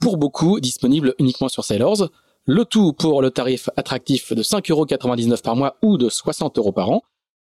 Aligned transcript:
pour 0.00 0.16
beaucoup 0.16 0.58
disponibles 0.60 1.14
uniquement 1.18 1.48
sur 1.48 1.64
Sailors. 1.64 2.08
Le 2.46 2.64
tout 2.64 2.92
pour 2.94 3.22
le 3.22 3.30
tarif 3.30 3.68
attractif 3.76 4.32
de 4.32 4.42
5,99€ 4.42 5.42
par 5.42 5.56
mois 5.56 5.76
ou 5.82 5.98
de 5.98 6.08
60€ 6.08 6.72
par 6.72 6.90
an. 6.90 7.02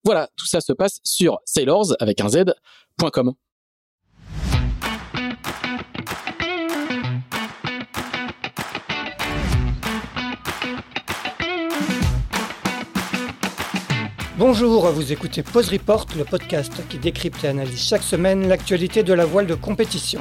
Voilà, 0.05 0.29
tout 0.37 0.47
ça 0.47 0.61
se 0.61 0.73
passe 0.73 0.99
sur 1.05 1.39
sailors 1.45 1.95
avec 2.01 2.21
un 2.21 2.29
z.com. 2.29 3.35
Bonjour, 14.37 14.89
vous 14.89 15.13
écoutez 15.13 15.45
Pause 15.45 15.69
Report, 15.69 16.07
le 16.17 16.25
podcast 16.25 16.73
qui 16.89 16.99
décrypte 16.99 17.45
et 17.45 17.49
analyse 17.49 17.81
chaque 17.81 18.03
semaine 18.03 18.49
l'actualité 18.49 19.05
de 19.05 19.13
la 19.13 19.25
voile 19.25 19.47
de 19.47 19.55
compétition. 19.55 20.21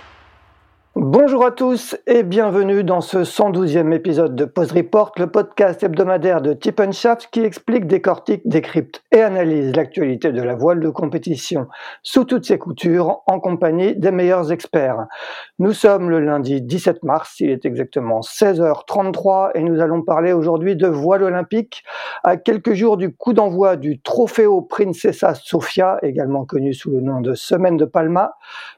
Bonjour 0.97 1.45
à 1.45 1.51
tous 1.51 1.95
et 2.05 2.21
bienvenue 2.21 2.83
dans 2.83 2.99
ce 2.99 3.19
112e 3.19 3.93
épisode 3.93 4.35
de 4.35 4.43
Pause 4.43 4.73
Report, 4.73 5.13
le 5.15 5.27
podcast 5.27 5.81
hebdomadaire 5.83 6.41
de 6.41 6.51
Tip 6.51 6.81
Shaft 6.91 7.29
qui 7.31 7.39
explique, 7.39 7.87
décortique, 7.87 8.41
décrypte 8.43 9.01
et 9.13 9.21
analyse 9.21 9.73
l'actualité 9.73 10.33
de 10.33 10.41
la 10.41 10.53
voile 10.53 10.81
de 10.81 10.89
compétition 10.89 11.67
sous 12.03 12.25
toutes 12.25 12.43
ses 12.43 12.57
coutures 12.57 13.21
en 13.25 13.39
compagnie 13.39 13.95
des 13.95 14.11
meilleurs 14.11 14.51
experts. 14.51 15.05
Nous 15.59 15.71
sommes 15.71 16.09
le 16.09 16.19
lundi 16.19 16.61
17 16.61 17.03
mars, 17.03 17.39
il 17.39 17.51
est 17.51 17.63
exactement 17.63 18.19
16h33 18.19 19.51
et 19.55 19.61
nous 19.61 19.79
allons 19.79 20.01
parler 20.01 20.33
aujourd'hui 20.33 20.75
de 20.75 20.87
voile 20.87 21.23
olympique 21.23 21.85
à 22.25 22.35
quelques 22.35 22.73
jours 22.73 22.97
du 22.97 23.15
coup 23.15 23.31
d'envoi 23.31 23.77
du 23.77 24.01
Trofeo 24.01 24.61
Princesa 24.61 25.35
Sofia, 25.35 25.99
également 26.01 26.43
connu 26.43 26.73
sous 26.73 26.91
le 26.91 26.99
nom 26.99 27.21
de 27.21 27.33
Semaine 27.33 27.77
de 27.77 27.85
Palma, 27.85 28.33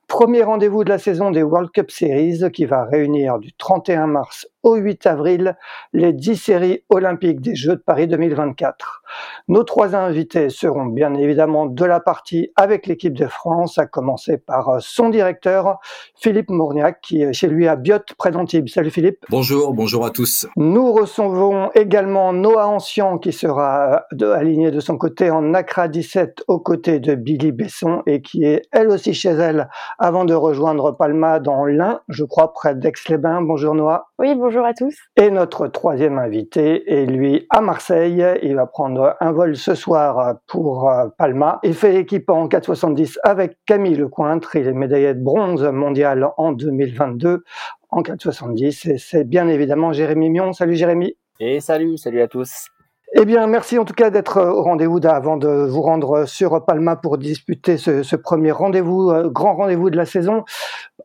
Premier 0.08 0.44
rendez-vous 0.44 0.84
de 0.84 0.90
la 0.90 1.00
saison 1.00 1.32
des 1.32 1.44
World 1.44 1.72
Cup 1.72 1.90
Series 1.90 2.52
qui 2.52 2.66
va 2.66 2.86
réunir 2.86 3.40
du 3.40 3.54
31 3.54 4.08
mars 4.08 4.48
au 4.64 4.76
8 4.76 5.06
avril 5.08 5.58
les 5.92 6.14
10 6.14 6.38
séries 6.38 6.84
olympiques 6.90 7.42
des 7.42 7.56
Jeux 7.56 7.76
de 7.76 7.82
Paris 7.82 8.08
2024. 8.08 9.04
Nos 9.50 9.64
trois 9.64 9.96
invités 9.96 10.50
seront 10.50 10.86
bien 10.86 11.14
évidemment 11.16 11.66
de 11.66 11.86
la 11.86 12.00
partie 12.00 12.50
avec 12.56 12.88
l'équipe 12.88 13.14
de 13.14 13.28
France, 13.28 13.78
à 13.78 13.86
commencer 13.86 14.38
par 14.38 14.78
son 14.80 15.10
directeur, 15.10 15.80
Philippe 16.16 16.50
Mourniac, 16.50 17.02
qui 17.02 17.22
est 17.22 17.34
chez 17.34 17.48
lui 17.48 17.68
à 17.68 17.76
Biot, 17.76 18.00
près 18.18 18.32
d'Antibes. 18.32 18.70
Salut 18.70 18.90
Philippe. 18.90 19.26
Bonjour, 19.30 19.74
bonjour 19.74 20.06
à 20.06 20.12
tous. 20.12 20.48
Nous 20.56 20.94
recevons 20.94 21.70
également 21.76 22.32
Noah 22.32 22.68
Ancien, 22.68 23.18
qui 23.18 23.34
sera 23.34 24.04
aligné 24.22 24.72
de 24.72 24.80
son 24.80 24.98
côté 24.98 25.30
en 25.30 25.54
Accra 25.54 25.90
17 25.90 26.44
aux 26.48 26.60
côtés 26.60 27.00
de 27.00 27.16
Billy 27.16 27.52
Besson 27.52 28.02
et 28.08 28.22
qui 28.22 28.46
est 28.46 28.62
elle 28.72 28.90
aussi 28.90 29.14
chez 29.14 29.30
elle 29.30 29.68
avant 30.04 30.26
de 30.26 30.34
rejoindre 30.34 30.92
Palma 30.92 31.40
dans 31.40 31.64
l'Ain, 31.64 32.02
je 32.10 32.26
crois 32.26 32.52
près 32.52 32.76
d'Aix-les-Bains. 32.76 33.42
Bonjour 33.42 33.74
Noah. 33.74 34.08
Oui, 34.20 34.36
bonjour 34.36 34.66
à 34.66 34.74
tous. 34.74 34.94
Et 35.16 35.32
notre 35.32 35.68
troisième 35.68 36.20
invité 36.20 36.92
est 36.92 37.06
lui 37.06 37.48
à 37.50 37.62
Marseille. 37.62 38.22
Il 38.42 38.56
va 38.56 38.66
prendre 38.66 39.16
un 39.22 39.32
vol 39.32 39.56
ce 39.56 39.76
soir 39.76 40.40
pour 40.46 40.90
euh, 40.90 41.08
Palma. 41.18 41.62
Il 41.64 41.74
fait 41.74 41.94
l'équipe 41.94 42.30
en 42.30 42.50
470 42.50 43.18
avec 43.24 43.58
Camille 43.66 43.96
Lecointre. 43.96 44.58
Il 44.58 44.68
est 44.68 44.74
médaillé 44.74 45.14
de 45.14 45.24
bronze 45.24 45.64
mondial 45.64 46.28
en 46.36 46.52
2022 46.52 47.46
en 47.90 48.02
470. 48.02 48.86
Et 48.88 48.98
c'est 48.98 49.24
bien 49.24 49.48
évidemment 49.48 49.94
Jérémy 49.94 50.32
Mion. 50.32 50.52
Salut 50.52 50.76
Jérémy. 50.76 51.16
Et 51.40 51.62
salut, 51.62 51.98
salut 51.98 52.20
à 52.20 52.28
tous. 52.28 52.73
Eh 53.16 53.26
bien, 53.26 53.46
merci 53.46 53.78
en 53.78 53.86
tout 53.86 53.94
cas 53.94 54.10
d'être 54.10 54.42
au 54.42 54.64
rendez-vous 54.64 55.00
avant 55.04 55.38
de 55.38 55.48
vous 55.48 55.84
rendre 55.84 56.26
sur 56.26 56.66
Palma 56.66 56.96
pour 56.96 57.20
disputer 57.20 57.78
ce, 57.78 58.02
ce 58.02 58.16
premier 58.16 58.52
rendez-vous, 58.52 59.12
euh, 59.12 59.30
grand 59.30 59.56
rendez-vous 59.56 59.92
de 59.92 59.98
la 59.98 60.08
saison. 60.08 60.44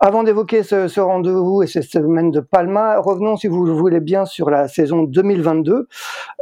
Avant 0.00 0.22
d'évoquer 0.22 0.62
ce, 0.62 1.00
rendez-vous 1.00 1.64
et 1.64 1.66
cette 1.66 1.82
semaine 1.82 2.30
de 2.30 2.38
Palma, 2.38 3.00
revenons, 3.00 3.36
si 3.36 3.48
vous 3.48 3.64
le 3.64 3.72
voulez 3.72 3.98
bien, 3.98 4.26
sur 4.26 4.48
la 4.48 4.68
saison 4.68 5.02
2022. 5.02 5.88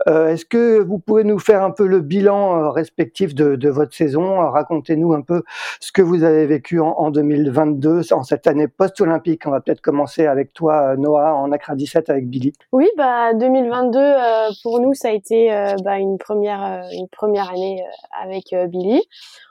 Euh, 0.09 0.28
Est-ce 0.28 0.44
que 0.44 0.82
vous 0.82 0.99
pouvez 0.99 1.25
nous 1.25 1.38
faire 1.38 1.62
un 1.62 1.71
peu 1.71 1.87
le 1.87 2.00
bilan 2.00 2.59
euh, 2.59 2.69
respectif 2.69 3.34
de, 3.34 3.69
votre 3.71 3.94
saison? 3.94 4.41
Racontez-nous 4.50 5.15
un 5.15 5.22
peu 5.22 5.43
ce 5.81 5.91
que 5.91 6.03
vous 6.03 6.22
avez 6.22 6.44
vécu 6.44 6.81
en, 6.81 6.94
en 6.98 7.10
2022, 7.10 8.12
en 8.12 8.22
cette 8.25 8.47
année 8.47 8.69
post-olympique. 8.69 9.47
On 9.47 9.50
va 9.50 9.62
peut-être 9.62 9.81
commencer 9.81 10.27
avec 10.27 10.53
toi, 10.53 10.93
euh, 10.93 10.97
Noah, 10.97 11.34
en 11.34 11.50
Accra 11.50 11.75
17 11.75 12.10
avec 12.10 12.28
Billy. 12.28 12.53
Oui, 12.72 12.88
bah 12.98 13.33
2022 13.33 13.98
euh, 13.98 14.48
pour 14.62 14.81
nous 14.81 14.93
ça 14.93 15.09
a 15.09 15.12
été 15.12 15.50
euh, 15.50 15.56
bah, 15.84 15.99
une 15.99 16.19
première 16.19 16.89
une 16.93 17.09
première 17.09 17.50
année 17.50 17.83
avec 18.22 18.55
Billy. 18.69 19.03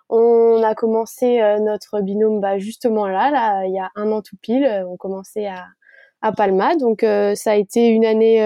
On 0.10 0.62
a 0.64 0.76
commencé 0.76 1.42
euh, 1.42 1.60
notre 1.60 2.02
binôme 2.02 2.40
bah, 2.40 2.58
justement 2.60 3.08
là, 3.08 3.32
là, 3.32 3.66
il 3.66 3.74
y 3.74 3.80
a 3.80 3.90
un 3.96 4.12
an 4.12 4.22
tout 4.22 4.38
pile. 4.42 4.66
Euh, 4.66 4.86
on 4.88 4.98
commençait 4.98 5.48
à, 5.48 5.66
à 6.22 6.32
Palma, 6.32 6.76
donc 6.76 7.04
euh, 7.04 7.34
ça 7.36 7.52
a 7.52 7.56
été 7.56 7.88
une 7.88 8.06
année 8.06 8.42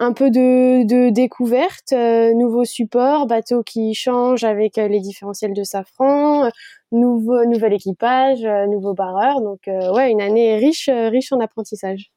un 0.00 0.12
peu 0.12 0.30
de, 0.30 0.84
de 0.84 1.10
découverte, 1.10 1.92
nouveau 1.92 2.64
support, 2.64 3.26
bateau 3.26 3.62
qui 3.64 3.94
change 3.94 4.44
avec 4.44 4.76
les 4.76 5.00
différentiels 5.00 5.54
de 5.54 5.64
safran, 5.64 6.48
nouveau 6.92 7.44
nouvel 7.44 7.72
équipage, 7.72 8.44
nouveau 8.68 8.94
barreur. 8.94 9.40
Donc 9.40 9.62
ouais, 9.66 10.10
une 10.10 10.20
année 10.20 10.56
riche 10.56 10.88
riche 10.88 11.32
en 11.32 11.40
apprentissage. 11.40 12.12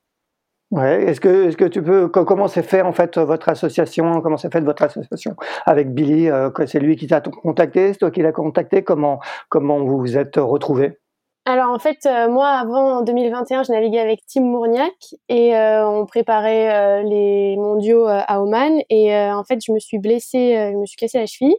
Ouais. 0.71 1.03
Est-ce 1.03 1.19
que, 1.19 1.47
est-ce 1.47 1.57
que 1.57 1.65
tu 1.65 1.83
peux, 1.83 2.07
comment 2.07 2.47
s'est 2.47 2.63
fait 2.63 2.81
en 2.81 2.93
fait 2.93 3.17
votre 3.17 3.49
association, 3.49 4.21
comment 4.21 4.37
s'est 4.37 4.49
fait 4.49 4.61
votre 4.61 4.83
association 4.83 5.35
avec 5.65 5.93
Billy 5.93 6.29
euh, 6.29 6.49
C'est 6.65 6.79
lui 6.79 6.95
qui 6.95 7.07
t'a 7.07 7.19
contacté, 7.19 7.91
c'est 7.91 7.99
toi 7.99 8.09
qui 8.09 8.21
l'as 8.21 8.31
contacté? 8.31 8.81
Comment, 8.81 9.19
comment 9.49 9.83
vous 9.83 9.99
vous 9.99 10.17
êtes 10.17 10.37
retrouvés? 10.37 10.97
Alors 11.45 11.71
en 11.71 11.79
fait, 11.79 11.97
euh, 12.05 12.29
moi 12.29 12.47
avant 12.47 12.99
en 12.99 13.01
2021, 13.01 13.63
je 13.63 13.71
naviguais 13.73 13.99
avec 13.99 14.21
Tim 14.31 14.43
Mourniac 14.43 14.93
et 15.27 15.57
euh, 15.57 15.85
on 15.85 16.05
préparait 16.05 17.03
les 17.03 17.57
mondiaux 17.57 18.05
à 18.07 18.41
Oman 18.41 18.79
et 18.89 19.13
en 19.13 19.43
fait 19.43 19.59
je 19.65 19.73
me 19.73 19.79
suis 19.79 19.99
blessée, 19.99 20.71
je 20.71 20.77
me 20.77 20.85
suis 20.85 20.95
cassé 20.95 21.17
la 21.17 21.25
cheville, 21.25 21.57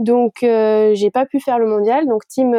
donc 0.00 0.38
j'ai 0.40 1.10
pas 1.12 1.26
pu 1.26 1.40
faire 1.40 1.58
le 1.58 1.66
mondial. 1.66 2.06
Donc 2.06 2.22
Tim, 2.28 2.50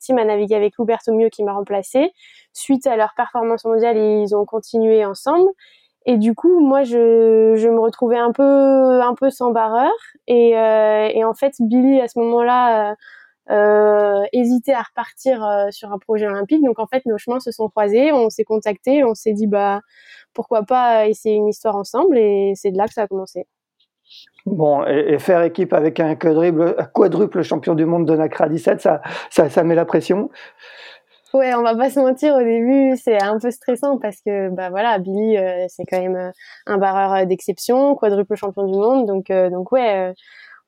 Tim 0.00 0.16
a 0.18 0.24
navigué 0.24 0.54
avec 0.54 0.76
Louberto 0.78 1.12
Mio 1.12 1.28
qui 1.30 1.42
m'a 1.44 1.52
remplacée. 1.52 2.12
Suite 2.52 2.86
à 2.86 2.96
leur 2.96 3.14
performance 3.16 3.64
mondiale, 3.64 3.96
ils 3.98 4.34
ont 4.36 4.44
continué 4.44 5.04
ensemble. 5.04 5.48
Et 6.06 6.18
du 6.18 6.34
coup, 6.34 6.60
moi, 6.60 6.84
je, 6.84 7.54
je 7.56 7.68
me 7.68 7.80
retrouvais 7.80 8.18
un 8.18 8.32
peu, 8.32 8.42
un 9.02 9.14
peu 9.14 9.30
sans 9.30 9.50
barreur. 9.50 9.92
Et, 10.28 10.50
et 10.50 11.24
en 11.24 11.34
fait, 11.34 11.54
Billy, 11.60 12.00
à 12.00 12.08
ce 12.08 12.18
moment-là, 12.20 12.94
euh, 13.50 14.24
hésité 14.32 14.72
à 14.74 14.82
repartir 14.82 15.44
euh, 15.44 15.70
sur 15.70 15.92
un 15.92 15.98
projet 15.98 16.26
olympique. 16.26 16.64
Donc 16.64 16.78
en 16.80 16.86
fait, 16.86 17.06
nos 17.06 17.18
chemins 17.18 17.40
se 17.40 17.52
sont 17.52 17.68
croisés, 17.68 18.12
on 18.12 18.28
s'est 18.28 18.44
contactés, 18.44 19.04
on 19.04 19.14
s'est 19.14 19.32
dit 19.32 19.46
bah 19.46 19.80
pourquoi 20.34 20.64
pas 20.64 21.06
essayer 21.08 21.36
une 21.36 21.48
histoire 21.48 21.76
ensemble 21.76 22.18
et 22.18 22.52
c'est 22.56 22.72
de 22.72 22.76
là 22.78 22.86
que 22.88 22.94
ça 22.94 23.02
a 23.02 23.06
commencé. 23.08 23.46
Bon, 24.46 24.84
et, 24.86 25.18
faire 25.18 25.42
équipe 25.42 25.72
avec 25.72 25.98
un 25.98 26.14
quadruple, 26.14 26.76
quadruple 26.94 27.42
champion 27.42 27.74
du 27.74 27.84
monde 27.84 28.06
de 28.06 28.16
Nacra 28.16 28.48
17, 28.48 28.80
ça, 28.80 29.02
ça, 29.28 29.50
ça 29.50 29.64
met 29.64 29.74
la 29.74 29.84
pression. 29.84 30.30
Ouais, 31.34 31.52
on 31.54 31.62
va 31.62 31.74
pas 31.74 31.90
se 31.90 31.98
mentir, 31.98 32.36
au 32.36 32.42
début, 32.42 32.96
c'est 32.96 33.20
un 33.20 33.38
peu 33.40 33.50
stressant 33.50 33.98
parce 33.98 34.20
que, 34.24 34.48
bah 34.50 34.70
voilà, 34.70 34.98
Billy, 34.98 35.36
euh, 35.36 35.66
c'est 35.68 35.84
quand 35.84 36.00
même 36.00 36.32
un 36.66 36.78
barreur 36.78 37.26
d'exception, 37.26 37.96
quadruple 37.96 38.36
champion 38.36 38.64
du 38.64 38.78
monde, 38.78 39.06
donc, 39.06 39.30
euh, 39.30 39.50
donc 39.50 39.72
ouais, 39.72 40.14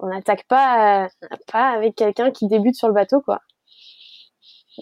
on 0.01 0.09
n'attaque 0.09 0.45
pas, 0.49 1.09
pas 1.51 1.69
avec 1.71 1.95
quelqu'un 1.95 2.33
qui 2.33 2.49
débute 2.49 2.75
sur 2.75 2.89
le 2.89 2.95
bateau, 2.95 3.21
quoi. 3.21 3.41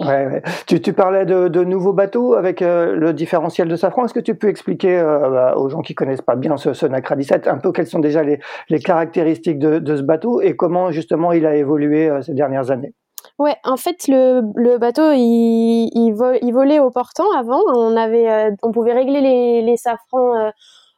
Ouais, 0.00 0.42
Tu, 0.66 0.80
tu, 0.80 0.92
parlais 0.92 1.24
de, 1.24 1.48
de, 1.48 1.64
nouveaux 1.64 1.92
bateaux 1.92 2.34
avec 2.34 2.60
euh, 2.60 2.94
le 2.94 3.12
différentiel 3.14 3.66
de 3.68 3.76
safran. 3.76 4.04
Est-ce 4.04 4.14
que 4.14 4.20
tu 4.20 4.34
peux 4.34 4.48
expliquer 4.48 4.98
euh, 4.98 5.30
bah, 5.30 5.54
aux 5.56 5.70
gens 5.70 5.80
qui 5.80 5.94
connaissent 5.94 6.22
pas 6.22 6.36
bien 6.36 6.56
ce, 6.58 6.74
ce 6.74 6.84
Nacra 6.84 7.16
17 7.16 7.48
un 7.48 7.56
peu 7.56 7.72
quelles 7.72 7.86
sont 7.86 7.98
déjà 7.98 8.22
les, 8.22 8.38
les 8.68 8.78
caractéristiques 8.78 9.58
de, 9.58 9.78
de, 9.78 9.96
ce 9.96 10.02
bateau 10.02 10.40
et 10.42 10.54
comment 10.54 10.90
justement 10.90 11.32
il 11.32 11.46
a 11.46 11.56
évolué 11.56 12.10
euh, 12.10 12.20
ces 12.20 12.34
dernières 12.34 12.70
années? 12.70 12.92
Ouais, 13.38 13.56
en 13.64 13.76
fait, 13.76 14.06
le, 14.08 14.42
le 14.54 14.78
bateau, 14.78 15.12
il, 15.12 15.90
il, 15.94 16.14
il, 16.42 16.52
volait 16.52 16.78
au 16.78 16.90
portant 16.90 17.30
avant. 17.36 17.60
On 17.74 17.96
avait, 17.96 18.50
on 18.62 18.72
pouvait 18.72 18.92
régler 18.92 19.20
les, 19.20 19.62
les 19.62 19.76
safrans 19.76 20.36
euh, 20.36 20.50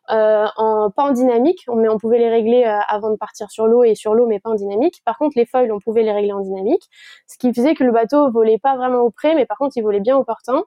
en, 0.08 0.90
pas 0.90 1.04
en 1.04 1.12
dynamique, 1.12 1.64
mais 1.74 1.88
on 1.88 1.98
pouvait 1.98 2.18
les 2.18 2.28
régler 2.28 2.64
euh, 2.64 2.78
avant 2.88 3.10
de 3.10 3.16
partir 3.16 3.50
sur 3.50 3.66
l'eau 3.66 3.84
et 3.84 3.94
sur 3.94 4.14
l'eau, 4.14 4.26
mais 4.26 4.40
pas 4.40 4.50
en 4.50 4.54
dynamique. 4.54 5.02
Par 5.04 5.18
contre, 5.18 5.34
les 5.36 5.46
foils, 5.46 5.70
on 5.72 5.80
pouvait 5.80 6.02
les 6.02 6.12
régler 6.12 6.32
en 6.32 6.40
dynamique, 6.40 6.82
ce 7.26 7.36
qui 7.38 7.52
faisait 7.52 7.74
que 7.74 7.84
le 7.84 7.92
bateau 7.92 8.30
volait 8.30 8.58
pas 8.58 8.76
vraiment 8.76 9.00
au 9.00 9.10
près, 9.10 9.34
mais 9.34 9.46
par 9.46 9.58
contre, 9.58 9.76
il 9.76 9.82
volait 9.82 10.00
bien 10.00 10.16
au 10.16 10.24
portant. 10.24 10.64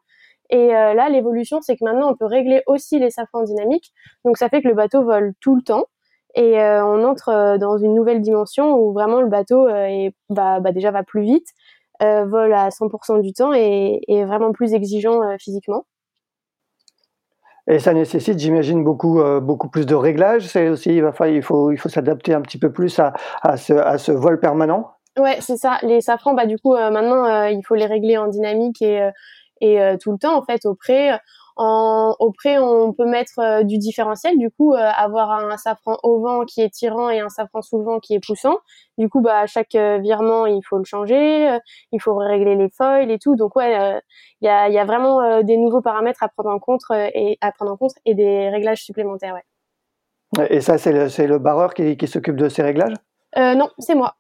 Et 0.50 0.76
euh, 0.76 0.94
là, 0.94 1.10
l'évolution, 1.10 1.60
c'est 1.62 1.76
que 1.76 1.84
maintenant, 1.84 2.12
on 2.12 2.16
peut 2.16 2.26
régler 2.26 2.62
aussi 2.68 3.00
les 3.00 3.10
safrans 3.10 3.40
en 3.40 3.44
dynamique. 3.44 3.92
Donc, 4.26 4.38
ça 4.38 4.50
fait 4.50 4.62
que 4.62 4.68
le 4.68 4.76
bateau 4.76 5.04
vole 5.04 5.34
tout 5.40 5.56
le 5.56 5.62
temps. 5.62 5.86
Et 6.36 6.58
on 6.62 7.04
entre 7.04 7.58
dans 7.58 7.78
une 7.78 7.94
nouvelle 7.94 8.22
dimension 8.22 8.74
où 8.78 8.94
vraiment 8.94 9.20
le 9.20 9.28
bateau 9.28 9.68
est, 9.68 10.14
bah, 10.30 10.62
bah, 10.62 10.72
déjà 10.72 10.90
va 10.90 11.04
plus 11.04 11.24
vite, 11.24 11.48
vole 12.00 12.54
à 12.54 12.72
100% 12.72 13.22
du 13.22 13.34
temps 13.34 13.54
et 13.54 14.00
est 14.08 14.24
vraiment 14.24 14.54
plus 14.54 14.74
exigeant 14.74 15.20
physiquement. 15.40 15.84
Et 17.68 17.80
ça 17.80 17.94
nécessite, 17.94 18.40
j'imagine, 18.40 18.84
beaucoup, 18.84 19.20
euh, 19.20 19.40
beaucoup 19.40 19.70
plus 19.70 19.86
de 19.86 19.96
réglages. 19.96 20.48
C'est 20.48 20.70
aussi, 20.70 20.96
il, 20.96 21.12
il 21.30 21.42
faut, 21.42 21.72
il 21.72 21.78
faut 21.78 21.90
s'adapter 21.90 22.34
un 22.34 22.42
petit 22.42 22.58
peu 22.58 22.72
plus 22.72 23.00
à, 23.00 23.14
à, 23.42 23.58
ce, 23.58 23.74
à 23.74 23.98
ce 23.98 24.12
vol 24.12 24.40
permanent. 24.40 24.92
Ouais, 25.18 25.38
c'est 25.40 25.58
ça. 25.58 25.78
Les 25.84 26.02
safrans, 26.02 26.34
bah, 26.34 26.46
du 26.46 26.58
coup, 26.58 26.76
euh, 26.76 26.90
maintenant, 26.90 27.26
euh, 27.26 27.50
il 27.50 27.62
faut 27.66 27.76
les 27.76 27.86
régler 27.86 28.18
en 28.18 28.28
dynamique 28.28 28.82
et, 28.82 29.10
et 29.62 29.98
tout 30.02 30.12
le 30.12 30.18
temps, 30.18 30.38
en 30.38 30.44
fait, 30.44 30.66
au 30.66 30.74
près. 30.74 31.20
En, 31.56 32.16
au 32.20 32.32
près, 32.32 32.58
on 32.58 32.94
peut 32.94 33.06
mettre 33.06 33.40
euh, 33.40 33.64
du 33.64 33.78
différentiel, 33.78 34.38
du 34.38 34.50
coup, 34.50 34.74
euh, 34.74 34.78
avoir 34.78 35.32
un 35.32 35.58
safran 35.58 35.98
au 36.04 36.20
vent 36.22 36.46
qui 36.46 36.62
est 36.62 36.70
tirant 36.70 37.10
et 37.10 37.20
un 37.20 37.30
safran 37.30 37.62
sous 37.62 37.78
le 37.78 37.84
vent 37.84 38.00
qui 38.00 38.16
est 38.16 38.26
poussant. 38.26 38.58
Du 38.98 39.10
coup, 39.10 39.22
bah, 39.22 39.40
à 39.40 39.48
chaque 39.48 39.76
euh, 39.76 39.98
virement, 40.00 40.46
il 40.46 40.62
faut 40.64 40.78
le 40.78 40.84
changer, 40.84 41.58
il 41.92 42.02
faut 42.02 42.16
régler 42.16 42.56
les 42.56 42.70
foils 42.70 43.12
et 43.12 43.20
tout. 43.20 43.36
Donc, 43.36 43.56
ouais, 43.56 44.00
il 44.42 44.46
y 44.46 44.50
a, 44.50 44.70
y, 44.70 44.78
a, 44.78 44.86
vraiment 44.86 45.42
des 45.44 45.58
nouveaux 45.58 45.82
paramètres 45.82 46.24
à 46.24 46.30
prendre 46.30 46.50
en 46.50 46.60
compte 46.60 46.82
et 46.92 47.38
à 47.42 47.52
prendre 47.52 47.72
en 47.72 47.78
compte 47.78 47.94
et 48.06 48.16
des 48.16 48.50
réglages 48.50 48.84
supplémentaires, 48.84 49.34
ouais. 49.34 50.48
Et 50.50 50.62
ça, 50.62 50.78
c'est 50.78 50.94
le, 50.94 51.28
le 51.28 51.40
barreur 51.40 51.74
qui, 51.74 51.98
qui 51.98 52.08
s'occupe 52.08 52.38
de 52.38 52.48
ces 52.48 52.62
réglages? 52.62 52.96
Non, 53.36 53.70
c'est 53.80 53.96
moi. 53.96 54.16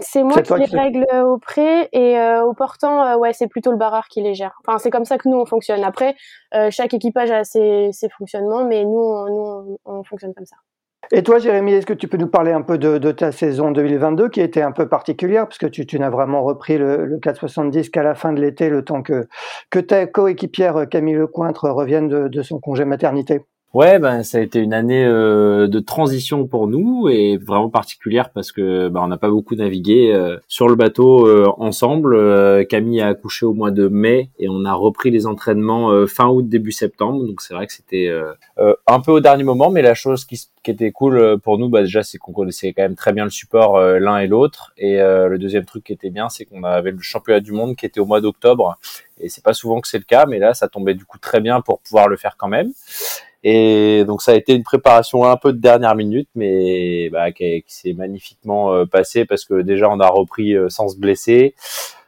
C'est 0.00 0.24
moi 0.24 0.42
qui 0.42 0.52
les 0.54 0.64
règle 0.64 1.06
au 1.24 1.38
prêt 1.38 1.88
et 1.92 2.18
euh, 2.18 2.44
au 2.44 2.54
portant, 2.54 3.04
euh, 3.04 3.16
ouais, 3.16 3.32
c'est 3.32 3.46
plutôt 3.46 3.70
le 3.70 3.76
barreur 3.76 4.08
qui 4.08 4.20
les 4.20 4.34
gère. 4.34 4.58
Enfin, 4.66 4.78
c'est 4.78 4.90
comme 4.90 5.04
ça 5.04 5.16
que 5.16 5.28
nous 5.28 5.38
on 5.38 5.46
fonctionne. 5.46 5.84
Après, 5.84 6.16
euh, 6.54 6.70
chaque 6.70 6.92
équipage 6.92 7.30
a 7.30 7.44
ses, 7.44 7.90
ses, 7.92 8.08
fonctionnements, 8.08 8.64
mais 8.64 8.84
nous, 8.84 8.98
on, 8.98 9.26
nous, 9.26 9.78
on, 9.84 10.02
fonctionne 10.02 10.34
comme 10.34 10.46
ça. 10.46 10.56
Et 11.12 11.22
toi, 11.22 11.38
Jérémy, 11.38 11.72
est-ce 11.72 11.86
que 11.86 11.92
tu 11.92 12.08
peux 12.08 12.16
nous 12.16 12.26
parler 12.26 12.50
un 12.50 12.62
peu 12.62 12.78
de, 12.78 12.98
de, 12.98 13.12
ta 13.12 13.30
saison 13.30 13.70
2022 13.70 14.28
qui 14.28 14.40
était 14.40 14.62
un 14.62 14.72
peu 14.72 14.88
particulière, 14.88 15.46
parce 15.46 15.58
que 15.58 15.66
tu, 15.66 15.86
tu 15.86 16.00
n'as 16.00 16.10
vraiment 16.10 16.42
repris 16.42 16.78
le, 16.78 17.04
le 17.04 17.18
470 17.18 17.90
qu'à 17.90 18.02
la 18.02 18.16
fin 18.16 18.32
de 18.32 18.40
l'été, 18.40 18.68
le 18.68 18.84
temps 18.84 19.02
que, 19.02 19.28
que 19.70 19.78
ta 19.78 20.06
coéquipière 20.06 20.88
Camille 20.90 21.14
Lecointre 21.14 21.66
revienne 21.66 22.08
de, 22.08 22.26
de 22.26 22.42
son 22.42 22.58
congé 22.58 22.84
maternité? 22.84 23.42
Ouais, 23.74 23.98
ben 23.98 24.22
ça 24.22 24.38
a 24.38 24.40
été 24.40 24.58
une 24.58 24.72
année 24.72 25.04
euh, 25.04 25.68
de 25.68 25.80
transition 25.80 26.46
pour 26.46 26.66
nous 26.66 27.10
et 27.10 27.36
vraiment 27.36 27.68
particulière 27.68 28.30
parce 28.30 28.50
que 28.50 28.88
ben, 28.88 29.02
on 29.02 29.08
n'a 29.08 29.18
pas 29.18 29.28
beaucoup 29.28 29.54
navigué 29.54 30.12
euh, 30.14 30.38
sur 30.48 30.66
le 30.66 30.76
bateau 30.76 31.26
euh, 31.26 31.52
ensemble. 31.58 32.66
Camille 32.68 33.02
a 33.02 33.08
accouché 33.08 33.44
au 33.44 33.52
mois 33.52 33.70
de 33.70 33.86
mai 33.88 34.30
et 34.38 34.48
on 34.48 34.64
a 34.64 34.72
repris 34.72 35.10
les 35.10 35.26
entraînements 35.26 36.06
fin 36.06 36.28
août 36.28 36.48
début 36.48 36.72
septembre. 36.72 37.26
Donc 37.26 37.42
c'est 37.42 37.52
vrai 37.52 37.66
que 37.66 37.72
c'était 37.74 38.10
un 38.86 39.00
peu 39.00 39.12
au 39.12 39.20
dernier 39.20 39.44
moment, 39.44 39.70
mais 39.70 39.82
la 39.82 39.92
chose 39.92 40.24
qui, 40.24 40.40
qui 40.62 40.70
était 40.70 40.90
cool 40.90 41.38
pour 41.40 41.58
nous, 41.58 41.68
bah, 41.68 41.82
déjà 41.82 42.02
c'est 42.02 42.16
qu'on 42.16 42.32
connaissait 42.32 42.72
quand 42.72 42.82
même 42.82 42.96
très 42.96 43.12
bien 43.12 43.24
le 43.24 43.30
support 43.30 43.78
l'un 43.78 44.18
et 44.18 44.26
l'autre. 44.26 44.72
Et 44.78 44.96
le 44.96 45.36
deuxième 45.36 45.66
truc 45.66 45.84
qui 45.84 45.92
était 45.92 46.10
bien, 46.10 46.30
c'est 46.30 46.46
qu'on 46.46 46.64
avait 46.64 46.92
le 46.92 47.00
championnat 47.00 47.40
du 47.40 47.52
monde 47.52 47.76
qui 47.76 47.84
était 47.84 48.00
au 48.00 48.06
mois 48.06 48.22
d'octobre 48.22 48.78
et 49.18 49.28
c'est 49.28 49.42
pas 49.42 49.54
souvent 49.54 49.80
que 49.80 49.88
c'est 49.88 49.98
le 49.98 50.04
cas, 50.04 50.26
mais 50.26 50.38
là 50.38 50.54
ça 50.54 50.68
tombait 50.68 50.94
du 50.94 51.04
coup 51.04 51.18
très 51.18 51.40
bien 51.40 51.60
pour 51.60 51.80
pouvoir 51.80 52.08
le 52.08 52.16
faire 52.16 52.36
quand 52.36 52.48
même. 52.48 52.72
Et 53.42 54.04
donc 54.06 54.22
ça 54.22 54.32
a 54.32 54.34
été 54.34 54.54
une 54.54 54.62
préparation 54.62 55.24
un 55.24 55.36
peu 55.36 55.52
de 55.52 55.58
dernière 55.58 55.94
minute, 55.94 56.28
mais 56.34 57.08
bah, 57.10 57.30
qui, 57.32 57.62
s'est 57.68 57.92
magnifiquement 57.92 58.72
euh, 58.72 58.86
passée 58.86 59.24
parce 59.24 59.44
que 59.44 59.62
déjà 59.62 59.88
on 59.88 60.00
a 60.00 60.08
repris 60.08 60.54
euh, 60.54 60.68
sans 60.68 60.88
se 60.88 60.98
blesser, 60.98 61.54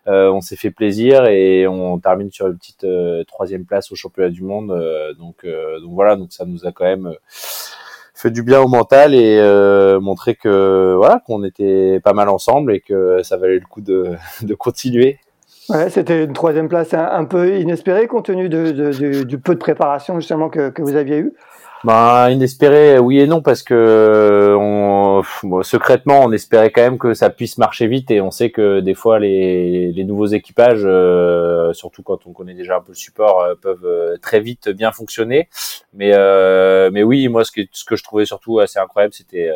euh, 0.08 0.30
on 0.30 0.40
s'est 0.40 0.56
fait 0.56 0.70
plaisir 0.70 1.26
et 1.26 1.68
on 1.68 1.98
termine 1.98 2.30
sur 2.30 2.48
une 2.48 2.56
petite 2.58 2.86
troisième 3.26 3.66
place 3.66 3.92
au 3.92 3.94
championnat 3.94 4.30
du 4.30 4.42
monde. 4.42 4.68
donc, 5.18 5.46
donc 5.46 5.92
voilà, 5.92 6.16
donc 6.16 6.32
ça 6.32 6.44
nous 6.46 6.66
a 6.66 6.72
quand 6.72 6.84
même 6.84 7.14
fait 8.14 8.30
du 8.30 8.42
bien 8.42 8.60
au 8.60 8.68
mental 8.68 9.14
et 9.14 9.40
montré 10.00 10.34
que 10.34 10.94
voilà 10.96 11.22
qu'on 11.26 11.44
était 11.44 12.00
pas 12.00 12.14
mal 12.14 12.28
ensemble 12.30 12.74
et 12.74 12.80
que 12.80 13.22
ça 13.22 13.36
valait 13.36 13.58
le 13.58 13.66
coup 13.66 13.82
de, 13.82 14.16
de 14.42 14.54
continuer 14.54 15.18
Ouais, 15.68 15.90
c'était 15.90 16.24
une 16.24 16.32
troisième 16.32 16.68
place 16.68 16.94
un, 16.94 17.24
peu 17.24 17.58
inespérée 17.58 18.06
compte 18.06 18.26
tenu 18.26 18.48
du 18.48 19.38
peu 19.38 19.54
de 19.54 19.58
préparation 19.58 20.18
justement 20.18 20.48
que, 20.48 20.72
vous 20.80 20.96
aviez 20.96 21.18
eu. 21.18 21.34
Ben 21.84 22.30
inespéré, 22.30 22.98
oui 22.98 23.20
et 23.20 23.26
non 23.26 23.40
parce 23.40 23.62
que 23.62 24.56
on, 24.58 25.07
secrètement 25.62 26.20
on 26.24 26.32
espérait 26.32 26.70
quand 26.70 26.82
même 26.82 26.98
que 26.98 27.14
ça 27.14 27.30
puisse 27.30 27.58
marcher 27.58 27.86
vite 27.86 28.10
et 28.10 28.20
on 28.20 28.30
sait 28.30 28.50
que 28.50 28.80
des 28.80 28.94
fois 28.94 29.18
les, 29.18 29.92
les 29.92 30.04
nouveaux 30.04 30.26
équipages, 30.26 30.82
euh, 30.84 31.72
surtout 31.72 32.02
quand 32.02 32.26
on 32.26 32.32
connaît 32.32 32.54
déjà 32.54 32.76
un 32.76 32.80
peu 32.80 32.92
le 32.92 32.96
support, 32.96 33.40
euh, 33.40 33.54
peuvent 33.54 33.86
euh, 33.86 34.16
très 34.18 34.40
vite 34.40 34.68
bien 34.68 34.92
fonctionner. 34.92 35.48
Mais 35.94 36.12
mais 36.90 37.02
oui, 37.02 37.28
moi 37.28 37.44
ce 37.44 37.52
que 37.52 37.62
ce 37.72 37.84
que 37.84 37.96
je 37.96 38.02
trouvais 38.04 38.26
surtout 38.26 38.58
assez 38.60 38.78
incroyable, 38.78 39.14
c'était 39.14 39.50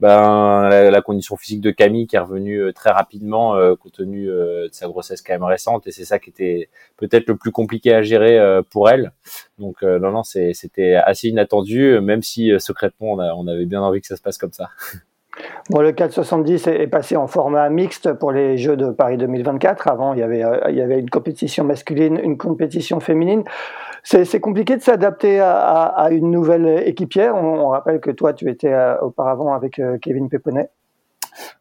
ben, 0.00 0.68
la, 0.68 1.02
condition 1.02 1.36
physique 1.36 1.60
de 1.60 1.70
Camille 1.70 2.06
qui 2.08 2.16
est 2.16 2.18
revenue 2.18 2.58
euh, 2.58 2.72
très 2.72 2.90
rapidement 2.90 3.54
euh, 3.54 3.76
compte 3.76 3.92
tenu 3.92 4.28
euh, 4.28 4.68
de 4.68 4.74
sa 4.74 4.88
grossesse 4.88 5.22
quand 5.22 5.32
même 5.32 5.44
récente 5.44 5.86
et 5.86 5.92
c'est 5.92 6.04
ça 6.04 6.18
qui 6.18 6.30
était 6.30 6.68
peut-être 6.96 7.28
le 7.28 7.36
plus 7.36 7.52
compliqué 7.52 7.94
à 7.94 8.02
gérer 8.02 8.38
pour 8.70 8.90
elle. 8.90 9.12
Donc 9.58 9.82
non 9.82 10.10
non 10.10 10.22
c'était 10.24 10.94
assez 10.94 11.28
inattendu 11.28 12.00
même 12.00 12.22
si 12.22 12.52
secrètement 12.58 13.12
on, 13.12 13.18
on 13.20 13.46
avait 13.46 13.66
bien 13.66 13.82
envie 13.82 14.00
que 14.00 14.06
ça 14.06 14.16
se 14.16 14.22
passe 14.22 14.36
comme 14.36 14.52
ça. 14.52 14.70
Bon, 15.70 15.80
le 15.80 15.92
470 15.92 16.66
est 16.66 16.86
passé 16.86 17.16
en 17.16 17.26
format 17.26 17.68
mixte 17.68 18.12
pour 18.12 18.32
les 18.32 18.56
Jeux 18.56 18.76
de 18.76 18.90
Paris 18.90 19.16
2024. 19.16 19.88
Avant, 19.88 20.12
il 20.14 20.20
y 20.20 20.22
avait, 20.22 20.44
il 20.68 20.76
y 20.76 20.80
avait 20.80 20.98
une 20.98 21.10
compétition 21.10 21.64
masculine, 21.64 22.20
une 22.22 22.36
compétition 22.36 23.00
féminine. 23.00 23.44
C'est 24.02 24.40
compliqué 24.40 24.76
de 24.76 24.82
s'adapter 24.82 25.40
à, 25.40 26.08
une 26.10 26.30
nouvelle 26.30 26.82
équipière. 26.86 27.34
On, 27.34 27.68
rappelle 27.68 28.00
que 28.00 28.10
toi, 28.10 28.34
tu 28.34 28.50
étais 28.50 28.72
euh, 28.72 28.98
auparavant 29.00 29.54
avec 29.54 29.78
euh, 29.78 29.96
Kevin 29.96 30.28
Péponnet. 30.28 30.68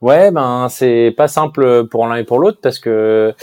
Ouais, 0.01 0.29
ben 0.29 0.67
c'est 0.69 1.13
pas 1.15 1.27
simple 1.29 1.87
pour 1.87 2.05
l'un 2.05 2.17
et 2.17 2.23
pour 2.25 2.39
l'autre 2.39 2.59
parce 2.61 2.79
que 2.79 3.33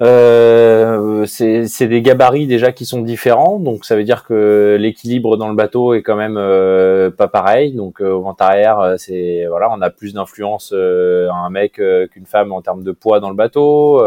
euh, 0.00 1.26
c'est 1.26 1.88
des 1.88 2.02
gabarits 2.02 2.46
déjà 2.46 2.70
qui 2.70 2.86
sont 2.86 3.02
différents, 3.02 3.58
donc 3.58 3.84
ça 3.84 3.96
veut 3.96 4.04
dire 4.04 4.24
que 4.24 4.76
l'équilibre 4.78 5.36
dans 5.36 5.48
le 5.48 5.56
bateau 5.56 5.94
est 5.94 6.02
quand 6.02 6.16
même 6.16 6.36
euh, 6.36 7.10
pas 7.10 7.26
pareil. 7.26 7.72
Donc 7.72 8.00
euh, 8.00 8.12
au 8.12 8.22
vent 8.22 8.36
arrière, 8.38 8.78
euh, 8.78 8.94
c'est 8.96 9.46
voilà, 9.48 9.68
on 9.70 9.80
a 9.80 9.90
plus 9.90 10.14
d'influence 10.14 10.72
à 10.72 11.34
un 11.34 11.50
mec 11.50 11.80
qu'une 12.10 12.26
femme 12.26 12.52
en 12.52 12.62
termes 12.62 12.84
de 12.84 12.92
poids 12.92 13.20
dans 13.20 13.30
le 13.30 13.36
bateau. 13.36 14.02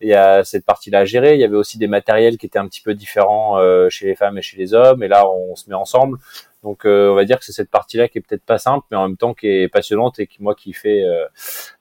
Il 0.00 0.08
y 0.08 0.14
a 0.14 0.44
cette 0.44 0.64
partie-là 0.64 1.00
à 1.00 1.04
gérer. 1.04 1.34
Il 1.34 1.40
y 1.40 1.44
avait 1.44 1.56
aussi 1.56 1.78
des 1.78 1.86
matériels 1.86 2.36
qui 2.38 2.46
étaient 2.46 2.58
un 2.58 2.66
petit 2.66 2.82
peu 2.82 2.94
différents 2.94 3.58
chez 3.88 4.06
les 4.06 4.14
femmes 4.14 4.38
et 4.38 4.42
chez 4.42 4.56
les 4.56 4.74
hommes. 4.74 5.02
Et 5.02 5.08
là, 5.08 5.28
on 5.28 5.54
se 5.56 5.68
met 5.68 5.76
ensemble. 5.76 6.18
Donc 6.62 6.84
euh, 6.84 7.10
on 7.10 7.14
va 7.14 7.24
dire 7.24 7.38
que 7.38 7.44
c'est 7.44 7.52
cette 7.52 7.70
partie-là 7.70 8.08
qui 8.08 8.18
est 8.18 8.20
peut-être 8.20 8.44
pas 8.44 8.58
simple, 8.58 8.86
mais 8.90 8.96
en 8.96 9.08
même 9.08 9.16
temps 9.16 9.32
qui 9.32 9.46
est 9.46 9.68
passionnante 9.68 10.18
et 10.18 10.26
qui 10.26 10.42
moi 10.42 10.54
qui 10.54 10.74
fait, 10.74 11.02
euh, 11.04 11.24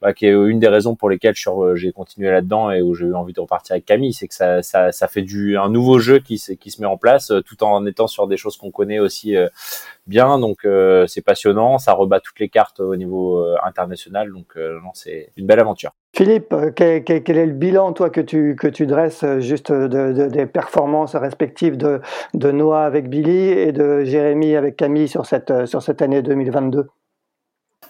bah, 0.02 0.14
qui 0.14 0.26
est 0.26 0.32
une 0.32 0.60
des 0.60 0.70
raisons 0.70 0.96
pour 0.96 1.10
lesquelles 1.10 1.36
j'ai 1.76 1.92
continué 1.92 2.32
là-dedans 2.32 2.72
et 2.72 2.82
où 2.82 2.94
j'ai 2.94 3.06
eu 3.06 3.14
envie 3.14 3.34
de 3.34 3.42
repartir 3.42 3.74
avec 3.74 3.86
Camille, 3.86 4.14
c'est 4.14 4.28
que 4.28 4.34
ça, 4.34 4.62
ça, 4.62 5.08
fait 5.08 5.22
du 5.22 5.58
un 5.58 5.70
nouveau 5.70 6.00
jeu 6.00 6.20
qui, 6.20 6.42
qui 6.60 6.72
se 6.72 6.80
met 6.80 6.88
en 6.88 6.98
place, 6.98 7.32
euh, 7.32 7.42
tout 7.42 7.62
en 7.64 7.86
étant 7.86 8.08
sur 8.08 8.28
des 8.28 8.38
choses 8.38 8.56
qu'on 8.56 8.72
connaît 8.72 9.00
aussi 9.00 9.36
Donc 10.10 10.68
c'est 11.08 11.24
passionnant, 11.24 11.78
ça 11.78 11.94
rebat 11.94 12.20
toutes 12.20 12.40
les 12.40 12.50
cartes 12.50 12.80
au 12.80 12.96
niveau 12.96 13.46
international. 13.64 14.32
Donc 14.32 14.56
non, 14.56 14.92
c'est 14.94 15.32
une 15.38 15.46
belle 15.46 15.60
aventure. 15.60 15.92
Philippe, 16.16 16.56
quel, 16.76 17.04
est 17.08 17.46
le 17.46 17.54
bilan, 17.54 17.94
toi, 17.94 18.10
que 18.10 18.22
tu, 18.22 18.56
que 18.56 18.68
tu 18.68 18.88
dresses 18.88 19.24
juste 19.40 19.72
de, 19.72 20.12
de, 20.12 20.28
des 20.28 20.46
performances 20.48 21.16
respectives 21.16 21.78
de, 21.78 22.02
de 22.34 22.52
Noah 22.52 22.86
avec 22.86 23.10
Billy 23.10 23.50
et 23.50 23.72
de 23.72 24.04
Jérémy 24.04 24.56
avec 24.56 24.76
Camille 24.76 25.08
sur 25.08 25.26
cette, 25.26 25.66
sur 25.68 25.82
cette 25.84 26.02
année 26.02 26.22
2022 26.22 26.88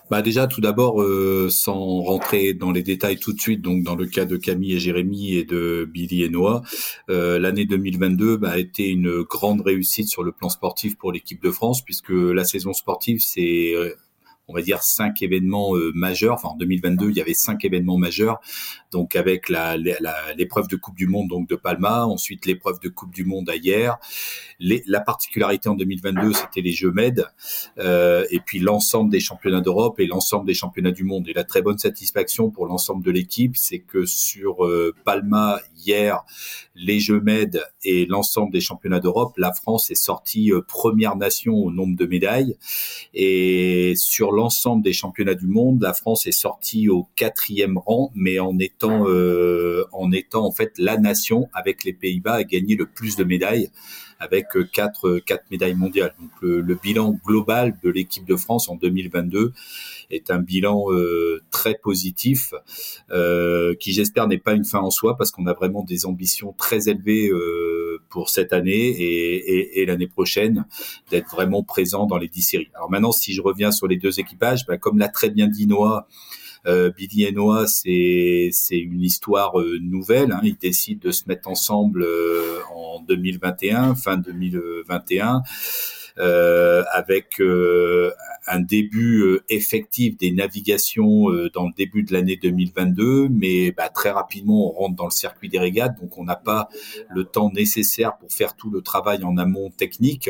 bah 0.10 0.22
déjà, 0.22 0.48
tout 0.48 0.62
d'abord, 0.62 1.02
euh, 1.02 1.50
sans 1.50 2.02
rentrer 2.02 2.54
dans 2.54 2.72
les 2.72 2.82
détails 2.82 3.18
tout 3.18 3.34
de 3.34 3.40
suite, 3.40 3.62
donc 3.62 3.84
dans 3.84 3.96
le 3.96 4.08
cas 4.08 4.26
de 4.26 4.38
Camille 4.38 4.74
et 4.74 4.80
Jérémy 4.80 5.36
et 5.36 5.44
de 5.44 5.88
Billy 5.92 6.24
et 6.24 6.30
Noah, 6.30 6.64
euh, 7.10 7.38
l'année 7.38 7.66
2022 7.66 8.38
bah, 8.38 8.52
a 8.52 8.58
été 8.58 8.90
une 8.90 9.22
grande 9.22 9.62
réussite 9.62 10.08
sur 10.10 10.24
le 10.24 10.32
plan 10.32 10.50
sportif 10.50 10.98
pour 10.98 11.12
l'équipe 11.12 11.42
de 11.44 11.52
France, 11.52 11.84
puisque 11.84 12.10
la 12.10 12.44
saison 12.44 12.74
sportive 12.74 13.20
s'est 13.20 13.74
on 14.50 14.54
va 14.54 14.64
dire 14.64 14.82
cinq 14.82 15.22
événements 15.22 15.74
majeurs. 15.94 16.34
Enfin 16.34 16.50
en 16.50 16.58
2022, 16.58 17.12
il 17.12 17.18
y 17.18 17.22
avait 17.22 17.36
cinq 17.36 17.64
événements 17.66 17.98
majeurs. 17.98 18.40
Donc 18.92 19.16
avec 19.16 19.48
la, 19.48 19.78
l'épreuve 20.36 20.68
de 20.68 20.76
Coupe 20.76 20.96
du 20.96 21.06
Monde 21.06 21.28
donc 21.30 21.48
de 21.48 21.56
Palma, 21.56 22.06
ensuite 22.06 22.48
l'épreuve 22.48 22.80
de 22.80 22.90
Coupe 22.90 23.14
du 23.14 23.26
Monde 23.26 23.48
à 23.50 23.56
hier. 23.56 24.00
La 24.60 25.00
particularité 25.00 25.70
en 25.70 25.76
2022, 25.76 26.34
c'était 26.34 26.62
les 26.62 26.72
Jeux 26.72 26.92
Med, 26.92 27.26
et 27.78 28.40
puis 28.46 28.60
l'ensemble 28.60 29.10
des 29.10 29.20
championnats 29.20 29.62
d'Europe 29.62 30.00
et 30.00 30.08
l'ensemble 30.08 30.46
des 30.46 30.54
championnats 30.54 30.92
du 30.92 31.04
monde. 31.04 31.28
Et 31.28 31.34
la 31.34 31.44
très 31.44 31.62
bonne 31.62 31.78
satisfaction 31.78 32.50
pour 32.50 32.66
l'ensemble 32.66 33.04
de 33.04 33.12
l'équipe, 33.12 33.56
c'est 33.56 33.80
que 33.80 34.06
sur 34.06 34.68
Palma 35.06 35.60
hier, 35.78 36.24
les 36.76 37.00
Jeux 37.00 37.22
Med 37.22 37.62
et 37.84 38.06
l'ensemble 38.06 38.52
des 38.52 38.62
championnats 38.62 39.00
d'Europe, 39.00 39.34
la 39.38 39.54
France 39.54 39.92
est 39.92 39.96
sortie 39.96 40.52
euh, 40.52 40.62
première 40.62 41.16
nation 41.16 41.56
au 41.56 41.72
nombre 41.72 41.96
de 41.96 42.06
médailles. 42.06 42.56
Et 43.14 43.94
sur 43.96 44.32
l'ensemble 44.32 44.84
des 44.84 44.94
championnats 44.94 45.36
du 45.36 45.48
monde, 45.48 45.82
la 45.82 45.94
France 45.94 46.26
est 46.28 46.32
sortie 46.32 46.90
au 46.90 47.08
quatrième 47.16 47.78
rang, 47.78 48.12
mais 48.16 48.40
en 48.40 48.58
étant 48.60 49.08
euh, 49.08 49.86
en 49.92 50.12
étant 50.12 50.46
en 50.46 50.52
fait 50.52 50.74
la 50.78 50.98
nation 50.98 51.50
avec 51.54 51.84
les 51.84 51.94
Pays-Bas 51.94 52.36
à 52.36 52.44
gagner 52.44 52.76
le 52.76 52.86
plus 52.86 53.16
de 53.16 53.24
médailles 53.24 53.70
avec 54.20 54.56
euh, 54.56 54.64
quatre 54.64 55.20
quatre 55.20 55.46
médailles 55.52 55.76
mondiales. 55.76 56.14
Donc 56.20 56.32
le, 56.42 56.62
le 56.62 56.76
bilan 56.76 57.18
global 57.26 57.78
de 57.84 57.90
l'équipe 57.90 58.26
de 58.26 58.36
France 58.36 58.70
en 58.70 58.76
2022 58.76 59.54
est 60.12 60.32
un 60.32 60.40
bilan 60.40 60.92
euh, 60.92 61.42
très 61.52 61.76
positif, 61.76 62.54
euh, 63.12 63.76
qui 63.76 63.94
j'espère 63.94 64.28
n'est 64.28 64.38
pas 64.38 64.54
une 64.54 64.66
fin 64.66 64.80
en 64.80 64.90
soi, 64.90 65.16
parce 65.18 65.32
qu'on 65.32 65.46
a 65.48 65.54
vraiment 65.54 65.84
des 65.84 66.06
ambitions 66.06 66.54
très 66.54 66.90
élevées 66.90 67.30
euh, 67.30 68.02
pour 68.10 68.30
cette 68.30 68.54
année 68.54 68.72
et, 68.72 69.36
et, 69.36 69.82
et 69.82 69.86
l'année 69.86 70.08
prochaine, 70.08 70.66
d'être 71.12 71.30
vraiment 71.30 71.64
présent 71.64 72.06
dans 72.06 72.18
les 72.18 72.28
dix 72.28 72.42
séries. 72.42 72.70
Alors 72.74 72.90
maintenant, 72.90 73.12
si 73.12 73.34
je 73.34 73.42
reviens 73.42 73.72
sur 73.72 73.88
les 73.88 73.98
deux 73.98 74.20
équipages, 74.20 74.66
bah, 74.66 74.78
comme 74.78 74.98
l'a 74.98 75.10
très 75.10 75.30
bien 75.30 75.48
dit 75.48 75.68
Noah, 75.68 76.08
euh, 76.68 76.92
Billy 76.92 77.24
et 77.24 77.32
Noah, 77.32 77.68
c'est 77.68 78.52
une 78.72 79.02
histoire 79.02 79.60
euh, 79.60 79.78
nouvelle. 79.82 80.32
Hein. 80.32 80.42
Ils 80.44 80.58
décident 80.58 81.02
de 81.04 81.12
se 81.12 81.24
mettre 81.28 81.48
ensemble 81.48 82.04
euh, 82.04 82.60
en 82.74 83.02
2021, 83.02 83.96
fin 83.96 84.18
2021. 84.18 85.44
Euh, 86.20 86.84
avec 86.92 87.40
euh, 87.40 88.12
un 88.46 88.60
début 88.60 89.22
euh, 89.22 89.44
effectif 89.48 90.18
des 90.18 90.32
navigations 90.32 91.30
dans 91.54 91.68
le 91.68 91.74
début 91.78 92.04
de 92.04 92.12
l'année 92.12 92.36
2022, 92.36 93.30
mais 93.30 93.72
bah, 93.72 93.88
très 93.88 94.10
rapidement 94.10 94.70
on 94.70 94.72
rentre 94.72 94.96
dans 94.98 95.06
le 95.06 95.12
circuit 95.12 95.48
des 95.48 95.60
régates, 95.60 95.98
donc 96.02 96.18
on 96.18 96.26
n'a 96.26 96.36
pas 96.36 96.68
le 97.10 97.24
temps 97.24 97.52
nécessaire 97.54 98.18
pour 98.18 98.34
faire 98.34 98.56
tout 98.56 98.70
le 98.70 98.82
travail 98.82 99.24
en 99.24 99.38
amont 99.38 99.70
technique. 99.70 100.30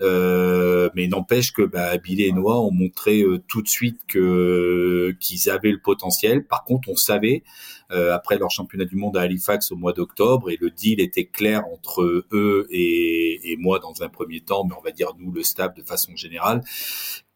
Euh, 0.00 0.88
mais 0.94 1.08
n'empêche 1.08 1.52
que 1.52 1.62
bah, 1.62 1.98
Billy 1.98 2.22
et 2.24 2.32
Noah 2.32 2.60
ont 2.60 2.72
montré 2.72 3.22
tout 3.48 3.60
de 3.60 3.68
suite 3.68 4.00
qu'ils 4.06 5.50
avaient 5.50 5.72
le 5.72 5.80
potentiel. 5.80 6.44
Par 6.44 6.64
contre, 6.64 6.88
on 6.88 6.96
savait 6.96 7.42
euh, 7.42 7.77
après 7.90 8.38
leur 8.38 8.50
championnat 8.50 8.84
du 8.84 8.96
monde 8.96 9.16
à 9.16 9.22
Halifax 9.22 9.72
au 9.72 9.76
mois 9.76 9.92
d'octobre 9.92 10.50
et 10.50 10.58
le 10.60 10.70
deal 10.70 11.00
était 11.00 11.24
clair 11.24 11.64
entre 11.72 12.02
eux 12.32 12.66
et, 12.70 13.52
et 13.52 13.56
moi 13.56 13.78
dans 13.78 14.02
un 14.02 14.08
premier 14.08 14.40
temps, 14.40 14.64
mais 14.64 14.74
on 14.78 14.82
va 14.82 14.90
dire 14.90 15.12
nous 15.18 15.32
le 15.32 15.42
staff 15.42 15.74
de 15.74 15.82
façon 15.82 16.14
générale, 16.14 16.62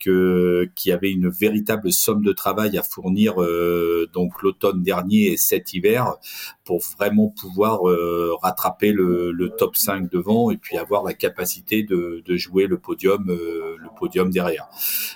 que 0.03 0.71
qui 0.75 0.91
avait 0.91 1.11
une 1.11 1.29
véritable 1.29 1.93
somme 1.93 2.23
de 2.23 2.33
travail 2.33 2.77
à 2.77 2.83
fournir 2.83 3.41
euh, 3.41 4.09
donc 4.13 4.43
l'automne 4.43 4.83
dernier 4.83 5.33
et 5.33 5.37
cet 5.37 5.73
hiver 5.73 6.15
pour 6.65 6.81
vraiment 6.97 7.29
pouvoir 7.29 7.89
euh, 7.89 8.35
rattraper 8.41 8.93
le, 8.93 9.33
le, 9.33 9.51
top 9.51 9.77
5 9.77 10.11
devant 10.11 10.51
et 10.51 10.57
puis 10.57 10.77
avoir 10.77 11.03
la 11.03 11.13
capacité 11.13 11.83
de, 11.83 12.23
de 12.25 12.37
jouer 12.37 12.67
le 12.67 12.79
podium 12.79 13.29
euh, 13.31 13.77
le 13.79 13.89
podium 13.99 14.31
derrière. 14.31 14.69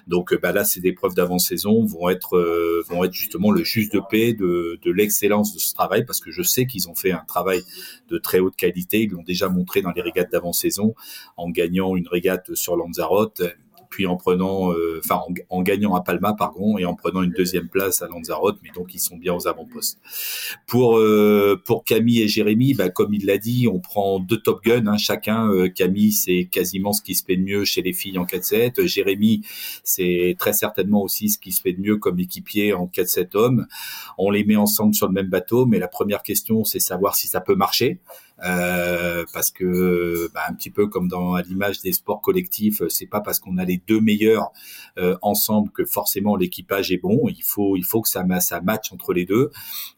Donc 0.07 0.35
bah 0.41 0.53
là 0.53 0.65
ces 0.65 0.87
épreuves 0.87 1.15
d'avant-saison 1.15 1.85
vont 1.85 2.09
être 2.09 2.37
vont 2.89 3.05
être 3.05 3.13
justement 3.13 3.51
le 3.51 3.65
juste 3.65 3.93
de 3.93 4.01
paix 4.11 4.33
de, 4.33 4.79
de 4.83 4.91
l'excellence 4.91 5.55
de 5.55 5.59
ce 5.59 5.73
travail 5.75 6.05
parce 6.05 6.21
que 6.21 6.31
je 6.31 6.43
sais 6.43 6.67
qu'ils 6.67 6.89
ont 6.89 6.95
fait 6.95 7.13
un 7.13 7.25
travail 7.27 7.63
de 8.09 8.19
très 8.19 8.39
haute 8.39 8.57
qualité, 8.57 9.03
ils 9.03 9.11
l'ont 9.11 9.23
déjà 9.23 9.49
montré 9.49 9.83
dans 9.83 9.93
les 9.93 10.03
régates 10.03 10.31
d'avant-saison 10.31 10.95
en 11.37 11.51
gagnant 11.51 11.97
une 11.97 12.09
régate 12.09 12.55
sur 12.55 12.77
Lanzarote 12.77 13.43
puis 13.89 14.07
en 14.07 14.17
prenant, 14.17 14.73
euh, 14.73 15.01
enfin 15.05 15.21
en, 15.51 15.63
gagnant 15.63 15.95
à 15.95 16.03
Palma, 16.03 16.35
pardon, 16.35 16.79
et 16.79 16.85
en 16.85 16.95
prenant 16.95 17.23
une 17.23 17.33
deuxième 17.33 17.69
place 17.69 18.03
à 18.03 18.09
Lanzarote, 18.09 18.59
mais 18.63 18.71
donc 18.75 18.95
ils 18.95 18.99
sont 18.99 19.17
bien 19.17 19.35
aux 19.35 19.49
avant-postes. 19.49 19.99
Pour 20.67 20.99
euh, 20.99 21.61
Camille 21.85 22.23
et 22.23 22.29
Jérémy, 22.29 22.75
bah, 22.75 22.89
comme 22.89 23.15
il 23.15 23.27
l'a 23.27 23.39
dit, 23.39 23.69
on 23.73 23.79
prend 23.79 24.19
deux 24.19 24.39
Top 24.39 24.63
Gun, 24.65 24.87
hein, 24.87 24.97
chacun. 24.97 25.49
Euh, 25.49 25.69
Camille, 25.69 26.13
c'est 26.13 26.49
quasiment 26.51 26.93
ce 26.93 27.03
qui 27.03 27.15
se 27.15 27.25
fait 27.25 27.37
de 27.37 27.43
mieux 27.43 27.65
chez 27.65 27.83
les 27.83 27.93
filles 27.93 28.19
en 28.19 28.25
4-7. 28.25 28.87
Jérémy, 28.87 29.43
c'est 29.85 30.37
très 30.39 30.53
certainement 30.53 31.03
aussi 31.03 31.31
ce 31.31 31.39
qui 31.39 31.53
se 31.53 31.61
fait 31.61 31.73
de 31.73 31.81
mieux 31.81 31.97
comme 31.97 32.19
équipier 32.19 32.73
en 32.73 32.87
4-7 32.87 33.37
hommes. 33.37 33.67
On 34.19 34.31
les 34.31 34.45
met 34.45 34.57
ensemble 34.57 34.95
sur 34.95 35.07
le 35.07 35.13
même 35.13 35.29
bateau, 35.29 35.67
mais 35.67 35.79
la 35.79 35.89
première 35.89 36.23
question, 36.23 36.65
c'est 36.65 36.81
savoir 36.81 37.15
si 37.15 37.29
ça 37.29 37.41
peut 37.41 37.55
marcher. 37.55 38.01
Euh, 38.45 39.25
parce 39.33 39.51
que 39.51 40.31
bah, 40.35 40.43
un 40.49 40.53
petit 40.53 40.71
peu 40.71 40.89
comme 40.89 41.09
dans 41.09 41.35
à 41.35 41.43
l'image 41.43 41.81
des 41.81 41.93
sports 41.93 42.21
collectifs, 42.21 42.83
c'est 42.89 43.07
pas 43.07 43.21
parce 43.21 43.39
qu'on 43.39 43.57
a 43.57 43.65
les 43.65 43.79
deux 43.79 44.01
meilleurs 44.01 44.53
euh, 44.99 45.17
ensemble 45.23 45.71
que 45.71 45.85
forcément 45.85 46.37
l'équipage 46.37 46.93
est 46.93 46.99
bon. 46.99 47.29
Il 47.29 47.43
faut 47.43 47.77
il 47.77 47.85
faut 47.85 48.03
que 48.03 48.09
ça 48.09 48.25
ça 48.41 48.61
match 48.61 48.93
entre 48.93 49.13
les 49.15 49.25
deux. 49.25 49.51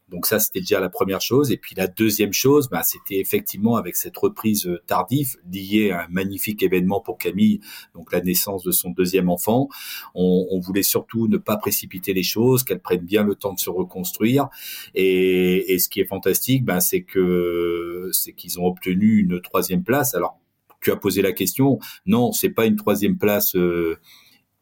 Donc 0.08 0.26
ça, 0.26 0.38
c'était 0.38 0.60
déjà 0.60 0.80
la 0.80 0.88
première 0.88 1.20
chose. 1.20 1.50
Et 1.50 1.56
puis 1.56 1.74
la 1.74 1.86
deuxième 1.86 2.32
chose, 2.32 2.68
bah, 2.68 2.82
c'était 2.82 3.18
effectivement 3.18 3.76
avec 3.76 3.96
cette 3.96 4.16
reprise 4.16 4.66
euh, 4.66 4.82
tardive 4.86 5.36
liée 5.52 5.90
à 5.90 6.04
un 6.04 6.08
magnifique 6.08 6.62
événement 6.62 7.00
pour 7.00 7.18
Camille, 7.18 7.60
donc 7.94 8.12
la 8.12 8.20
naissance 8.20 8.62
de 8.62 8.70
son 8.70 8.90
deuxième 8.90 9.28
enfant. 9.28 9.68
On, 10.14 10.58
voulait 10.60 10.82
surtout 10.82 11.28
ne 11.28 11.36
pas 11.36 11.56
précipiter 11.56 12.12
les 12.12 12.22
choses, 12.22 12.64
qu'elle 12.64 12.80
prenne 12.80 13.04
bien 13.04 13.22
le 13.22 13.34
temps 13.34 13.54
de 13.54 13.60
se 13.60 13.70
reconstruire. 13.70 14.48
Et, 14.94 15.72
et 15.72 15.78
ce 15.78 15.88
qui 15.88 16.00
est 16.00 16.04
fantastique, 16.04 16.64
bah, 16.64 16.80
c'est 16.80 17.02
que 17.02 18.10
c'est 18.12 18.32
qu'ils 18.32 18.58
ont 18.58 18.66
obtenu 18.66 19.18
une 19.18 19.40
troisième 19.40 19.84
place. 19.84 20.14
Alors 20.14 20.38
tu 20.80 20.90
as 20.90 20.96
posé 20.96 21.22
la 21.22 21.32
question. 21.32 21.78
Non, 22.06 22.32
c'est 22.32 22.50
pas 22.50 22.66
une 22.66 22.76
troisième 22.76 23.18
place. 23.18 23.54
Euh, 23.56 23.98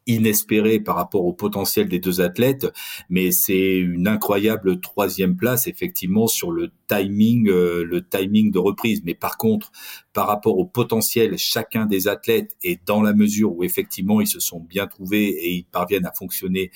inespéré 0.06 0.80
par 0.80 0.96
rapport 0.96 1.24
au 1.24 1.32
potentiel 1.32 1.88
des 1.88 1.98
deux 1.98 2.20
athlètes, 2.20 2.66
mais 3.08 3.32
c'est 3.32 3.76
une 3.76 4.08
incroyable 4.08 4.80
troisième 4.80 5.36
place 5.36 5.66
effectivement 5.66 6.26
sur 6.26 6.52
le 6.52 6.70
timing, 6.88 7.48
euh, 7.48 7.84
le 7.84 8.06
timing 8.06 8.50
de 8.50 8.58
reprise. 8.58 9.02
Mais 9.04 9.14
par 9.14 9.36
contre, 9.36 9.72
par 10.12 10.26
rapport 10.26 10.58
au 10.58 10.64
potentiel 10.64 11.36
chacun 11.38 11.86
des 11.86 12.08
athlètes 12.08 12.56
et 12.62 12.78
dans 12.86 13.02
la 13.02 13.12
mesure 13.12 13.56
où 13.56 13.64
effectivement 13.64 14.20
ils 14.20 14.28
se 14.28 14.40
sont 14.40 14.60
bien 14.60 14.86
trouvés 14.86 15.28
et 15.28 15.52
ils 15.52 15.64
parviennent 15.64 16.06
à 16.06 16.12
fonctionner 16.12 16.70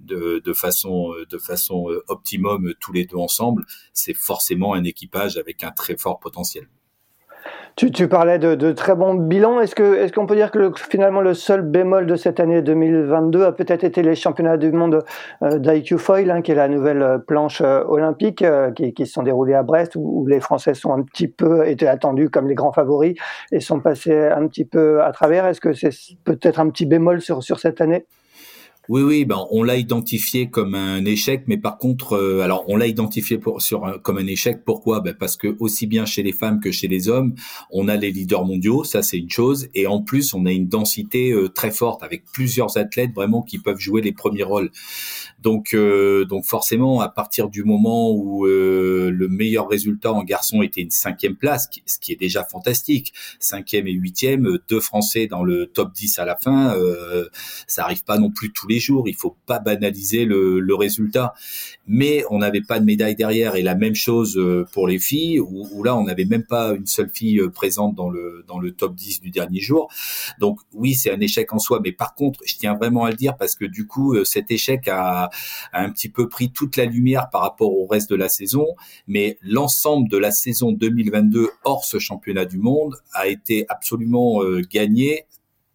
de, 0.00 0.40
de 0.44 0.52
façon 0.52 1.14
de 1.28 1.38
façon 1.38 1.90
euh, 1.90 2.04
optimum 2.08 2.74
tous 2.80 2.92
les 2.92 3.04
deux 3.04 3.16
ensemble, 3.16 3.66
c'est 3.92 4.14
forcément 4.16 4.74
un 4.74 4.84
équipage 4.84 5.36
avec 5.36 5.64
un 5.64 5.70
très 5.72 5.96
fort 5.96 6.20
potentiel. 6.20 6.68
Tu, 7.76 7.90
tu 7.90 8.08
parlais 8.08 8.38
de, 8.38 8.54
de, 8.54 8.72
très 8.72 8.94
bons 8.94 9.12
bilans. 9.12 9.60
Est-ce 9.60 9.74
que 9.74 9.96
est-ce 9.96 10.10
qu'on 10.10 10.24
peut 10.24 10.34
dire 10.34 10.50
que 10.50 10.58
le, 10.58 10.72
finalement 10.74 11.20
le 11.20 11.34
seul 11.34 11.60
bémol 11.60 12.06
de 12.06 12.16
cette 12.16 12.40
année 12.40 12.62
2022 12.62 13.44
a 13.44 13.52
peut-être 13.52 13.84
été 13.84 14.02
les 14.02 14.14
championnats 14.14 14.56
du 14.56 14.72
monde 14.72 15.04
euh, 15.42 15.58
d'IQ 15.58 15.98
Foil, 15.98 16.30
hein, 16.30 16.40
qui 16.40 16.52
est 16.52 16.54
la 16.54 16.68
nouvelle 16.68 17.02
euh, 17.02 17.18
planche 17.18 17.60
euh, 17.60 17.84
olympique, 17.86 18.40
euh, 18.40 18.70
qui, 18.70 18.94
qui, 18.94 19.04
se 19.04 19.12
sont 19.12 19.22
déroulés 19.22 19.52
à 19.52 19.62
Brest, 19.62 19.94
où, 19.94 20.22
où, 20.22 20.26
les 20.26 20.40
Français 20.40 20.72
sont 20.72 20.94
un 20.94 21.02
petit 21.02 21.28
peu 21.28 21.68
étaient 21.68 21.86
attendus 21.86 22.30
comme 22.30 22.48
les 22.48 22.54
grands 22.54 22.72
favoris 22.72 23.14
et 23.52 23.60
sont 23.60 23.80
passés 23.80 24.26
un 24.26 24.46
petit 24.46 24.64
peu 24.64 25.02
à 25.02 25.12
travers. 25.12 25.46
Est-ce 25.46 25.60
que 25.60 25.74
c'est 25.74 25.90
peut-être 26.24 26.60
un 26.60 26.70
petit 26.70 26.86
bémol 26.86 27.20
sur 27.20 27.42
sur 27.42 27.58
cette 27.58 27.82
année? 27.82 28.06
Oui, 28.88 29.02
oui, 29.02 29.24
ben 29.24 29.44
on 29.50 29.64
l'a 29.64 29.76
identifié 29.76 30.48
comme 30.48 30.76
un 30.76 31.04
échec, 31.04 31.44
mais 31.48 31.56
par 31.56 31.76
contre, 31.76 32.12
euh, 32.12 32.40
alors 32.40 32.64
on 32.68 32.76
l'a 32.76 32.86
identifié 32.86 33.36
pour, 33.36 33.60
sur 33.60 34.00
comme 34.02 34.18
un 34.18 34.26
échec. 34.26 34.64
Pourquoi? 34.64 35.00
Ben 35.00 35.14
Parce 35.18 35.36
que 35.36 35.56
aussi 35.58 35.86
bien 35.86 36.06
chez 36.06 36.22
les 36.22 36.32
femmes 36.32 36.60
que 36.60 36.70
chez 36.70 36.86
les 36.86 37.08
hommes, 37.08 37.34
on 37.72 37.88
a 37.88 37.96
les 37.96 38.12
leaders 38.12 38.44
mondiaux, 38.44 38.84
ça 38.84 39.02
c'est 39.02 39.18
une 39.18 39.30
chose, 39.30 39.68
et 39.74 39.88
en 39.88 40.02
plus 40.02 40.34
on 40.34 40.46
a 40.46 40.52
une 40.52 40.68
densité 40.68 41.32
euh, 41.32 41.48
très 41.48 41.72
forte 41.72 42.04
avec 42.04 42.24
plusieurs 42.32 42.76
athlètes 42.76 43.12
vraiment 43.12 43.42
qui 43.42 43.58
peuvent 43.58 43.80
jouer 43.80 44.02
les 44.02 44.12
premiers 44.12 44.44
rôles. 44.44 44.70
Donc, 45.40 45.74
euh, 45.74 46.24
donc 46.24 46.44
forcément, 46.44 47.00
à 47.00 47.08
partir 47.08 47.48
du 47.48 47.64
moment 47.64 48.12
où 48.12 48.46
le 48.46 49.28
meilleur 49.28 49.68
résultat 49.68 50.12
en 50.12 50.22
garçon 50.22 50.62
était 50.62 50.80
une 50.80 50.90
cinquième 50.90 51.36
place, 51.36 51.68
ce 51.86 51.98
qui 51.98 52.12
est 52.12 52.16
déjà 52.16 52.44
fantastique, 52.44 53.12
cinquième 53.38 53.86
et 53.86 53.92
huitième, 53.92 54.58
deux 54.68 54.80
Français 54.80 55.26
dans 55.26 55.42
le 55.42 55.66
top 55.66 55.92
10 55.92 56.18
à 56.18 56.24
la 56.24 56.36
fin, 56.36 56.74
ça 57.66 57.84
arrive 57.84 58.04
pas 58.04 58.18
non 58.18 58.30
plus 58.30 58.52
tous 58.52 58.68
les 58.68 58.75
jours. 58.80 59.08
Il 59.08 59.16
faut 59.16 59.36
pas 59.46 59.58
banaliser 59.58 60.24
le, 60.24 60.74
résultat. 60.76 61.32
Mais 61.86 62.22
on 62.30 62.38
n'avait 62.38 62.60
pas 62.60 62.78
de 62.78 62.84
médaille 62.84 63.16
derrière. 63.16 63.56
Et 63.56 63.62
la 63.62 63.74
même 63.74 63.94
chose 63.94 64.36
euh, 64.36 64.66
pour 64.72 64.86
les 64.88 64.98
filles, 64.98 65.40
où, 65.40 65.82
là, 65.82 65.96
on 65.96 66.04
n'avait 66.04 66.26
même 66.26 66.44
pas 66.44 66.74
une 66.74 66.86
seule 66.86 67.08
fille 67.08 67.40
euh, 67.40 67.48
présente 67.48 67.94
dans 67.94 68.10
le 68.10 68.44
dans 68.46 68.58
le 68.58 68.72
top 68.72 68.94
10 68.94 69.20
du 69.20 69.30
dernier 69.30 69.60
jour. 69.60 69.90
Donc 70.38 70.60
oui, 70.74 70.94
c'est 70.94 71.10
un 71.10 71.20
échec 71.20 71.52
en 71.52 71.58
soi. 71.58 71.80
Mais 71.82 71.92
par 71.92 72.14
contre, 72.14 72.40
je 72.44 72.56
tiens 72.56 72.74
vraiment 72.74 73.04
à 73.04 73.10
le 73.10 73.16
dire 73.16 73.36
parce 73.36 73.54
que 73.54 73.64
du 73.64 73.86
coup, 73.86 74.22
cet 74.24 74.50
échec 74.50 74.86
a 74.88 75.30
un 75.72 75.90
petit 75.90 76.08
peu 76.08 76.28
pris 76.28 76.50
toute 76.50 76.76
la 76.76 76.84
lumière 76.84 77.30
par 77.30 77.42
rapport 77.42 77.72
au 77.72 77.86
reste 77.86 78.10
de 78.10 78.16
la 78.16 78.28
saison, 78.28 78.66
mais 79.06 79.38
l'ensemble 79.42 80.08
de 80.08 80.16
la 80.16 80.30
saison 80.30 80.72
2022 80.72 81.48
hors 81.64 81.84
ce 81.84 81.98
championnat 81.98 82.44
du 82.44 82.58
monde 82.58 82.96
a 83.12 83.28
été 83.28 83.66
absolument 83.68 84.42
euh, 84.42 84.62
gagné 84.70 85.26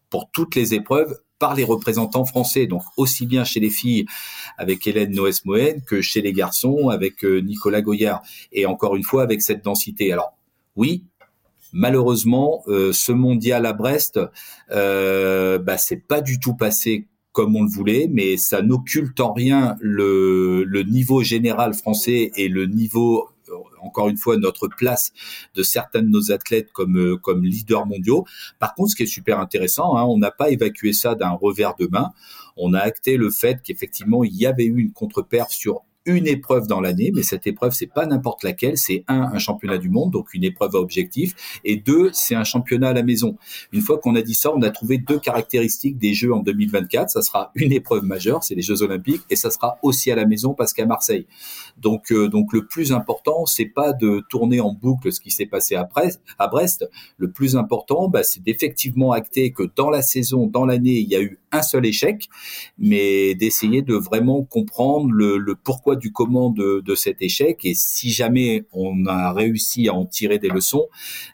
pour 0.10 0.30
toutes 0.32 0.56
les 0.56 0.74
épreuves 0.74 1.20
par 1.42 1.56
les 1.56 1.64
représentants 1.64 2.24
français, 2.24 2.68
donc 2.68 2.84
aussi 2.98 3.26
bien 3.26 3.44
chez 3.44 3.60
les 3.60 3.72
filles 3.72 4.06
avec 4.60 4.86
Hélène 4.86 5.12
Noès-Mohen 5.12 5.82
que 5.82 6.00
chez 6.00 6.22
les 6.22 6.34
garçons 6.34 6.90
avec 6.90 7.26
euh, 7.26 7.40
Nicolas 7.42 7.82
Goyard. 7.82 8.22
Et 8.52 8.68
encore 8.68 8.96
une 8.96 9.04
fois, 9.04 9.24
avec 9.24 9.42
cette 9.42 9.66
densité. 9.66 10.14
Alors, 10.14 10.38
oui, 10.76 11.04
malheureusement, 11.74 12.62
euh, 12.68 12.94
ce 12.94 13.12
mondial 13.12 13.66
à 13.66 13.74
Brest, 13.74 14.20
euh, 14.70 15.58
bah, 15.58 15.80
c'est 15.80 16.08
pas 16.08 16.22
du 16.22 16.40
tout 16.40 16.54
passé 16.54 17.08
comme 17.32 17.56
on 17.56 17.64
le 17.64 17.70
voulait, 17.70 18.08
mais 18.12 18.38
ça 18.38 18.62
n'occulte 18.62 19.20
en 19.20 19.34
rien 19.34 19.78
le, 19.80 20.64
le 20.64 20.84
niveau 20.84 21.24
général 21.24 21.74
français 21.74 22.32
et 22.36 22.50
le 22.50 22.68
niveau 22.68 23.30
encore 23.82 24.10
une 24.10 24.18
fois 24.18 24.38
notre 24.38 24.68
place 24.68 25.12
de 25.56 25.64
certains 25.64 26.02
de 26.02 26.08
nos 26.08 26.32
athlètes 26.32 26.72
comme 26.72 26.98
euh, 26.98 27.18
comme 27.18 27.44
leaders 27.44 27.86
mondiaux. 27.86 28.26
Par 28.60 28.74
contre, 28.76 28.92
ce 28.92 28.96
qui 28.96 29.04
est 29.04 29.08
super 29.08 29.40
intéressant, 29.40 29.98
hein, 29.98 30.04
on 30.04 30.18
n'a 30.18 30.32
pas 30.32 30.50
évacué 30.50 30.94
ça 30.94 31.16
d'un 31.16 31.32
revers 31.32 31.76
de 31.76 31.88
main. 31.88 32.12
On 32.58 32.74
a 32.74 32.80
acté 32.80 33.18
le 33.18 33.30
fait 33.30 33.62
qu'effectivement 33.62 34.24
il 34.24 34.36
y 34.36 34.46
avait 34.46 34.66
eu 34.66 34.80
une 34.80 34.94
contre-perf 34.94 35.52
sur 35.52 35.82
une 36.06 36.28
épreuve 36.28 36.68
dans 36.68 36.82
l'année, 36.82 37.12
mais 37.14 37.24
cette 37.24 37.48
épreuve 37.48 37.74
c'est 37.74 37.88
pas 37.88 38.06
n'importe 38.06 38.44
laquelle, 38.44 38.78
c'est 38.78 39.04
un 39.08 39.22
un 39.34 39.40
championnat 39.40 39.78
du 39.78 39.90
monde, 39.90 40.12
donc 40.12 40.34
une 40.34 40.44
épreuve 40.44 40.76
à 40.76 40.80
objectif, 40.80 41.60
et 41.64 41.78
deux 41.78 42.10
c'est 42.14 42.36
un 42.36 42.44
championnat 42.44 42.90
à 42.90 42.94
la 42.94 43.04
maison. 43.04 43.38
Une 43.72 43.82
fois 43.82 43.98
qu'on 44.00 44.16
a 44.16 44.22
dit 44.22 44.36
ça, 44.36 44.52
on 44.54 44.62
a 44.62 44.70
trouvé 44.70 44.98
deux 44.98 45.20
caractéristiques 45.20 45.98
des 45.98 46.14
Jeux 46.14 46.34
en 46.34 46.40
2024. 46.40 47.10
Ça 47.10 47.22
sera 47.22 47.52
une 47.56 47.72
épreuve 47.72 48.04
majeure, 48.04 48.44
c'est 48.44 48.56
les 48.56 48.62
Jeux 48.62 48.82
Olympiques, 48.82 49.22
et 49.30 49.36
ça 49.36 49.52
sera 49.52 49.78
aussi 49.82 50.12
à 50.12 50.16
la 50.16 50.26
maison 50.26 50.54
parce 50.54 50.74
qu'à 50.74 50.86
Marseille. 50.86 51.26
Donc 51.78 52.12
euh, 52.12 52.28
donc 52.28 52.54
le 52.54 52.66
plus 52.66 52.92
important 52.92 53.46
c'est 53.46 53.66
pas 53.66 53.94
de 53.94 54.24
tourner 54.30 54.60
en 54.60 54.74
boucle 54.74 55.12
ce 55.12 55.20
qui 55.20 55.32
s'est 55.32 55.46
passé 55.46 55.76
à 55.76 55.84
Brest, 55.84 56.22
à 56.40 56.48
Brest. 56.48 56.90
Le 57.18 57.32
plus 57.32 57.56
important, 57.56 58.08
bah, 58.08 58.24
c'est 58.24 58.44
d'effectivement 58.44 59.12
acter 59.12 59.52
que 59.52 59.64
dans 59.76 59.90
la 59.90 60.02
saison, 60.02 60.48
dans 60.48 60.66
l'année, 60.66 61.00
il 61.00 61.10
y 61.10 61.16
a 61.16 61.22
eu 61.22 61.40
un 61.52 61.62
seul 61.62 61.86
échec, 61.86 62.30
mais 62.78 63.36
d'essayer 63.36 63.82
de 63.82 63.96
vraiment 63.96 64.44
comprendre 64.44 65.12
le, 65.12 65.38
le 65.38 65.56
pourquoi 65.56 65.96
du 65.96 66.12
comment 66.12 66.50
de, 66.50 66.96
cet 66.96 67.22
échec 67.22 67.60
et 67.64 67.74
si 67.74 68.12
jamais 68.12 68.66
on 68.74 69.06
a 69.06 69.32
réussi 69.32 69.88
à 69.88 69.94
en 69.94 70.06
tirer 70.06 70.40
des 70.40 70.50
leçons, 70.50 70.88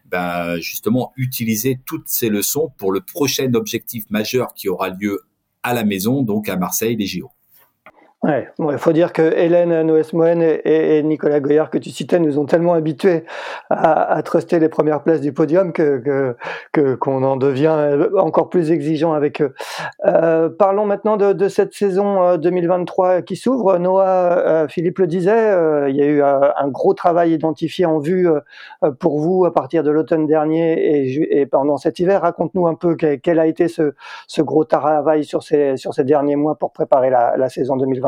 ben 0.06 0.58
justement 0.60 1.12
utiliser 1.18 1.80
toutes 1.86 2.08
ces 2.08 2.30
leçons 2.30 2.72
pour 2.78 2.92
le 2.92 3.02
prochain 3.02 3.54
objectif 3.54 4.10
majeur 4.10 4.54
qui 4.54 4.70
aura 4.70 4.90
lieu 4.90 5.22
à 5.64 5.74
la 5.74 5.84
maison, 5.84 6.22
donc 6.22 6.48
à 6.48 6.58
Marseille, 6.58 6.96
les 6.96 7.08
JO. 7.08 7.30
Ouais, 8.24 8.50
il 8.58 8.80
faut 8.80 8.94
dire 8.94 9.14
que 9.14 9.22
Hélène 9.22 9.84
Noès-Mohen 9.84 10.42
et, 10.42 11.04
Nicolas 11.04 11.40
Goyard 11.40 11.70
que 11.70 11.78
tu 11.78 11.92
citais 11.92 12.18
nous 12.18 12.40
ont 12.40 12.46
tellement 12.46 12.74
habitués 12.74 13.26
à, 13.70 14.20
truster 14.24 14.58
les 14.58 14.70
premières 14.70 15.04
places 15.04 15.22
du 15.22 15.34
podium 15.34 15.72
que 15.72 16.36
qu'on 17.00 17.24
en 17.24 17.38
devient 17.38 17.96
encore 18.18 18.50
plus 18.50 18.72
exigeant 18.72 19.14
avec 19.14 19.40
eux. 19.40 19.54
Euh, 20.06 20.50
parlons 20.50 20.86
maintenant 20.86 21.16
de, 21.16 21.48
cette 21.48 21.76
saison 21.76 22.38
2023 22.38 23.08
euh, 23.08 23.22
qui 23.22 23.36
s'ouvre. 23.36 23.78
Noah, 23.78 24.40
euh, 24.40 24.68
Philippe 24.68 24.98
le 24.98 25.06
disait, 25.06 25.54
il 25.88 25.96
y 25.96 26.02
a 26.02 26.08
eu 26.08 26.24
un 26.24 26.68
gros 26.70 26.96
travail 26.96 27.34
identifié 27.34 27.86
en 27.86 28.00
vue 28.00 28.28
pour 29.00 29.20
vous 29.20 29.46
à 29.46 29.54
partir 29.54 29.84
de 29.84 29.92
l'automne 29.92 30.26
dernier 30.26 30.74
et, 30.74 31.40
et, 31.40 31.46
pendant 31.46 31.78
cet 31.78 32.00
hiver. 32.00 32.22
Raconte-nous 32.22 32.66
un 32.66 32.76
peu 32.76 32.96
quel, 32.96 33.38
a 33.38 33.46
été 33.46 33.68
ce, 33.68 33.94
gros 34.40 34.66
travail 34.66 35.24
sur 35.24 35.44
ces, 35.44 35.78
sur 35.78 35.94
ces 35.94 36.04
derniers 36.04 36.36
mois 36.36 36.56
pour 36.56 36.72
préparer 36.72 37.12
la 37.12 37.50
saison 37.50 37.78
2023. 37.78 38.07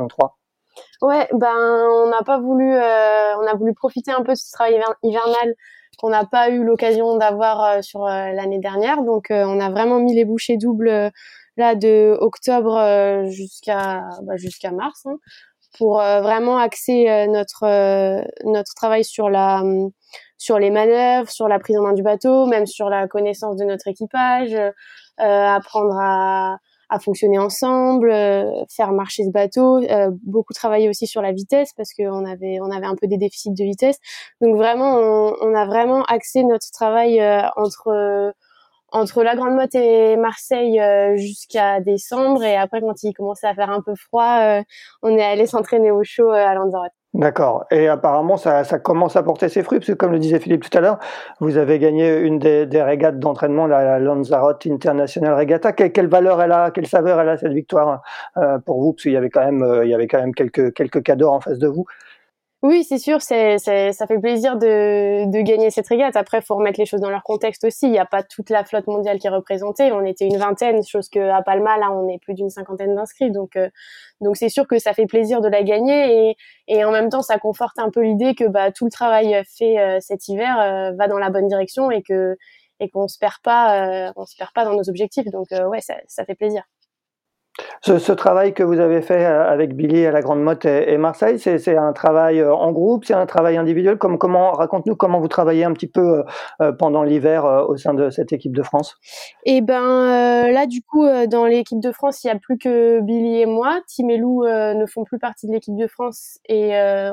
Ouais, 1.02 1.28
ben 1.34 1.88
on 1.92 2.10
n'a 2.10 2.24
pas 2.24 2.40
voulu, 2.40 2.74
euh, 2.74 3.48
a 3.48 3.56
voulu 3.56 3.74
profiter 3.74 4.12
un 4.12 4.22
peu 4.24 4.34
de 4.34 4.38
ce 4.38 4.52
travail 4.52 4.82
hivernal 5.04 5.56
qu'on 5.98 6.10
n'a 6.10 6.26
pas 6.26 6.50
eu 6.50 6.64
l'occasion 6.64 7.18
d'avoir 7.18 7.64
euh, 7.64 7.82
sur 7.82 8.06
euh, 8.06 8.32
l'année 8.32 8.60
dernière. 8.60 9.04
Donc 9.04 9.28
on 9.30 9.60
a 9.60 9.70
vraiment 9.70 10.00
mis 10.00 10.14
les 10.16 10.26
bouchées 10.26 10.58
doubles 10.58 11.12
de 11.58 12.18
octobre 12.22 13.26
jusqu'à 13.26 14.02
bah, 14.24 14.38
jusqu'à 14.38 14.72
mars 14.72 15.06
hein, 15.06 15.18
pour 15.78 15.98
vraiment 15.98 16.58
axer 16.58 17.28
notre 17.28 18.74
travail 18.76 19.04
sur 19.04 19.30
les 19.30 20.72
manœuvres, 20.72 21.30
sur 21.30 21.50
la 21.50 21.60
prise 21.60 21.78
en 21.78 21.84
main 21.84 21.94
du 21.94 22.02
bateau, 22.04 22.46
même 22.46 22.66
sur 22.66 22.90
la 22.90 23.08
connaissance 23.10 23.58
de 23.58 23.66
notre 23.66 23.90
équipage, 23.90 24.56
apprendre 25.18 25.98
à 26.00 26.60
à 26.90 27.00
fonctionner 27.00 27.38
ensemble, 27.38 28.12
euh, 28.12 28.52
faire 28.76 28.92
marcher 28.92 29.24
ce 29.24 29.30
bateau, 29.32 29.78
euh, 29.78 30.12
beaucoup 30.24 30.54
travailler 30.54 30.90
aussi 30.90 31.08
sur 31.08 31.22
la 31.22 31.32
vitesse 31.32 31.72
parce 31.78 31.94
qu'on 31.94 32.26
avait 32.26 32.60
on 32.62 32.72
avait 32.72 32.88
un 32.88 32.96
peu 32.96 33.08
des 33.08 33.18
déficits 33.18 33.54
de 33.54 33.64
vitesse. 33.64 33.98
Donc 34.42 34.56
vraiment 34.56 34.98
on, 34.98 35.36
on 35.42 35.56
a 35.56 35.66
vraiment 35.66 36.04
axé 36.06 36.44
notre 36.44 36.72
travail 36.72 37.22
euh, 37.22 37.42
entre 37.56 38.34
entre 38.92 39.24
la 39.24 39.36
Grande 39.36 39.54
Motte 39.54 39.76
et 39.76 40.18
Marseille 40.18 40.82
jusqu'à 41.16 41.80
décembre 41.80 42.44
et 42.44 42.56
après 42.56 42.82
quand 42.82 43.04
il 43.04 43.14
commençait 43.14 43.48
à 43.48 43.54
faire 43.54 43.70
un 43.70 43.82
peu 43.82 43.94
froid, 43.96 44.62
on 45.04 45.16
est 45.18 45.24
allé 45.24 45.46
s'entraîner 45.48 45.92
au 45.92 46.04
chaud 46.04 46.30
à 46.32 46.56
Lanzarote. 46.56 46.99
D'accord. 47.16 47.66
Et 47.72 47.88
apparemment, 47.88 48.38
ça, 48.38 48.64
ça, 48.64 48.78
commence 48.78 49.16
à 49.16 49.24
porter 49.24 49.50
ses 49.50 49.64
fruits, 49.64 49.80
parce 49.80 49.88
que 49.88 49.96
comme 49.96 50.12
le 50.12 50.20
disait 50.20 50.40
Philippe 50.40 50.70
tout 50.70 50.78
à 50.78 50.82
l'heure, 50.82 51.00
vous 51.40 51.58
avez 51.58 51.80
gagné 51.80 52.16
une 52.20 52.38
des, 52.38 52.68
des 52.68 52.84
régates 52.84 53.18
d'entraînement, 53.18 53.66
la, 53.66 53.98
Lanzarote 53.98 54.68
International 54.68 55.34
Regatta. 55.34 55.74
quelle 55.74 56.08
valeur 56.08 56.40
elle 56.40 56.52
a, 56.52 56.70
quelle 56.70 56.86
saveur 56.86 57.20
elle 57.20 57.30
a 57.30 57.38
cette 57.38 57.54
victoire 57.54 58.04
euh, 58.38 58.60
pour 58.60 58.80
vous? 58.80 58.94
Parce 58.94 59.04
qu'il 59.04 59.14
y 59.14 59.18
avait 59.18 59.32
quand 59.32 59.44
même, 59.44 59.64
euh, 59.64 59.86
il 59.86 59.90
y 59.90 59.96
avait 59.96 60.06
quand 60.06 60.20
même 60.20 60.36
quelques 60.36 60.72
quelques 60.76 61.02
cadeaux 61.02 61.30
en 61.30 61.42
face 61.42 61.58
de 61.58 61.68
vous. 61.68 61.86
Oui, 62.62 62.84
c'est 62.84 62.98
sûr, 62.98 63.22
c'est, 63.22 63.58
ça 63.58 64.06
fait 64.06 64.20
plaisir 64.20 64.58
de, 64.58 65.42
gagner 65.44 65.72
cette 65.72 65.88
régate. 65.88 66.18
Après, 66.18 66.42
faut 66.42 66.56
remettre 66.56 66.78
les 66.78 66.86
choses 66.86 67.00
dans 67.00 67.10
leur 67.10 67.24
contexte 67.24 67.64
aussi. 67.64 67.86
Il 67.86 67.92
n'y 67.92 68.00
a 68.00 68.06
pas 68.06 68.22
toute 68.22 68.50
la 68.50 68.66
flotte 68.66 68.88
mondiale 68.88 69.18
qui 69.18 69.28
est 69.28 69.30
représentée. 69.30 69.94
On 69.94 70.04
était 70.04 70.26
une 70.26 70.38
vingtaine, 70.38 70.84
chose 70.84 71.08
que 71.08 71.20
à 71.20 71.42
Palma, 71.42 71.78
là, 71.78 71.90
on 71.90 72.10
est 72.10 72.18
plus 72.20 72.34
d'une 72.34 72.50
cinquantaine 72.50 72.96
d'inscrits. 72.96 73.32
Donc, 73.32 73.56
euh, 73.56 73.70
donc 74.20 74.36
c'est 74.36 74.50
sûr 74.50 74.68
que 74.68 74.78
ça 74.78 74.94
fait 74.94 75.06
plaisir 75.06 75.40
de 75.40 75.48
la 75.48 75.64
gagner 75.64 76.32
et, 76.32 76.38
et 76.68 76.84
en 76.84 76.92
même 76.92 77.08
temps, 77.10 77.22
ça 77.22 77.40
conforte 77.40 77.80
un 77.80 77.90
peu 77.92 78.02
l'idée 78.02 78.36
que 78.36 78.46
bah, 78.46 78.74
tout 78.74 78.84
le 78.84 78.92
travail 78.92 79.42
fait 79.58 79.80
euh, 79.80 80.00
cet 80.02 80.28
hiver 80.28 80.60
euh, 80.60 80.92
va 80.98 81.08
dans 81.08 81.18
la 81.18 81.30
bonne 81.30 81.48
direction 81.48 81.92
et 81.92 82.04
que 82.04 82.36
et 82.82 82.90
qu'on 82.90 83.08
se 83.08 83.18
perd 83.20 83.36
pas, 83.44 84.14
se 84.26 84.38
perd 84.38 84.52
pas 84.54 84.66
dans 84.66 84.74
nos 84.74 84.90
objectifs. 84.90 85.28
Donc, 85.32 85.48
ouais, 85.52 85.82
ça 85.82 86.26
fait 86.26 86.36
plaisir. 86.36 86.64
Ce, 87.82 88.12
travail 88.12 88.54
que 88.54 88.64
vous 88.64 88.80
avez 88.80 89.02
fait 89.02 89.26
euh, 89.26 89.48
avec 89.48 89.76
Billy 89.76 90.06
à 90.06 90.12
la 90.12 90.22
Grande 90.22 90.42
Motte 90.42 90.66
et, 90.66 90.98
Marseille, 90.98 91.40
c'est 91.40 91.78
un 91.78 91.94
travail 91.94 92.40
euh, 92.40 92.54
en 92.54 92.72
groupe, 92.72 93.06
c'est 93.06 93.14
un 93.14 93.26
travail 93.26 93.58
individuel? 93.58 93.98
Comme, 93.98 94.18
comment 94.18 94.52
raconte-nous 94.52 94.96
comment 94.96 95.20
vous 95.20 95.28
travaillez 95.28 95.64
un 95.64 95.74
petit 95.74 95.88
peu 95.88 96.24
euh, 96.62 96.72
pendant 96.74 97.04
l'hiver 97.04 97.46
au 97.68 97.78
sein 97.78 97.94
de 97.94 98.10
cette 98.10 98.34
équipe 98.34 98.56
de 98.56 98.64
France? 98.64 98.96
Eh 99.46 99.62
ben 99.62 100.52
là, 100.52 100.66
du 100.66 100.82
coup, 100.82 101.06
dans 101.28 101.46
l'équipe 101.46 101.80
de 101.80 101.92
France, 101.92 102.24
il 102.24 102.28
n'y 102.28 102.32
a 102.32 102.40
plus 102.40 102.58
que 102.58 103.00
Billy 103.02 103.42
et 103.42 103.46
moi. 103.46 103.80
Tim 103.88 104.10
et 104.10 104.18
Lou 104.18 104.44
ne 104.46 104.86
font 104.86 105.04
plus 105.04 105.20
partie 105.20 105.48
de 105.48 105.54
l'équipe 105.54 105.76
de 105.76 105.88
France 105.88 106.40
et 106.48 106.72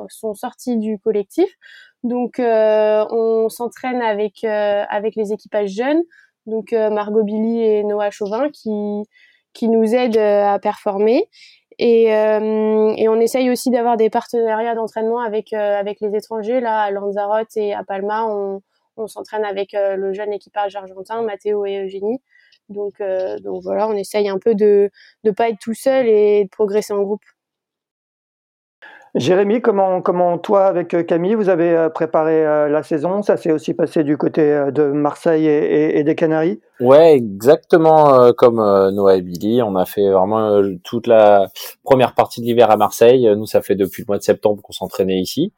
sont 0.08 0.34
sortis 0.34 0.78
du 0.78 0.98
collectif. 0.98 1.48
Donc, 2.02 2.40
on 2.40 3.48
s'entraîne 3.48 4.02
avec 4.02 4.44
avec 4.44 5.14
les 5.16 5.32
équipages 5.32 5.70
jeunes, 5.70 6.02
donc 6.46 6.72
Margot 6.72 7.22
Billy 7.22 7.62
et 7.62 7.84
Noah 7.84 8.10
Chauvin 8.10 8.48
qui 8.50 9.04
qui 9.56 9.68
nous 9.68 9.94
aident 9.94 10.18
euh, 10.18 10.44
à 10.44 10.58
performer. 10.58 11.28
Et, 11.78 12.14
euh, 12.14 12.94
et 12.96 13.08
on 13.08 13.20
essaye 13.20 13.50
aussi 13.50 13.70
d'avoir 13.70 13.96
des 13.96 14.08
partenariats 14.08 14.74
d'entraînement 14.74 15.20
avec 15.20 15.52
euh, 15.52 15.78
avec 15.78 16.00
les 16.00 16.14
étrangers. 16.14 16.60
Là, 16.60 16.82
à 16.82 16.90
Lanzarote 16.90 17.54
et 17.56 17.74
à 17.74 17.84
Palma, 17.84 18.24
on, 18.26 18.62
on 18.96 19.06
s'entraîne 19.06 19.44
avec 19.44 19.70
le 19.74 20.12
jeune 20.14 20.32
équipage 20.32 20.74
argentin, 20.74 21.22
Matteo 21.22 21.66
et 21.66 21.84
Eugénie. 21.84 22.22
Donc, 22.70 22.94
donc 23.42 23.62
voilà, 23.62 23.88
on 23.88 23.92
essaye 23.92 24.28
un 24.30 24.38
peu 24.38 24.54
de 24.54 24.90
ne 25.22 25.30
pas 25.32 25.50
être 25.50 25.58
tout 25.58 25.74
seul 25.74 26.08
et 26.08 26.44
de 26.44 26.48
progresser 26.48 26.94
en 26.94 27.02
groupe. 27.02 27.20
Jérémy, 29.16 29.62
comment, 29.62 30.02
comment 30.02 30.36
toi, 30.36 30.66
avec 30.66 30.92
euh, 30.92 31.02
Camille, 31.02 31.36
vous 31.36 31.48
avez 31.48 31.70
euh, 31.70 31.88
préparé 31.88 32.46
euh, 32.46 32.68
la 32.68 32.82
saison? 32.82 33.22
Ça 33.22 33.38
s'est 33.38 33.50
aussi 33.50 33.72
passé 33.72 34.04
du 34.04 34.18
côté 34.18 34.42
de 34.70 34.82
Marseille 34.92 35.46
et, 35.46 36.04
des 36.04 36.14
Canaries? 36.14 36.60
Ouais, 36.80 37.14
exactement 37.14 38.32
comme 38.34 38.56
Noah 38.56 39.16
et 39.16 39.22
Billy. 39.22 39.62
On 39.62 39.74
a 39.74 39.86
fait 39.86 40.10
vraiment 40.10 40.60
toute 40.84 41.06
la 41.06 41.48
première 41.82 42.14
partie 42.14 42.42
de 42.42 42.46
l'hiver 42.46 42.70
à 42.70 42.76
Marseille. 42.76 43.26
Nous, 43.34 43.46
ça 43.46 43.62
fait 43.62 43.74
depuis 43.74 44.02
le 44.02 44.06
mois 44.08 44.18
de 44.18 44.22
septembre 44.22 44.60
qu'on 44.62 44.74
s'entraînait 44.74 45.18
ici. 45.18 45.54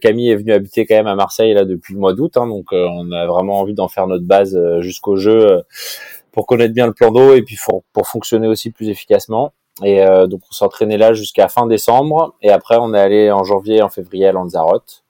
Camille 0.00 0.30
est 0.30 0.36
venue 0.36 0.52
habiter 0.52 0.84
quand 0.84 0.96
même 0.96 1.06
à 1.06 1.14
Marseille 1.14 1.54
là 1.54 1.64
depuis 1.64 1.94
le 1.94 2.00
mois 2.00 2.14
d'août, 2.14 2.36
hein, 2.36 2.48
donc 2.48 2.66
on 2.72 3.12
a 3.12 3.26
vraiment 3.26 3.60
envie 3.60 3.74
d'en 3.74 3.86
faire 3.86 4.08
notre 4.08 4.26
base 4.26 4.58
jusqu'au 4.80 5.14
jeu 5.14 5.62
pour 6.32 6.46
connaître 6.46 6.74
bien 6.74 6.86
le 6.86 6.92
plan 6.92 7.12
d'eau 7.12 7.34
et 7.34 7.42
puis 7.42 7.56
pour, 7.64 7.84
pour 7.92 8.08
fonctionner 8.08 8.48
aussi 8.48 8.72
plus 8.72 8.88
efficacement. 8.88 9.52
Et 9.82 10.04
euh, 10.04 10.26
donc 10.26 10.42
on 10.50 10.52
s'entraînait 10.52 10.98
là 10.98 11.14
jusqu'à 11.14 11.48
fin 11.48 11.66
décembre 11.66 12.34
et 12.42 12.50
après 12.50 12.76
on 12.78 12.92
est 12.92 13.00
allé 13.00 13.30
en 13.30 13.42
janvier 13.42 13.76
et 13.76 13.82
en 13.82 13.88
février 13.88 14.26
à 14.26 14.32
Lanzarote. 14.32 15.02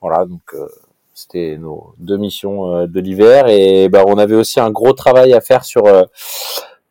Voilà, 0.00 0.24
donc 0.24 0.40
euh, 0.54 0.66
c'était 1.14 1.56
nos 1.58 1.94
deux 1.98 2.16
missions 2.16 2.74
euh, 2.74 2.86
de 2.86 3.00
l'hiver 3.00 3.46
et 3.46 3.88
bah, 3.88 4.02
on 4.06 4.18
avait 4.18 4.34
aussi 4.34 4.58
un 4.58 4.70
gros 4.70 4.94
travail 4.94 5.32
à 5.32 5.40
faire 5.40 5.64
sur 5.64 5.84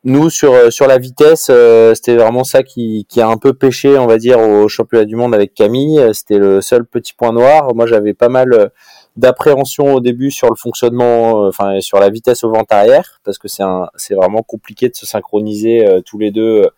nous 0.06 0.30
sur 0.30 0.72
sur 0.72 0.88
la 0.88 0.98
vitesse. 0.98 1.52
c'était 1.94 2.16
vraiment 2.16 2.46
ça 2.46 2.64
qui, 2.64 3.06
qui 3.10 3.20
a 3.20 3.28
un 3.28 3.38
peu 3.38 3.54
pêché, 3.54 3.98
on 3.98 4.08
va 4.08 4.18
dire, 4.18 4.40
au 4.40 4.70
championnat 4.70 5.04
du 5.04 5.18
monde 5.18 5.36
avec 5.36 5.54
Camille. 5.54 6.02
C'était 6.14 6.38
le 6.38 6.62
seul 6.62 6.86
petit 6.86 7.14
point 7.14 7.34
noir. 7.34 7.76
Moi 7.76 7.86
j'avais 7.86 8.14
pas 8.14 8.30
mal 8.30 8.72
d'appréhension 9.20 9.94
au 9.94 10.00
début 10.00 10.32
sur 10.32 10.50
le 10.50 10.56
fonctionnement, 10.56 11.48
enfin 11.48 11.80
sur 11.82 12.00
la 12.00 12.10
vitesse 12.10 12.44
au 12.44 12.52
vent 12.52 12.64
arrière, 12.70 13.20
parce 13.24 13.38
que 13.38 13.48
c'est 13.48 13.64
c'est 13.96 14.16
vraiment 14.16 14.42
compliqué 14.42 14.90
de 14.90 14.96
se 14.96 15.06
synchroniser 15.06 15.86
tous 16.06 16.18
les 16.18 16.32
deux 16.32 16.70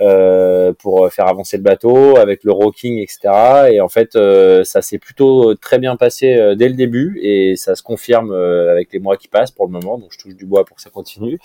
euh, 0.00 0.72
pour 0.72 1.10
faire 1.12 1.26
avancer 1.26 1.56
le 1.56 1.62
bateau 1.64 2.16
avec 2.16 2.44
le 2.44 2.52
rocking, 2.52 2.98
etc. 2.98 3.70
Et 3.72 3.80
en 3.80 3.88
fait, 3.88 4.14
euh, 4.14 4.62
ça 4.62 4.80
s'est 4.80 4.98
plutôt 4.98 5.54
très 5.56 5.78
bien 5.78 5.96
passé 5.96 6.36
euh, 6.36 6.54
dès 6.54 6.68
le 6.68 6.74
début 6.74 7.18
et 7.20 7.56
ça 7.56 7.74
se 7.74 7.82
confirme 7.82 8.32
avec 8.32 8.92
les 8.92 9.00
mois 9.00 9.16
qui 9.16 9.28
passent 9.28 9.50
pour 9.50 9.66
le 9.66 9.72
moment. 9.72 9.98
Donc 9.98 10.12
je 10.12 10.18
touche 10.18 10.36
du 10.36 10.46
bois 10.46 10.64
pour 10.64 10.76
que 10.76 10.82
ça 10.82 10.90
continue. 10.90 11.40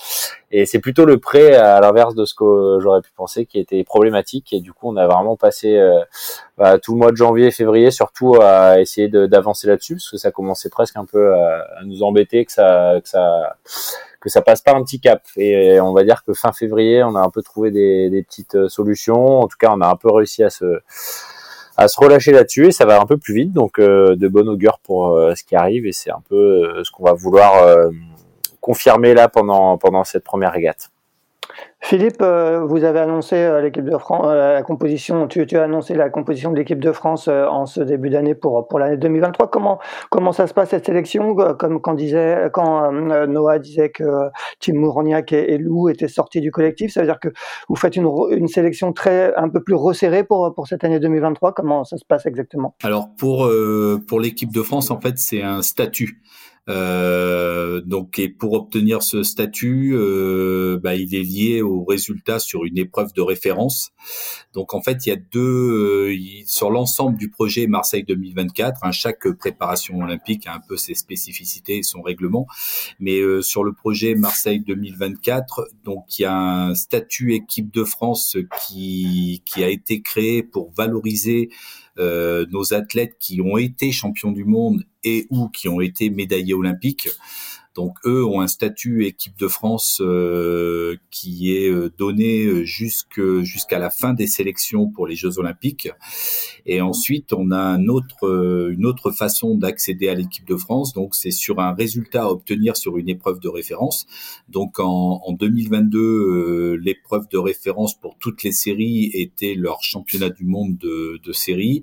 Et 0.52 0.66
c'est 0.68 0.80
plutôt 0.80 1.06
le 1.06 1.18
prêt 1.18 1.56
à 1.56 1.80
l'inverse 1.80 2.13
de 2.13 2.26
ce 2.26 2.36
que 2.36 2.78
j'aurais 2.80 3.02
pu 3.02 3.10
penser 3.16 3.46
qui 3.46 3.60
était 3.60 3.84
problématique. 3.84 4.54
Et 4.54 4.60
du 4.60 4.72
coup, 4.72 4.89
on 4.89 4.98
a 4.98 5.08
vraiment 5.08 5.36
passé 5.36 5.80
bah, 6.58 6.78
tout 6.78 6.94
le 6.94 7.00
mois 7.00 7.12
de 7.12 7.18
janvier, 7.18 7.50
février, 7.50 7.89
surtout 7.89 8.36
à 8.39 8.80
essayer 8.80 9.08
d'avancer 9.08 9.68
là-dessus 9.68 9.96
parce 9.96 10.12
que 10.12 10.18
ça 10.18 10.32
commençait 10.32 10.70
presque 10.70 10.96
un 10.98 11.06
peu 11.06 11.34
à, 11.34 11.66
à 11.80 11.84
nous 11.86 12.04
embêter 12.04 12.46
que 12.46 12.52
ça, 12.52 13.00
que 13.02 13.10
ça 13.10 13.56
que 14.24 14.30
ça 14.30 14.42
passe 14.42 14.62
pas 14.62 14.72
un 14.74 14.84
petit 14.84 15.02
cap. 15.02 15.22
Et 15.36 15.82
on 15.82 15.92
va 15.92 16.06
dire 16.06 16.24
que 16.24 16.34
fin 16.34 16.54
février, 16.54 17.04
on 17.04 17.16
a 17.16 17.20
un 17.20 17.30
peu 17.30 17.42
trouvé 17.42 17.72
des, 17.72 18.10
des 18.10 18.24
petites 18.24 18.56
euh, 18.56 18.70
solutions. 18.70 19.42
En 19.42 19.48
tout 19.48 19.58
cas, 19.60 19.70
on 19.74 19.82
a 19.82 19.88
un 19.88 19.98
peu 19.98 20.10
réussi 20.10 20.44
à 20.44 20.50
se 20.50 20.80
à 21.76 21.88
se 21.88 22.00
relâcher 22.00 22.32
là-dessus 22.32 22.68
et 22.68 22.72
ça 22.72 22.86
va 22.86 23.02
un 23.02 23.06
peu 23.06 23.18
plus 23.18 23.34
vite. 23.34 23.52
Donc 23.52 23.80
euh, 23.80 24.16
de 24.16 24.28
bonne 24.30 24.48
augure 24.48 24.80
pour 24.80 25.10
euh, 25.10 25.36
ce 25.36 25.44
qui 25.44 25.56
arrive 25.56 25.86
et 25.86 25.92
c'est 25.92 26.12
un 26.12 26.22
peu 26.30 26.84
ce 26.84 26.92
qu'on 26.92 27.04
va 27.04 27.14
vouloir 27.14 27.54
confirmer 28.62 29.14
là 29.14 29.28
pendant 29.28 29.78
pendant 29.78 30.06
cette 30.06 30.24
première 30.24 30.54
régate. 30.54 30.92
Philippe, 31.86 32.22
euh, 32.22 32.63
vous 32.65 32.86
avez 32.86 33.00
annoncé 33.00 33.36
euh, 33.36 33.62
l'équipe 33.62 33.84
de 33.84 33.98
France, 33.98 34.26
euh, 34.30 34.54
la 34.54 34.63
composition. 34.63 35.28
Tu, 35.28 35.46
as 35.58 35.63
annoncé 35.63 35.96
la 35.96 36.10
composition 36.10 36.50
de 36.52 36.56
l'équipe 36.56 36.80
de 36.80 36.93
France 36.93 37.28
en 37.28 37.65
ce 37.65 37.82
début 37.82 38.10
d'année 38.10 38.36
pour 38.36 38.69
pour 38.69 38.80
l'année 38.80 38.96
2023. 38.96 39.52
Comment 39.52 39.80
comment 40.10 40.32
ça 40.32 40.48
se 40.48 40.54
passe 40.54 40.69
cette 40.69 40.86
sélection? 40.86 41.36
Comme 41.60 41.82
quand 41.82 41.93
disait 41.93 42.50
quand 42.54 42.89
Noah 43.28 43.60
disait 43.60 43.89
que 43.89 44.30
Tim 44.62 44.76
Mourniac 44.76 45.34
et, 45.34 45.58
Lou 45.58 45.89
étaient 45.89 46.08
sortis 46.08 46.39
du 46.39 46.52
collectif, 46.52 46.93
ça 46.93 47.02
veut 47.02 47.06
dire 47.06 47.19
que 47.19 47.28
vous 47.67 47.76
faites 47.76 47.98
une, 47.98 48.10
une 48.32 48.48
sélection 48.48 48.93
très 48.93 49.36
un 49.36 49.50
peu 49.50 49.62
plus 49.62 49.76
resserrée 49.76 50.24
pour 50.24 50.56
pour 50.56 50.67
cette 50.67 50.86
année 50.86 51.02
2023. 51.02 51.52
Comment 51.52 51.84
ça 51.84 51.98
se 51.98 52.06
passe 52.06 52.26
exactement? 52.26 52.76
Alors 52.82 53.10
pour 53.17 53.52
pour 54.08 54.22
l'équipe 54.22 54.54
de 54.54 54.62
France, 54.62 54.89
en 54.89 55.02
fait, 55.02 55.17
c'est 55.17 55.43
un 55.43 55.62
statut. 55.62 56.22
Euh, 56.69 57.82
donc, 57.82 58.19
et 58.19 58.30
pour 58.30 58.54
obtenir 58.54 59.04
ce 59.04 59.23
statut, 59.23 59.91
euh, 59.95 60.80
bah, 60.82 60.95
il 60.95 61.13
est 61.13 61.23
lié 61.23 61.62
aux 61.62 61.84
résultats 61.84 62.39
sur 62.39 62.63
une 62.65 62.78
épreuve 62.78 63.13
de 63.13 63.21
référence. 63.21 63.91
Donc, 64.54 64.73
en 64.73 64.82
fait, 64.82 65.06
il 65.06 65.10
y 65.10 65.12
a 65.12 65.17
deux 65.17 65.41
euh, 65.41 66.43
sur 66.45 66.71
l'ensemble 66.71 67.17
du 67.17 67.30
projet 67.30 67.67
Marseille 67.67 68.04
2024. 68.04 68.84
Hein, 68.84 68.91
chaque 68.91 69.28
préparation 69.34 69.99
olympique 69.99 70.47
a 70.47 70.56
un 70.56 70.62
peu 70.67 70.78
ses 70.78 70.95
spécificités 70.95 71.80
et 71.80 71.84
son 71.84 72.02
règlement, 72.02 72.47
mais 72.99 73.19
euh, 73.19 73.41
sur 73.41 73.63
le 73.63 73.73
projet 73.73 74.15
Marseille 74.15 74.62
2024, 74.62 75.67
donc 75.84 76.17
il 76.17 76.23
y 76.23 76.26
a 76.26 76.36
un 76.36 76.76
statut 76.76 77.34
équipe 77.34 77.73
de 77.73 77.84
France 77.84 78.38
qui 78.62 79.41
qui 79.45 79.63
a 79.63 79.69
été 79.69 80.02
créé 80.02 80.43
pour 80.43 80.71
valoriser 80.71 81.49
nos 81.97 82.73
athlètes 82.73 83.17
qui 83.19 83.41
ont 83.41 83.58
été 83.58 83.91
champions 83.91 84.32
du 84.32 84.45
monde 84.45 84.84
et 85.03 85.27
ou 85.29 85.49
qui 85.49 85.67
ont 85.67 85.82
été 85.82 86.10
médaillés 86.10 86.53
olympiques. 86.53 87.10
Donc 87.76 87.98
eux 88.06 88.24
ont 88.24 88.42
un 88.42 88.48
statut 88.48 89.06
équipe 89.06 89.38
de 89.40 89.48
France 89.48 90.00
euh, 90.02 90.96
qui 91.10 91.56
est 91.56 91.70
euh, 91.70 91.92
donné 91.98 92.66
jusqu'à 92.66 93.80
la 93.80 93.90
fin 93.90 94.14
des 94.14 94.28
sélections 94.28 94.90
pour 94.90 95.08
les 95.08 95.16
Jeux 95.16 95.40
olympiques. 95.40 95.90
Et 96.66 96.82
ensuite, 96.82 97.34
on 97.34 97.52
a 97.52 97.78
euh, 98.24 98.70
une 98.72 98.86
autre 98.86 99.12
façon 99.12 99.56
d'accéder 99.56 100.08
à 100.08 100.14
l'équipe 100.14 100.48
de 100.48 100.56
France. 100.56 100.94
Donc 100.94 101.16
c'est 101.16 101.32
sur 101.32 101.60
un 101.60 101.74
résultat 101.74 102.24
à 102.24 102.28
obtenir 102.28 102.78
sur 102.78 102.98
une 102.98 103.10
épreuve 103.10 103.40
de 103.40 103.50
référence. 103.50 104.06
Donc 104.50 104.80
en, 104.80 105.22
en 105.26 105.34
2022, 105.34 106.76
l'épreuve 106.76 107.28
de 107.30 107.38
référence 107.38 108.00
pour 108.00 108.18
toutes 108.20 108.44
les 108.44 108.52
séries 108.52 109.12
était 109.14 109.56
leur 109.56 109.82
championnat 109.82 110.30
du 110.30 110.46
monde 110.46 110.78
de, 110.78 111.20
de 111.24 111.34
série. 111.34 111.82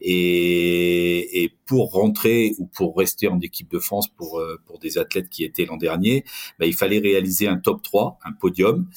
Et, 0.00 1.44
et 1.44 1.52
pour 1.70 1.92
rentrer 1.92 2.56
ou 2.58 2.66
pour 2.66 2.98
rester 2.98 3.28
en 3.28 3.38
équipe 3.38 3.70
de 3.70 3.78
France 3.78 4.08
pour, 4.08 4.42
pour 4.66 4.80
des 4.80 4.98
athlètes 4.98 5.28
qui 5.28 5.44
était 5.44 5.66
l'an 5.66 5.76
dernier, 5.76 6.24
bah, 6.58 6.66
il 6.66 6.74
fallait 6.74 6.98
réaliser 6.98 7.46
un 7.46 7.58
top 7.58 7.80
3, 7.84 8.18
un 8.24 8.32
podium. 8.32 8.88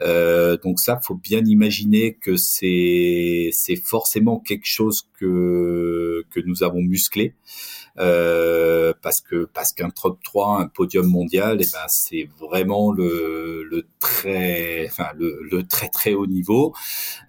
Euh, 0.00 0.56
donc 0.56 0.80
ça, 0.80 0.98
faut 1.04 1.14
bien 1.14 1.44
imaginer 1.44 2.14
que 2.14 2.36
c'est 2.36 3.50
c'est 3.52 3.76
forcément 3.76 4.40
quelque 4.40 4.66
chose 4.66 5.08
que 5.20 6.24
que 6.30 6.40
nous 6.40 6.64
avons 6.64 6.80
musclé. 6.80 7.34
Euh, 7.98 8.92
parce 9.02 9.20
que 9.20 9.46
parce 9.46 9.72
qu'un 9.72 9.90
top 9.90 10.22
3, 10.22 10.60
un 10.60 10.68
podium 10.68 11.06
mondial, 11.06 11.60
et 11.60 11.64
eh 11.66 11.70
ben 11.72 11.84
c'est 11.88 12.28
vraiment 12.38 12.92
le, 12.92 13.64
le 13.64 13.86
très 14.00 14.86
enfin 14.90 15.08
le, 15.16 15.40
le 15.50 15.62
très 15.62 15.88
très 15.88 16.14
haut 16.14 16.26
niveau. 16.26 16.74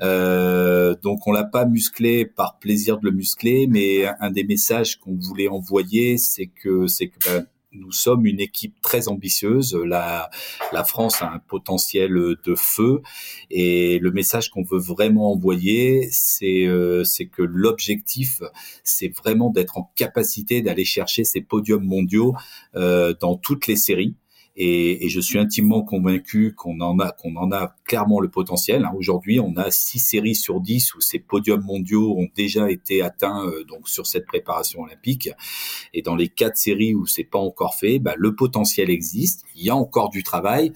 Euh, 0.01 0.95
donc 1.03 1.25
on 1.27 1.31
l'a 1.31 1.45
pas 1.45 1.65
musclé 1.65 2.25
par 2.25 2.59
plaisir 2.59 2.99
de 2.99 3.05
le 3.05 3.11
muscler, 3.11 3.67
mais 3.67 4.05
un 4.19 4.31
des 4.31 4.43
messages 4.43 4.97
qu'on 4.99 5.15
voulait 5.15 5.47
envoyer, 5.47 6.17
c'est 6.17 6.47
que 6.47 6.87
c'est 6.87 7.07
que 7.07 7.17
ben, 7.25 7.45
nous 7.77 7.91
sommes 7.91 8.25
une 8.25 8.39
équipe 8.39 8.81
très 8.81 9.07
ambitieuse. 9.07 9.75
La, 9.75 10.29
France 10.85 11.21
a 11.21 11.31
un 11.31 11.39
potentiel 11.39 12.11
de 12.11 12.55
feu 12.55 13.01
et 13.49 13.99
le 13.99 14.11
message 14.11 14.49
qu'on 14.49 14.63
veut 14.63 14.79
vraiment 14.79 15.31
envoyer, 15.31 16.07
c'est 16.11 16.65
euh, 16.65 17.03
que 17.31 17.41
l'objectif, 17.41 18.41
c'est 18.83 19.09
vraiment 19.09 19.49
d'être 19.49 19.77
en 19.77 19.91
capacité 19.95 20.61
d'aller 20.61 20.85
chercher 20.85 21.23
ces 21.23 21.41
podiums 21.41 21.83
mondiaux 21.83 22.35
euh, 22.75 23.13
dans 23.19 23.35
toutes 23.35 23.67
les 23.67 23.75
séries. 23.75 24.15
Et, 24.59 25.05
et, 25.05 25.09
je 25.09 25.19
suis 25.19 25.37
intimement 25.37 25.83
convaincu 25.83 26.55
qu'on 26.55 26.81
en 26.81 26.97
a, 26.99 27.11
qu'on 27.11 27.35
en 27.35 27.51
a 27.51 27.75
clairement 27.85 28.19
le 28.19 28.29
potentiel. 28.29 28.85
Hein. 28.85 28.91
Aujourd'hui, 28.97 29.39
on 29.39 29.55
a 29.55 29.69
six 29.69 29.99
séries 29.99 30.33
sur 30.35 30.59
10 30.59 30.95
où 30.95 31.01
ces 31.01 31.19
podiums 31.19 31.63
mondiaux 31.63 32.17
ont 32.17 32.27
déjà 32.35 32.71
été 32.71 33.03
atteints 33.03 33.45
euh, 33.45 33.63
donc 33.65 33.87
sur 33.87 34.07
cette 34.07 34.25
préparation 34.25 34.81
olympique. 34.81 35.29
Et 35.93 36.01
dans 36.01 36.15
les 36.15 36.27
quatre 36.27 36.57
séries 36.57 36.95
où 36.95 37.05
c'est 37.05 37.23
pas 37.23 37.39
encore 37.39 37.75
fait, 37.75 37.99
bah, 37.99 38.15
le 38.17 38.35
potentiel 38.35 38.89
existe. 38.89 39.45
Il 39.55 39.63
y 39.63 39.69
a 39.69 39.75
encore 39.75 40.09
du 40.09 40.23
travail 40.23 40.73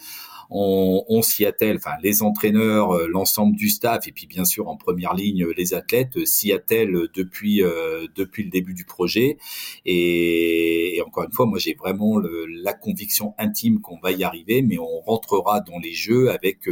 on, 0.52 1.06
on 1.08 1.22
s'y 1.22 1.46
attelle, 1.46 1.78
enfin 1.78 1.96
les 2.04 2.22
entraîneurs, 2.22 2.92
euh, 2.92 3.08
l'ensemble 3.08 3.56
du 3.56 3.70
staff 3.70 4.08
et 4.08 4.12
puis 4.12 4.28
bien 4.28 4.44
sûr 4.44 4.68
en 4.68 4.76
première 4.76 5.14
ligne 5.14 5.48
les 5.58 5.74
athlètes 5.74 6.18
euh, 6.18 6.26
s'y 6.26 6.52
attellent 6.52 7.08
depuis 7.14 7.64
euh, 7.64 8.06
depuis 8.16 8.44
le 8.44 8.50
début 8.50 8.74
du 8.74 8.84
projet 8.84 9.38
et, 9.86 11.02
encore 11.08 11.24
une 11.24 11.32
fois 11.32 11.46
moi 11.46 11.58
j'ai 11.58 11.74
vraiment 11.74 12.20
la 12.20 12.74
conviction 12.74 13.34
intime 13.38 13.80
qu'on 13.80 14.00
va 14.00 14.12
y 14.12 14.24
arriver 14.24 14.62
mais 14.62 14.78
on 14.78 15.00
rentrera 15.00 15.62
dans 15.62 15.80
les 15.80 15.94
jeux 15.94 16.30
avec 16.32 16.70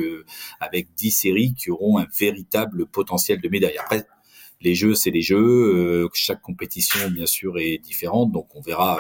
avec 0.60 0.90
dix 0.96 1.12
séries 1.12 1.54
qui 1.54 1.72
auront 1.72 1.98
un 1.98 2.08
véritable 2.20 2.86
potentiel 2.86 3.40
de 3.42 3.50
médaille. 3.50 3.78
Les 4.62 4.76
jeux, 4.76 4.96
c'est 4.96 5.12
les 5.12 5.22
jeux. 5.22 6.08
chaque 6.14 6.42
compétition, 6.42 7.10
bien 7.10 7.26
sûr, 7.26 7.58
est 7.60 7.78
différente. 7.78 8.32
Donc, 8.32 8.56
on 8.56 8.62
verra, 8.62 9.00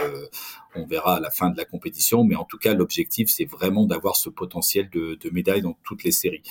on 0.75 0.85
verra 0.85 1.17
à 1.17 1.19
la 1.19 1.29
fin 1.29 1.49
de 1.49 1.57
la 1.57 1.65
compétition, 1.65 2.23
mais 2.23 2.35
en 2.35 2.45
tout 2.45 2.57
cas, 2.57 2.73
l'objectif, 2.73 3.29
c'est 3.29 3.45
vraiment 3.45 3.85
d'avoir 3.85 4.15
ce 4.15 4.29
potentiel 4.29 4.89
de, 4.89 5.17
de 5.21 5.29
médaille 5.31 5.61
dans 5.61 5.77
toutes 5.83 6.03
les 6.03 6.11
séries. 6.11 6.43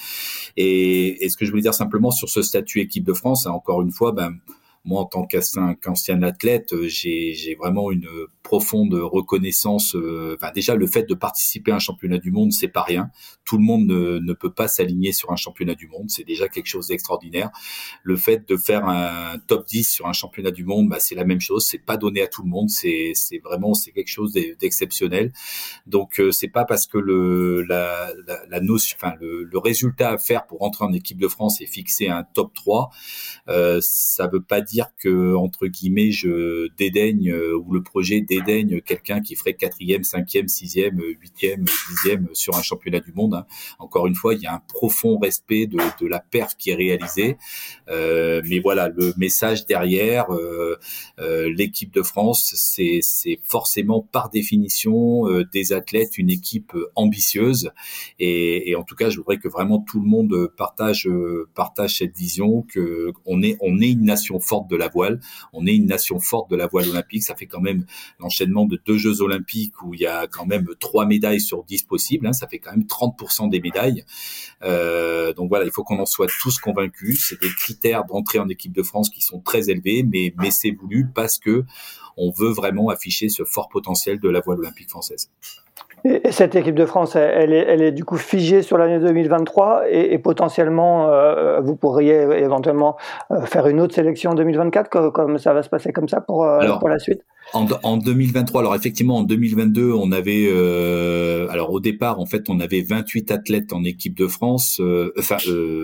Et, 0.57 1.25
et, 1.25 1.29
ce 1.29 1.37
que 1.37 1.45
je 1.45 1.51
voulais 1.51 1.63
dire 1.63 1.75
simplement 1.75 2.11
sur 2.11 2.29
ce 2.29 2.43
statut 2.43 2.81
équipe 2.81 3.05
de 3.05 3.13
France, 3.13 3.47
hein, 3.47 3.51
encore 3.51 3.83
une 3.83 3.93
fois, 3.93 4.13
ben, 4.13 4.39
moi, 4.89 5.03
en 5.03 5.05
tant 5.05 5.27
qu'ancien 5.27 6.23
athlète, 6.23 6.75
j'ai 6.87 7.57
vraiment 7.59 7.93
une 7.93 8.09
profonde 8.43 8.95
reconnaissance. 8.95 9.95
Euh, 9.95 10.37
enfin, 10.39 10.51
déjà, 10.55 10.75
le 10.75 10.87
fait 10.87 11.03
de 11.03 11.13
participer 11.13 11.73
à 11.73 11.75
un 11.75 11.79
championnat 11.79 12.17
du 12.17 12.31
monde, 12.31 12.53
c'est 12.53 12.69
pas 12.69 12.83
rien. 12.83 13.11
Tout 13.45 13.59
le 13.59 13.65
monde 13.65 13.87
ne, 13.87 14.33
peut 14.33 14.51
pas 14.51 14.67
s'aligner 14.67 15.13
sur 15.13 15.31
un 15.31 15.37
championnat 15.37 15.75
du 15.75 15.89
monde. 15.89 16.09
C'est 16.09 16.25
déjà 16.25 16.49
quelque 16.49 16.69
chose 16.69 16.87
d'extraordinaire. 16.87 17.51
Le 18.03 18.17
fait 18.17 18.49
de 18.49 18.57
faire 18.57 18.89
un 18.89 19.39
top 19.47 19.67
10 19.67 19.85
sur 19.85 20.07
un 20.07 20.15
championnat 20.15 20.53
du 20.53 20.65
monde, 20.65 20.89
bah, 20.89 21.01
c'est 21.01 21.15
la 21.15 21.25
même 21.25 21.41
chose. 21.41 21.67
C'est 21.67 21.85
pas 21.85 21.99
donné 21.99 22.23
à 22.23 22.27
tout 22.27 22.43
le 22.43 22.49
monde. 22.49 22.71
C'est 22.71 23.13
vraiment 23.45 23.75
c'est 23.75 23.93
quelque 23.93 24.09
chose 24.09 24.33
d'exceptionnel. 24.33 25.33
Donc, 25.87 26.19
euh, 26.19 26.31
c'est 26.31 26.49
pas 26.49 26.65
parce 26.65 26.87
que 26.87 26.97
le 26.97 27.63
la, 27.63 28.61
notion, 28.63 28.97
enfin 28.99 29.15
le, 29.21 29.59
résultat 29.59 30.13
à 30.13 30.19
faire 30.19 30.47
pour 30.47 30.63
entrer 30.63 30.87
en 30.87 30.93
équipe 30.95 31.19
de 31.19 31.29
France 31.29 31.61
est 31.61 31.67
fixé 31.67 32.09
à 32.09 32.19
un 32.19 32.25
top 32.25 32.55
3. 32.55 32.91
Euh, 33.49 33.81
ça 33.83 34.29
veut 34.29 34.43
pas 34.43 34.63
dire 34.63 34.78
que 34.99 35.35
entre 35.35 35.67
guillemets 35.67 36.11
je 36.11 36.69
dédaigne 36.77 37.31
euh, 37.31 37.57
ou 37.57 37.73
le 37.73 37.83
projet 37.83 38.21
dédaigne 38.21 38.81
quelqu'un 38.81 39.21
qui 39.21 39.35
ferait 39.35 39.55
quatrième, 39.55 40.05
cinquième, 40.05 40.49
sixième, 40.49 41.01
huitième, 41.21 41.65
dixième 41.91 42.29
sur 42.33 42.57
un 42.57 42.63
championnat 42.63 43.01
du 43.01 43.13
monde. 43.13 43.35
Hein. 43.35 43.47
Encore 43.79 44.07
une 44.07 44.15
fois, 44.15 44.35
il 44.35 44.41
y 44.41 44.47
a 44.47 44.55
un 44.55 44.63
profond 44.69 45.19
respect 45.19 45.67
de, 45.67 45.79
de 46.01 46.07
la 46.07 46.21
perf 46.21 46.57
qui 46.57 46.71
est 46.71 46.75
réalisée. 46.75 47.37
Euh, 47.89 48.43
mais 48.49 48.59
voilà, 48.59 48.89
le 48.89 49.13
message 49.17 49.67
derrière, 49.67 50.33
euh, 50.33 50.77
euh, 51.19 51.53
l'équipe 51.55 51.93
de 51.93 52.03
France, 52.03 52.53
c'est 52.55 53.01
forcément 53.45 54.07
par 54.13 54.31
définition 54.31 55.29
euh, 55.29 55.45
des 55.53 55.73
athlètes, 55.73 56.19
une 56.19 56.31
équipe 56.31 56.73
ambitieuse. 56.95 57.71
Et, 58.19 58.71
et, 58.71 58.77
en 58.77 58.83
tout 58.83 58.95
cas, 58.95 59.11
je 59.11 59.19
voudrais 59.19 59.39
que 59.39 59.49
vraiment 59.49 59.81
tout 59.81 60.01
le 60.01 60.07
monde 60.07 60.53
partage 60.57 61.09
partage 61.55 61.99
cette 61.99 62.17
vision 62.17 62.63
que 62.63 63.13
on 63.27 63.43
est 63.43 63.57
on 63.61 63.81
est 63.81 63.91
une 63.91 64.05
nation 64.05 64.41
forte 64.41 64.68
de 64.69 64.77
la 64.77 64.89
voile. 64.89 65.21
On 65.53 65.67
est 65.67 65.75
une 65.75 65.87
nation 65.87 66.21
forte 66.21 66.51
de 66.51 66.57
la 66.57 66.67
voile 66.67 66.89
olympique. 66.89 67.23
Ça 67.23 67.35
fait 67.35 67.47
quand 67.47 67.61
même 67.61 67.85
l'enchaînement 68.21 68.67
de 68.67 68.81
deux 68.85 68.99
Jeux 68.99 69.21
olympiques 69.23 69.83
où 69.83 69.95
il 69.95 70.01
y 70.01 70.07
a 70.07 70.27
quand 70.27 70.47
même 70.47 70.67
trois 70.81 71.07
médailles 71.07 71.41
sur 71.41 71.65
dix 71.65 71.83
possibles. 71.83 72.27
Hein. 72.27 72.33
Ça 72.33 72.47
fait 72.49 72.59
quand 72.59 72.71
même 72.71 72.85
30% 72.85 73.51
des 73.51 73.61
médailles. 73.61 74.05
Euh, 74.63 75.33
donc 75.33 75.49
voilà, 75.49 75.65
il 75.65 75.71
faut 75.71 75.85
qu'on 75.85 75.99
en 75.99 76.07
soit 76.07 76.29
tous 76.41 76.59
convaincus. 76.59 77.27
C'est 77.29 77.41
des 77.41 77.49
critères 77.49 78.05
d'entrée 78.05 78.39
en 78.39 78.49
équipe 78.49 78.73
de 78.73 78.83
France 78.83 79.11
qui 79.11 79.21
sont 79.21 79.41
très 79.41 79.71
élevés, 79.71 80.03
mais, 80.03 80.35
mais 80.39 80.51
c'est 80.51 80.71
voulu 80.71 81.07
parce 81.15 81.39
que 81.39 81.65
on 82.17 82.31
veut 82.31 82.51
vraiment 82.51 82.89
afficher 82.89 83.29
ce 83.29 83.45
fort 83.45 83.69
potentiel 83.69 84.19
de 84.19 84.29
la 84.29 84.41
voile 84.41 84.59
olympique 84.59 84.91
française. 84.91 85.31
Et 86.05 86.33
cette 86.33 86.55
équipe 86.55 86.75
de 86.75 86.87
France, 86.87 87.17
elle 87.17 87.53
est, 87.53 87.65
elle 87.69 87.83
est 87.83 87.93
du 87.93 88.05
coup 88.05 88.17
figée 88.17 88.63
sur 88.63 88.79
l'année 88.79 88.99
2023 88.99 89.85
et, 89.89 90.13
et 90.13 90.19
potentiellement, 90.19 91.09
euh, 91.09 91.61
vous 91.61 91.77
pourriez 91.77 92.15
éventuellement 92.15 92.97
euh, 93.31 93.43
faire 93.43 93.67
une 93.67 93.81
autre 93.81 93.95
sélection 93.95 94.33
en 94.33 94.35
2024, 94.35 95.11
comme, 95.11 95.39
ça 95.39 95.53
va 95.53 95.63
se 95.63 95.69
passer 95.69 95.93
comme 95.93 96.09
ça 96.09 96.21
pour, 96.21 96.45
euh, 96.45 96.79
pour 96.79 96.89
la 96.89 96.99
suite? 96.99 97.23
en, 97.55 97.67
en, 97.83 97.97
2023, 97.97 98.61
alors 98.61 98.75
effectivement, 98.75 99.19
en 99.19 99.23
2022, 99.23 99.93
on 99.93 100.13
avait, 100.13 100.49
euh, 100.49 101.49
alors 101.49 101.71
au 101.73 101.81
départ, 101.81 102.21
en 102.21 102.27
fait, 102.27 102.51
on 102.51 102.61
avait 102.61 102.83
28 102.83 103.31
athlètes 103.31 103.73
en 103.73 103.85
équipe 103.85 104.17
de 104.17 104.27
France, 104.27 104.81
euh, 104.81 105.13
enfin 105.19 105.37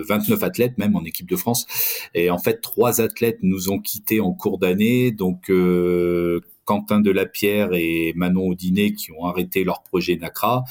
29 0.07 0.43
athlètes 0.43 0.77
même 0.77 0.95
en 0.95 1.03
équipe 1.03 1.29
de 1.29 1.35
France, 1.35 1.65
et 2.13 2.29
en 2.29 2.37
fait, 2.37 2.61
trois 2.61 3.01
athlètes 3.01 3.39
nous 3.41 3.71
ont 3.71 3.79
quittés 3.79 4.19
en 4.19 4.31
cours 4.31 4.59
d'année, 4.59 5.11
donc 5.11 5.49
Quentin 6.65 6.99
Delapierre 6.99 7.69
et 7.73 8.13
Manon 8.15 8.47
Audinet 8.47 8.93
qui 8.93 9.11
ont 9.11 9.25
arrêté 9.25 9.63
leur 9.63 9.83
projet 9.83 10.15
NACRA, 10.15 10.63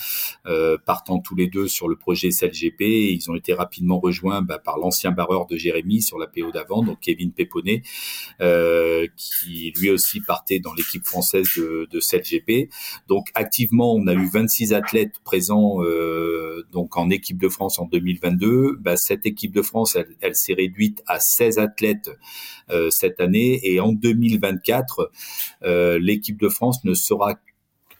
euh, 0.46 0.76
partant 0.84 1.20
tous 1.20 1.34
les 1.36 1.46
deux 1.46 1.68
sur 1.68 1.88
le 1.88 1.96
projet 1.96 2.30
CLGP. 2.30 3.12
ils 3.12 3.30
ont 3.30 3.34
été 3.34 3.54
rapidement 3.54 3.98
rejoints 4.00 4.42
bah, 4.42 4.58
par 4.58 4.78
l'ancien 4.78 5.12
barreur 5.12 5.46
de 5.46 5.56
Jérémy 5.56 6.02
sur 6.02 6.18
la 6.18 6.26
PO 6.26 6.50
d'avant, 6.50 6.82
donc 6.82 7.00
Kevin 7.00 7.32
Péponnet, 7.32 7.82
euh, 8.40 9.06
qui 9.16 9.72
lui 9.76 9.90
aussi 9.90 10.20
partait 10.20 10.58
dans 10.58 10.74
l'équipe 10.74 11.04
française 11.04 11.46
de, 11.56 11.88
de 11.90 12.00
CLGP. 12.00 12.70
Donc 13.08 13.28
activement, 13.34 13.94
on 13.94 14.06
a 14.06 14.14
eu 14.14 14.28
26 14.28 14.72
athlètes 14.72 15.20
présents 15.24 15.82
euh, 15.82 16.66
donc 16.72 16.96
en 16.96 17.10
équipe 17.10 17.38
de 17.38 17.48
France 17.48 17.78
en 17.78 17.86
2022. 17.86 18.78
Bah, 18.80 18.96
cette 18.96 19.26
équipe 19.26 19.52
de 19.52 19.62
France, 19.62 19.96
elle, 19.96 20.08
elle 20.20 20.34
s'est 20.34 20.54
réduite 20.54 21.02
à 21.06 21.20
16 21.20 21.58
athlètes 21.58 22.10
euh, 22.70 22.88
cette 22.90 23.20
année 23.20 23.60
et 23.62 23.78
en 23.80 23.92
2024, 23.92 25.10
euh, 25.64 25.83
l'équipe 26.00 26.40
de 26.40 26.48
France 26.48 26.84
ne 26.84 26.94
sera 26.94 27.34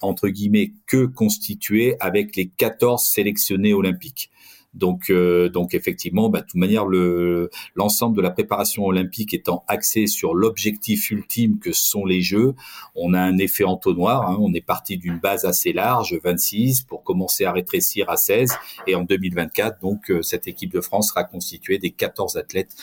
entre 0.00 0.28
guillemets 0.28 0.72
que 0.86 1.06
constituée 1.06 1.96
avec 2.00 2.36
les 2.36 2.48
14 2.48 3.02
sélectionnés 3.02 3.74
olympiques. 3.74 4.30
Donc, 4.74 5.08
euh, 5.08 5.48
donc 5.48 5.72
effectivement, 5.72 6.28
bah, 6.28 6.40
de 6.40 6.46
toute 6.46 6.56
manière, 6.56 6.84
le 6.84 7.48
l'ensemble 7.76 8.16
de 8.16 8.22
la 8.22 8.30
préparation 8.30 8.84
olympique 8.84 9.32
étant 9.32 9.64
axé 9.68 10.06
sur 10.06 10.34
l'objectif 10.34 11.10
ultime 11.10 11.60
que 11.60 11.72
sont 11.72 12.04
les 12.04 12.20
Jeux, 12.20 12.54
on 12.96 13.14
a 13.14 13.20
un 13.20 13.38
effet 13.38 13.64
entonnoir. 13.64 14.28
Hein. 14.28 14.36
on 14.40 14.52
est 14.52 14.64
parti 14.64 14.98
d'une 14.98 15.18
base 15.18 15.44
assez 15.44 15.72
large, 15.72 16.18
26, 16.22 16.82
pour 16.82 17.04
commencer 17.04 17.44
à 17.44 17.52
rétrécir 17.52 18.10
à 18.10 18.16
16, 18.16 18.50
et 18.86 18.94
en 18.96 19.04
2024, 19.04 19.80
donc 19.80 20.10
euh, 20.10 20.22
cette 20.22 20.48
équipe 20.48 20.72
de 20.72 20.80
France 20.80 21.10
sera 21.10 21.24
constituée 21.24 21.78
des 21.78 21.90
14 21.90 22.36
athlètes 22.36 22.74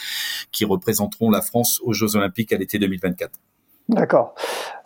qui 0.51 0.63
représenteront 0.63 1.29
la 1.29 1.41
France 1.41 1.81
aux 1.83 1.93
Jeux 1.93 2.15
olympiques 2.15 2.53
à 2.53 2.57
l'été 2.57 2.79
2024. 2.79 3.37
D'accord. 3.91 4.36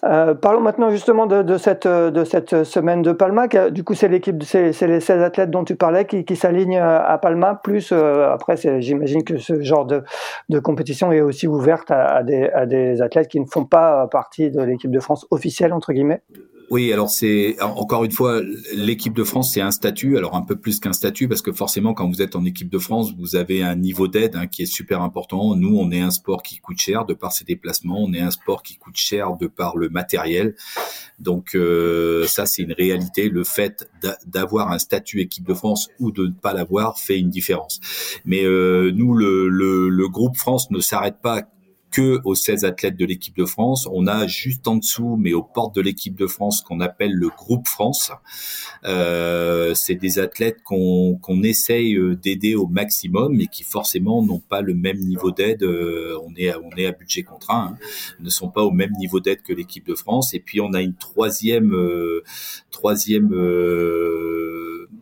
Euh, 0.03 0.33
parlons 0.33 0.61
maintenant 0.61 0.89
justement 0.89 1.27
de, 1.27 1.57
cette, 1.57 1.87
de 1.87 2.23
cette 2.23 2.63
semaine 2.63 3.03
de 3.03 3.11
Palma. 3.11 3.47
Du 3.69 3.83
coup, 3.83 3.93
c'est 3.93 4.07
l'équipe, 4.07 4.41
c'est, 4.43 4.71
les 4.81 4.99
16 4.99 5.21
athlètes 5.21 5.51
dont 5.51 5.63
tu 5.63 5.75
parlais 5.75 6.05
qui, 6.05 6.25
qui 6.25 6.35
s'alignent 6.35 6.79
à 6.79 7.17
Palma. 7.21 7.59
Plus 7.63 7.91
euh, 7.91 8.31
après, 8.31 8.57
j'imagine 8.81 9.23
que 9.23 9.37
ce 9.37 9.61
genre 9.61 9.85
de, 9.85 10.03
de, 10.49 10.59
compétition 10.59 11.11
est 11.11 11.21
aussi 11.21 11.47
ouverte 11.47 11.91
à, 11.91 12.23
des, 12.23 12.49
à 12.49 12.65
des 12.65 13.03
athlètes 13.03 13.27
qui 13.27 13.39
ne 13.39 13.45
font 13.45 13.65
pas 13.65 14.07
partie 14.07 14.49
de 14.49 14.61
l'équipe 14.61 14.91
de 14.91 14.99
France 14.99 15.27
officielle 15.29 15.71
entre 15.71 15.93
guillemets? 15.93 16.21
Oui, 16.71 16.91
alors 16.91 17.11
c'est 17.11 17.61
encore 17.61 18.05
une 18.05 18.11
fois 18.11 18.41
l'équipe 18.73 19.13
de 19.13 19.23
France, 19.23 19.53
c'est 19.53 19.61
un 19.61 19.69
statut, 19.69 20.17
alors 20.17 20.35
un 20.35 20.41
peu 20.41 20.55
plus 20.55 20.79
qu'un 20.79 20.93
statut 20.93 21.27
parce 21.27 21.43
que 21.43 21.51
forcément 21.51 21.93
quand 21.93 22.09
vous 22.09 22.23
êtes 22.23 22.35
en 22.35 22.43
équipe 22.43 22.69
de 22.69 22.79
France, 22.79 23.13
vous 23.17 23.35
avez 23.35 23.61
un 23.61 23.75
niveau 23.75 24.07
d'aide 24.07 24.35
hein, 24.35 24.47
qui 24.47 24.63
est 24.63 24.65
super 24.65 25.01
important. 25.01 25.55
Nous, 25.55 25.77
on 25.77 25.91
est 25.91 26.01
un 26.01 26.09
sport 26.09 26.41
qui 26.41 26.57
coûte 26.57 26.79
cher 26.79 27.05
de 27.05 27.13
par 27.13 27.33
ses 27.33 27.45
déplacements, 27.45 28.03
on 28.03 28.13
est 28.13 28.19
un 28.19 28.31
sport 28.31 28.63
qui 28.63 28.77
coûte 28.77 28.97
cher 28.97 29.35
de 29.35 29.45
par 29.45 29.77
le 29.77 29.89
matériel. 29.89 30.55
Donc 31.19 31.55
euh, 31.55 32.25
ça, 32.25 32.47
c'est 32.47 32.63
une 32.63 32.73
réalité. 32.73 33.29
Le 33.29 33.43
fait 33.43 33.87
d'avoir 34.25 34.71
un 34.71 34.79
statut 34.79 35.21
équipe 35.21 35.47
de 35.47 35.53
France 35.53 35.89
ou 35.99 36.11
de 36.11 36.25
ne 36.27 36.33
pas 36.33 36.53
l'avoir 36.53 36.97
fait 36.97 37.19
une 37.19 37.29
différence. 37.29 37.79
Mais 38.25 38.43
euh, 38.43 38.91
nous, 38.91 39.13
le, 39.13 39.49
le, 39.49 39.89
le 39.89 40.09
groupe 40.09 40.35
France 40.35 40.71
ne 40.71 40.79
s'arrête 40.79 41.21
pas 41.21 41.43
que 41.95 42.19
aux 42.25 42.35
16 42.35 42.65
athlètes 42.65 42.97
de 42.97 43.05
l'équipe 43.05 43.37
de 43.37 43.45
France. 43.45 43.87
On 43.89 44.05
a 44.05 44.27
juste 44.27 44.67
en 44.67 44.75
dessous, 44.75 45.15
mais 45.17 45.31
aux 45.31 45.43
portes 45.43 45.73
de 45.75 45.79
l'équipe 45.81 46.15
de 46.15 46.27
France, 46.27 46.61
qu'on 46.61 46.81
appelle 46.81 47.13
le 47.13 47.29
groupe 47.29 47.69
France. 47.69 48.11
Euh, 48.83 49.73
c'est 49.75 49.95
des 49.95 50.19
athlètes 50.19 50.61
qu'on 50.61 51.17
qu'on 51.21 51.41
essaye 51.41 51.95
euh, 51.95 52.17
d'aider 52.17 52.53
au 52.53 52.67
maximum, 52.67 53.37
mais 53.37 53.47
qui 53.47 53.63
forcément 53.63 54.21
n'ont 54.21 54.41
pas 54.41 54.59
le 54.59 54.73
même 54.73 54.97
niveau 54.97 55.31
d'aide. 55.31 55.63
Euh, 55.63 56.19
on 56.25 56.33
est 56.35 56.53
on 56.55 56.71
est 56.75 56.85
à 56.85 56.91
budget 56.91 57.23
contraint, 57.23 57.71
hein, 57.71 57.77
ne 58.19 58.29
sont 58.29 58.49
pas 58.49 58.63
au 58.63 58.71
même 58.71 58.91
niveau 58.99 59.21
d'aide 59.21 59.41
que 59.41 59.53
l'équipe 59.53 59.87
de 59.87 59.95
France. 59.95 60.33
Et 60.33 60.41
puis 60.41 60.59
on 60.59 60.73
a 60.73 60.81
une 60.81 60.95
troisième 60.95 61.73
euh, 61.73 62.23
troisième 62.71 63.29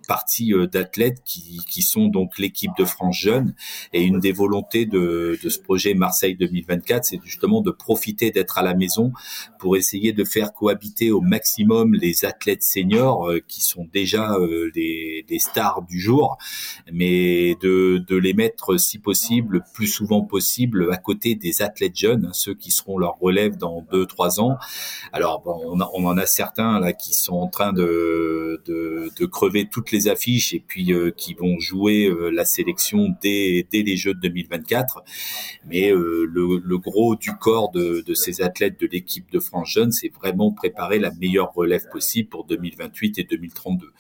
partie 0.08 0.54
d'athlètes 0.72 1.22
qui, 1.26 1.62
qui 1.70 1.82
sont 1.82 2.08
donc 2.08 2.38
l'équipe 2.38 2.72
de 2.78 2.86
France 2.86 3.18
jeune 3.18 3.56
et 3.94 4.04
une 4.04 4.20
des 4.20 4.32
volontés 4.32 4.86
de, 4.86 5.38
de 5.42 5.50
ce 5.50 5.60
projet 5.60 5.94
Marseille 5.94 6.36
2024 6.36 7.06
c'est 7.06 7.20
justement 7.24 7.62
de 7.62 7.72
profiter 7.72 8.32
d'être 8.32 8.58
à 8.58 8.62
la 8.62 8.74
maison 8.74 9.12
pour 9.60 9.78
essayer 9.78 10.14
de 10.14 10.24
faire 10.24 10.54
cohabiter 10.54 11.12
au 11.12 11.22
maximum 11.22 11.94
les 11.94 12.26
athlètes 12.26 12.64
seniors 12.64 13.30
euh, 13.30 13.40
qui 13.48 13.62
sont 13.62 13.88
déjà 13.92 14.34
euh, 14.34 14.72
les, 14.76 15.26
stars 15.40 15.82
du 15.82 16.00
jour, 16.00 16.38
mais 16.92 17.56
de, 17.62 18.04
les 18.10 18.34
mettre 18.34 18.78
si 18.78 19.00
possible, 19.00 19.56
le 19.58 19.64
plus 19.74 19.88
souvent 19.88 20.22
possible, 20.22 20.90
à 20.92 20.98
côté 20.98 21.36
des 21.36 21.62
athlètes 21.62 21.96
jeunes, 21.96 22.26
hein, 22.26 22.34
ceux 22.34 22.54
qui 22.54 22.72
seront 22.72 22.98
leur 22.98 23.18
relève 23.20 23.58
dans 23.58 23.86
deux 23.92 24.06
trois 24.06 24.40
ans. 24.40 24.58
Alors 25.12 25.42
bon, 25.42 25.60
on, 25.66 26.06
en 26.06 26.18
a 26.18 26.26
certains 26.26 26.80
là 26.80 26.94
qui 26.94 27.14
sont 27.14 27.36
en 27.36 27.48
train 27.48 27.74
de, 27.74 28.62
de, 28.66 29.26
crever 29.26 29.68
toutes 29.68 29.92
les 29.94 30.08
affiches 30.08 30.54
et 30.54 30.60
puis 30.60 30.92
euh, 30.92 31.12
qui 31.12 31.34
vont 31.34 31.60
jouer 31.60 32.12
la 32.32 32.46
sélection 32.46 33.16
dès, 33.22 33.66
dès 33.72 33.84
les 33.84 33.96
Jeux 33.96 34.14
de 34.14 34.20
2024, 34.20 35.04
mais 35.66 35.92
le, 35.92 36.62
le 36.64 36.78
gros 36.78 37.16
du 37.16 37.32
corps 37.36 37.72
de, 37.72 38.04
ces 38.14 38.42
athlètes 38.42 38.80
de 38.80 38.88
l'équipe 38.88 39.32
de 39.32 39.40
France 39.40 39.70
Jeune, 39.70 39.92
c'est 39.92 40.12
vraiment 40.14 40.52
préparer 40.52 41.00
la 41.00 41.12
meilleure 41.12 41.54
relève 41.54 41.88
possible 41.92 42.30
pour 42.30 42.46
2028 42.46 43.20
et 43.20 43.24
2032. 43.24 43.92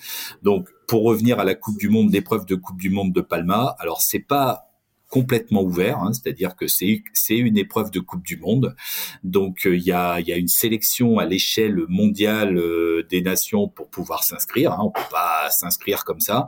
Donc, 0.42 0.70
pour 0.88 1.04
revenir 1.04 1.40
à 1.40 1.44
la 1.44 1.56
Coupe 1.56 1.78
du 1.78 1.90
Monde, 1.90 2.12
l'épreuve 2.12 2.46
de 2.46 2.56
Coupe 2.56 2.80
du 2.80 2.90
Monde 2.90 3.14
de 3.14 3.22
Palma, 3.22 3.76
alors 3.80 4.02
c'est 4.02 4.20
pas 4.20 4.73
complètement 5.13 5.62
ouvert, 5.62 5.99
hein, 5.99 6.12
c'est-à-dire 6.12 6.56
que 6.56 6.65
c'est 6.65 7.04
une 7.30 7.56
épreuve 7.56 7.91
de 7.91 7.99
Coupe 7.99 8.23
du 8.23 8.36
Monde. 8.36 8.76
Donc 9.23 9.67
euh, 9.67 9.78
il 9.78 9.84
y 9.84 9.91
a 9.91 10.19
y 10.19 10.34
a 10.34 10.38
une 10.38 10.47
sélection 10.47 11.19
à 11.19 11.26
l'échelle 11.26 11.82
mondiale 11.88 12.58
euh, 12.58 13.06
des 13.12 13.21
nations 13.21 13.67
pour 13.67 13.91
pouvoir 13.91 14.23
s'inscrire. 14.23 14.71
Hein, 14.71 14.80
on 14.82 14.89
peut 14.89 15.12
pas 15.12 15.52
s'inscrire 15.52 16.04
comme 16.04 16.19
ça, 16.19 16.47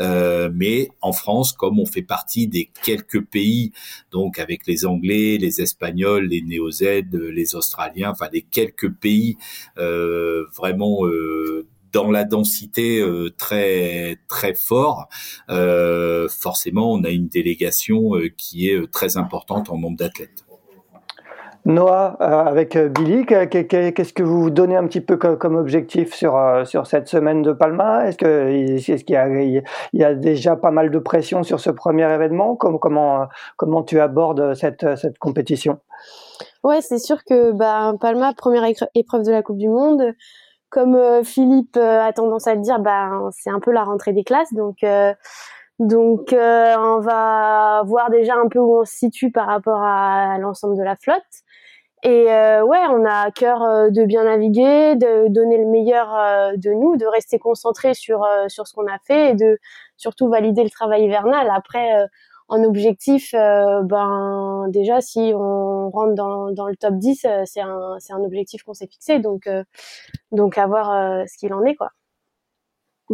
euh, 0.00 0.50
mais 0.52 0.88
en 1.00 1.12
France, 1.12 1.52
comme 1.52 1.78
on 1.78 1.86
fait 1.86 2.02
partie 2.02 2.48
des 2.48 2.72
quelques 2.82 3.24
pays, 3.24 3.70
donc 4.10 4.40
avec 4.40 4.66
les 4.66 4.86
Anglais, 4.86 5.38
les 5.38 5.60
Espagnols, 5.60 6.26
les 6.26 6.42
Néo-Z, 6.42 7.12
les 7.12 7.54
Australiens, 7.54 8.10
enfin 8.10 8.26
les 8.32 8.42
quelques 8.42 8.90
pays 8.92 9.36
vraiment 9.76 11.04
dans 11.92 12.10
la 12.10 12.24
densité 12.24 13.00
euh, 13.00 13.30
très 13.36 14.18
très 14.28 14.54
fort, 14.54 15.08
euh, 15.50 16.28
forcément, 16.28 16.92
on 16.92 17.04
a 17.04 17.10
une 17.10 17.28
délégation 17.28 18.16
euh, 18.16 18.28
qui 18.36 18.68
est 18.68 18.90
très 18.90 19.16
importante 19.16 19.70
en 19.70 19.78
nombre 19.78 19.96
d'athlètes. 19.96 20.44
Noah, 21.66 22.16
avec 22.20 22.78
Billy, 22.78 23.26
qu'est-ce 23.26 24.14
que 24.14 24.22
vous 24.22 24.48
donnez 24.48 24.76
un 24.76 24.86
petit 24.86 25.02
peu 25.02 25.18
comme 25.18 25.56
objectif 25.56 26.14
sur, 26.14 26.40
sur 26.64 26.86
cette 26.86 27.06
semaine 27.06 27.42
de 27.42 27.52
Palma? 27.52 28.08
Est-ce 28.08 28.16
qu'il 28.16 28.28
est 28.30 29.60
y, 29.92 30.04
a 30.04 30.14
déjà 30.14 30.56
pas 30.56 30.70
mal 30.70 30.90
de 30.90 30.98
pression 30.98 31.42
sur 31.42 31.60
ce 31.60 31.68
premier 31.68 32.10
événement? 32.10 32.56
Comment, 32.56 32.78
comment, 32.78 33.28
comment 33.58 33.82
tu 33.82 34.00
abordes 34.00 34.54
cette, 34.54 34.96
cette 34.96 35.18
compétition? 35.18 35.78
Ouais, 36.62 36.80
c'est 36.80 36.98
sûr 36.98 37.24
que 37.24 37.52
bah, 37.52 37.94
Palma, 38.00 38.34
première 38.34 38.64
épreuve 38.94 39.22
de 39.22 39.30
la 39.30 39.42
Coupe 39.42 39.58
du 39.58 39.68
Monde, 39.68 40.14
comme 40.70 40.94
euh, 40.94 41.22
Philippe 41.22 41.76
euh, 41.76 42.00
a 42.00 42.12
tendance 42.12 42.46
à 42.46 42.54
le 42.54 42.62
dire, 42.62 42.78
ben 42.78 43.28
c'est 43.32 43.50
un 43.50 43.60
peu 43.60 43.72
la 43.72 43.84
rentrée 43.84 44.12
des 44.12 44.24
classes, 44.24 44.54
donc 44.54 44.82
euh, 44.82 45.14
on 45.80 47.00
va 47.00 47.82
voir 47.86 48.10
déjà 48.10 48.36
un 48.36 48.48
peu 48.48 48.60
où 48.60 48.80
on 48.80 48.84
se 48.84 48.94
situe 48.94 49.30
par 49.30 49.46
rapport 49.46 49.82
à, 49.82 50.38
l'ensemble 50.38 50.76
de 50.78 50.82
la 50.82 50.96
flotte. 50.96 51.22
Et 52.02 52.24
ouais, 52.28 52.78
on 52.90 53.04
a 53.04 53.26
à 53.26 53.30
cœur 53.30 53.60
de 53.90 54.04
bien 54.04 54.24
naviguer, 54.24 54.96
de 54.96 55.28
donner 55.28 55.58
le 55.58 55.66
meilleur 55.66 56.08
de 56.56 56.70
nous, 56.70 56.96
de 56.96 57.04
rester 57.04 57.38
concentré 57.38 57.92
sur 57.92 58.26
sur 58.48 58.66
ce 58.66 58.72
qu'on 58.72 58.86
a 58.86 58.98
fait 59.06 59.30
et 59.30 59.34
de 59.34 59.58
surtout 59.98 60.30
valider 60.30 60.64
le 60.64 60.70
travail 60.70 61.04
hivernal. 61.04 61.50
Après, 61.54 62.06
en 62.50 62.62
objectif, 62.64 63.32
ben 63.32 64.66
déjà 64.68 65.00
si 65.00 65.32
on 65.34 65.90
rentre 65.90 66.14
dans, 66.14 66.66
le 66.66 66.76
top 66.76 66.94
10, 66.96 67.26
c'est 67.44 67.60
un, 67.60 67.96
un 68.10 68.24
objectif 68.24 68.62
qu'on 68.64 68.74
s'est 68.74 68.88
fixé. 68.88 69.18
Donc, 69.20 69.48
donc 70.32 70.58
à 70.58 70.66
voir 70.66 71.26
ce 71.28 71.38
qu'il 71.38 71.54
en 71.54 71.64
est, 71.64 71.76
quoi. 71.76 71.90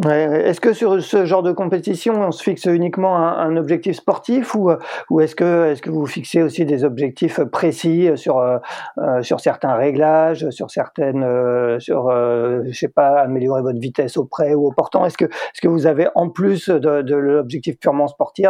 Est-ce 0.05 0.61
que 0.61 0.75
sur 0.75 1.03
ce 1.03 1.25
genre 1.25 1.43
de 1.43 1.53
compétition, 1.53 2.21
on 2.21 2.31
se 2.31 2.43
fixe 2.43 2.67
uniquement 2.67 3.17
un, 3.17 3.57
objectif 3.57 3.97
sportif 3.97 4.55
ou, 4.55 4.71
ou 5.09 5.21
est-ce 5.23 5.35
que, 5.35 5.73
est 5.73 5.89
vous 5.89 6.05
fixez 6.07 6.43
aussi 6.43 6.67
des 6.67 6.85
objectifs 6.85 7.41
précis 7.45 8.11
sur, 8.17 8.39
euh, 8.39 9.23
sur 9.23 9.41
certains 9.41 9.75
réglages, 9.75 10.51
sur 10.51 10.71
certaines, 10.71 11.25
euh, 11.25 11.81
sur, 11.81 12.09
euh, 12.09 12.63
je 12.67 12.79
sais 12.79 12.89
pas, 12.89 13.21
améliorer 13.21 13.63
votre 13.63 13.79
vitesse 13.79 14.19
au 14.19 14.27
près 14.27 14.53
ou 14.55 14.67
au 14.67 14.73
portant? 14.73 15.07
Est-ce 15.07 15.17
que, 15.17 15.25
est 15.25 15.61
que 15.63 15.69
vous 15.69 15.87
avez 15.87 16.09
en 16.15 16.29
plus 16.29 16.69
de, 16.69 17.15
l'objectif 17.15 17.79
purement 17.79 18.07
sportif, 18.07 18.49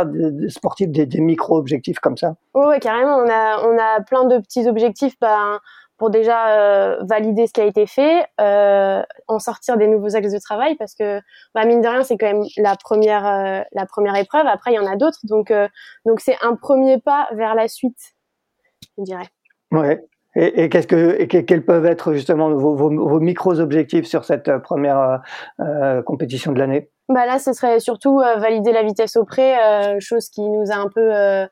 sportif 0.48 0.88
des, 0.88 1.06
micro-objectifs 1.20 2.00
comme 2.00 2.16
ça? 2.16 2.35
Oui, 2.54 2.78
carrément. 2.80 3.18
On 3.18 3.28
a, 3.28 3.61
on 3.64 3.78
a 3.78 4.00
plein 4.02 4.24
de 4.24 4.38
petits 4.38 4.68
objectifs. 4.68 5.14
Ben, 5.20 5.61
pour 5.98 6.11
déjà 6.11 6.48
euh, 6.48 6.98
valider 7.09 7.46
ce 7.46 7.52
qui 7.52 7.61
a 7.61 7.64
été 7.64 7.87
fait, 7.87 8.26
euh, 8.40 9.02
en 9.28 9.38
sortir 9.38 9.76
des 9.76 9.87
nouveaux 9.87 10.14
axes 10.14 10.32
de 10.32 10.38
travail 10.38 10.76
parce 10.76 10.94
que 10.94 11.20
bah, 11.54 11.64
mine 11.64 11.80
de 11.80 11.88
rien 11.88 12.02
c'est 12.02 12.18
quand 12.18 12.26
même 12.26 12.44
la 12.59 12.76
première 12.76 13.26
euh, 13.26 13.62
la 13.72 13.87
première 13.87 14.16
épreuve. 14.16 14.46
Après 14.46 14.72
il 14.72 14.74
y 14.74 14.78
en 14.78 14.87
a 14.87 14.96
d'autres 14.96 15.20
donc 15.24 15.50
euh, 15.50 15.68
donc 16.04 16.20
c'est 16.20 16.37
un 16.42 16.54
premier 16.54 16.98
pas 16.98 17.28
vers 17.32 17.54
la 17.54 17.68
suite, 17.68 18.14
je 18.98 19.04
dirais. 19.04 19.28
Ouais. 19.72 20.04
Et, 20.35 20.64
et 20.64 20.68
qu'est-ce 20.68 20.87
que 20.87 21.18
et 21.18 21.28
quels 21.28 21.64
peuvent 21.64 21.87
être 21.87 22.12
justement 22.12 22.50
vos, 22.50 22.74
vos, 22.74 22.90
vos 22.90 23.20
micros 23.20 23.59
objectifs 23.59 24.06
sur 24.06 24.26
cette 24.26 24.59
première 24.59 25.22
compétition 26.04 26.52
de 26.52 26.59
l'année? 26.59 26.90
Bah 27.09 27.24
là 27.24 27.38
ce 27.38 27.54
serait 27.54 27.80
surtout 27.80 28.18
valider 28.18 28.72
la 28.72 28.82
vitesse 28.82 29.16
au 29.16 29.24
près, 29.24 29.98
chose 29.98 30.28
qui 30.28 30.42
nous 30.42 30.70
a 30.70 30.74
un 30.74 30.88
peu 30.88 31.48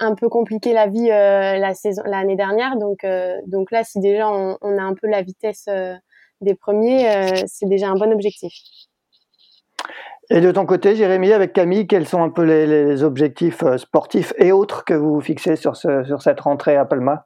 un 0.00 0.14
peu 0.14 0.28
compliqué 0.28 0.72
la 0.72 0.86
vie 0.86 1.10
euh, 1.10 1.58
la 1.58 1.74
saison 1.74 2.02
l'année 2.04 2.36
dernière. 2.36 2.76
Donc 2.76 3.04
euh, 3.04 3.36
donc 3.46 3.70
là 3.70 3.84
si 3.84 4.00
déjà 4.00 4.30
on, 4.30 4.58
on, 4.60 4.78
a 4.78 4.82
un 4.82 4.94
peu 4.94 5.08
la 5.08 5.22
vitesse 5.22 5.66
euh, 5.68 5.94
des 6.40 6.54
premiers 6.54 7.06
c'est 7.46 7.68
déjà 7.68 7.88
un 7.88 7.96
bon 7.96 8.12
objectif. 8.12 8.52
Et 10.28 10.40
de 10.40 10.50
ton 10.50 10.66
côté 10.66 10.96
Jérémy 10.96 11.32
avec 11.32 11.52
Camille 11.52 11.86
quels 11.86 12.06
sont 12.06 12.22
un 12.22 12.30
peu 12.30 12.42
les, 12.42 12.66
les 12.66 13.02
objectifs 13.02 13.64
sportifs 13.76 14.32
et 14.38 14.52
autres 14.52 14.84
que 14.84 14.94
vous 14.94 15.20
fixez 15.20 15.56
sur 15.56 15.76
ce, 15.76 16.04
sur 16.04 16.20
cette 16.20 16.40
rentrée 16.40 16.76
à 16.76 16.84
Palma? 16.84 17.24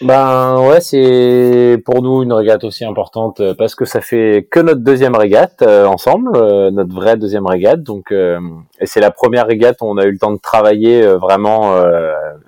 Ben 0.00 0.60
ouais, 0.68 0.80
c'est 0.80 1.82
pour 1.84 2.02
nous 2.02 2.22
une 2.22 2.32
régate 2.32 2.62
aussi 2.62 2.84
importante 2.84 3.40
euh, 3.40 3.54
parce 3.54 3.74
que 3.74 3.84
ça 3.84 4.00
fait 4.00 4.46
que 4.48 4.60
notre 4.60 4.80
deuxième 4.80 5.16
régate 5.16 5.62
euh, 5.62 5.86
ensemble, 5.86 6.36
euh, 6.36 6.70
notre 6.70 6.94
vraie 6.94 7.16
deuxième 7.16 7.46
régate. 7.46 7.82
Donc 7.82 8.12
et 8.12 8.86
c'est 8.86 9.00
la 9.00 9.10
première 9.10 9.46
régate 9.46 9.78
où 9.80 9.86
on 9.86 9.96
a 9.96 10.04
eu 10.04 10.12
le 10.12 10.18
temps 10.18 10.32
de 10.32 10.38
travailler 10.38 11.02
vraiment 11.16 11.74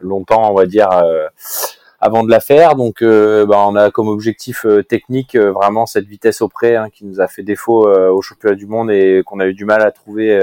longtemps, 0.00 0.50
on 0.50 0.54
va 0.54 0.66
dire 0.66 0.88
avant 2.00 2.24
de 2.24 2.30
la 2.30 2.40
faire. 2.40 2.74
Donc, 2.74 3.02
euh, 3.02 3.46
bah, 3.46 3.64
on 3.66 3.76
a 3.76 3.90
comme 3.90 4.08
objectif 4.08 4.64
euh, 4.64 4.82
technique 4.82 5.34
euh, 5.34 5.52
vraiment 5.52 5.86
cette 5.86 6.06
vitesse 6.06 6.40
au 6.40 6.48
près 6.48 6.76
hein, 6.76 6.88
qui 6.90 7.04
nous 7.04 7.20
a 7.20 7.28
fait 7.28 7.42
défaut 7.42 7.86
au 7.88 8.22
championnat 8.22 8.56
du 8.56 8.66
monde 8.66 8.90
et 8.90 9.22
qu'on 9.24 9.40
a 9.40 9.46
eu 9.46 9.54
du 9.54 9.64
mal 9.64 9.82
à 9.82 9.90
trouver 9.90 10.40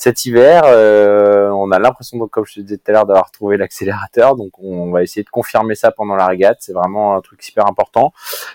cet 0.00 0.24
hiver. 0.24 0.62
on 0.64 1.70
a 1.70 1.78
l'impression, 1.78 2.18
comme 2.28 2.46
je 2.46 2.54
te 2.54 2.60
disais 2.60 2.78
tout 2.78 2.90
à 2.90 2.92
l'heure, 2.92 3.06
d'avoir 3.06 3.30
trouvé 3.30 3.58
l'accélérateur. 3.58 4.34
Donc, 4.34 4.58
on 4.58 4.90
va 4.90 5.02
essayer 5.02 5.22
de 5.22 5.28
confirmer 5.28 5.74
ça 5.74 5.90
pendant 5.90 6.16
la 6.16 6.26
régate. 6.26 6.56
C'est 6.60 6.72
vraiment 6.72 7.16
un 7.16 7.20
truc 7.20 7.42
super 7.42 7.66
important. 7.66 8.14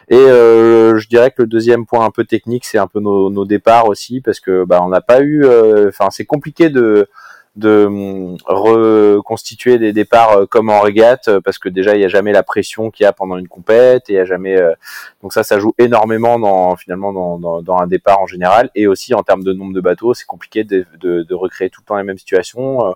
Et 0.09 0.17
je 0.17 1.07
dirais 1.07 1.29
que 1.29 1.43
le 1.43 1.47
deuxième 1.47 1.85
point 1.85 2.03
un 2.03 2.09
peu 2.09 2.25
technique, 2.25 2.65
c'est 2.65 2.79
un 2.79 2.87
peu 2.87 2.99
nos, 2.99 3.29
nos, 3.29 3.45
départs 3.45 3.87
aussi 3.87 4.21
parce 4.21 4.39
que 4.39 4.65
bah, 4.65 4.81
on 4.81 4.89
n'a 4.89 5.01
pas 5.01 5.21
eu. 5.21 5.45
Enfin, 5.87 6.09
c'est 6.09 6.25
compliqué 6.25 6.69
de 6.69 7.07
de 7.55 7.85
hum, 7.85 8.37
reconstituer 8.45 9.77
des 9.77 9.93
départs 9.93 10.31
euh, 10.31 10.45
comme 10.45 10.69
en 10.69 10.81
régate 10.81 11.29
euh, 11.29 11.41
parce 11.41 11.57
que 11.57 11.69
déjà 11.69 11.95
il 11.95 11.99
n'y 11.99 12.05
a 12.05 12.09
jamais 12.09 12.33
la 12.33 12.43
pression 12.43 12.91
qu'il 12.91 13.05
y 13.05 13.07
a 13.07 13.13
pendant 13.13 13.37
une 13.37 13.47
compète 13.47 14.09
et 14.09 14.13
il 14.13 14.15
y 14.15 14.19
a 14.19 14.25
jamais 14.25 14.57
euh, 14.57 14.73
donc 15.21 15.31
ça 15.31 15.43
ça 15.43 15.57
joue 15.59 15.73
énormément 15.77 16.37
dans 16.37 16.75
finalement 16.75 17.13
dans, 17.13 17.39
dans, 17.39 17.61
dans, 17.61 17.77
un 17.77 17.87
départ 17.87 18.19
en 18.19 18.27
général 18.27 18.69
et 18.75 18.87
aussi 18.87 19.13
en 19.13 19.23
termes 19.23 19.43
de 19.43 19.53
nombre 19.53 19.73
de 19.73 19.79
bateaux 19.79 20.13
c'est 20.13 20.25
compliqué 20.25 20.63
de, 20.65 20.85
de, 20.99 21.23
de, 21.23 21.33
recréer 21.33 21.69
tout 21.69 21.81
le 21.81 21.85
temps 21.85 21.97
les 21.97 22.03
mêmes 22.03 22.17
situations 22.17 22.93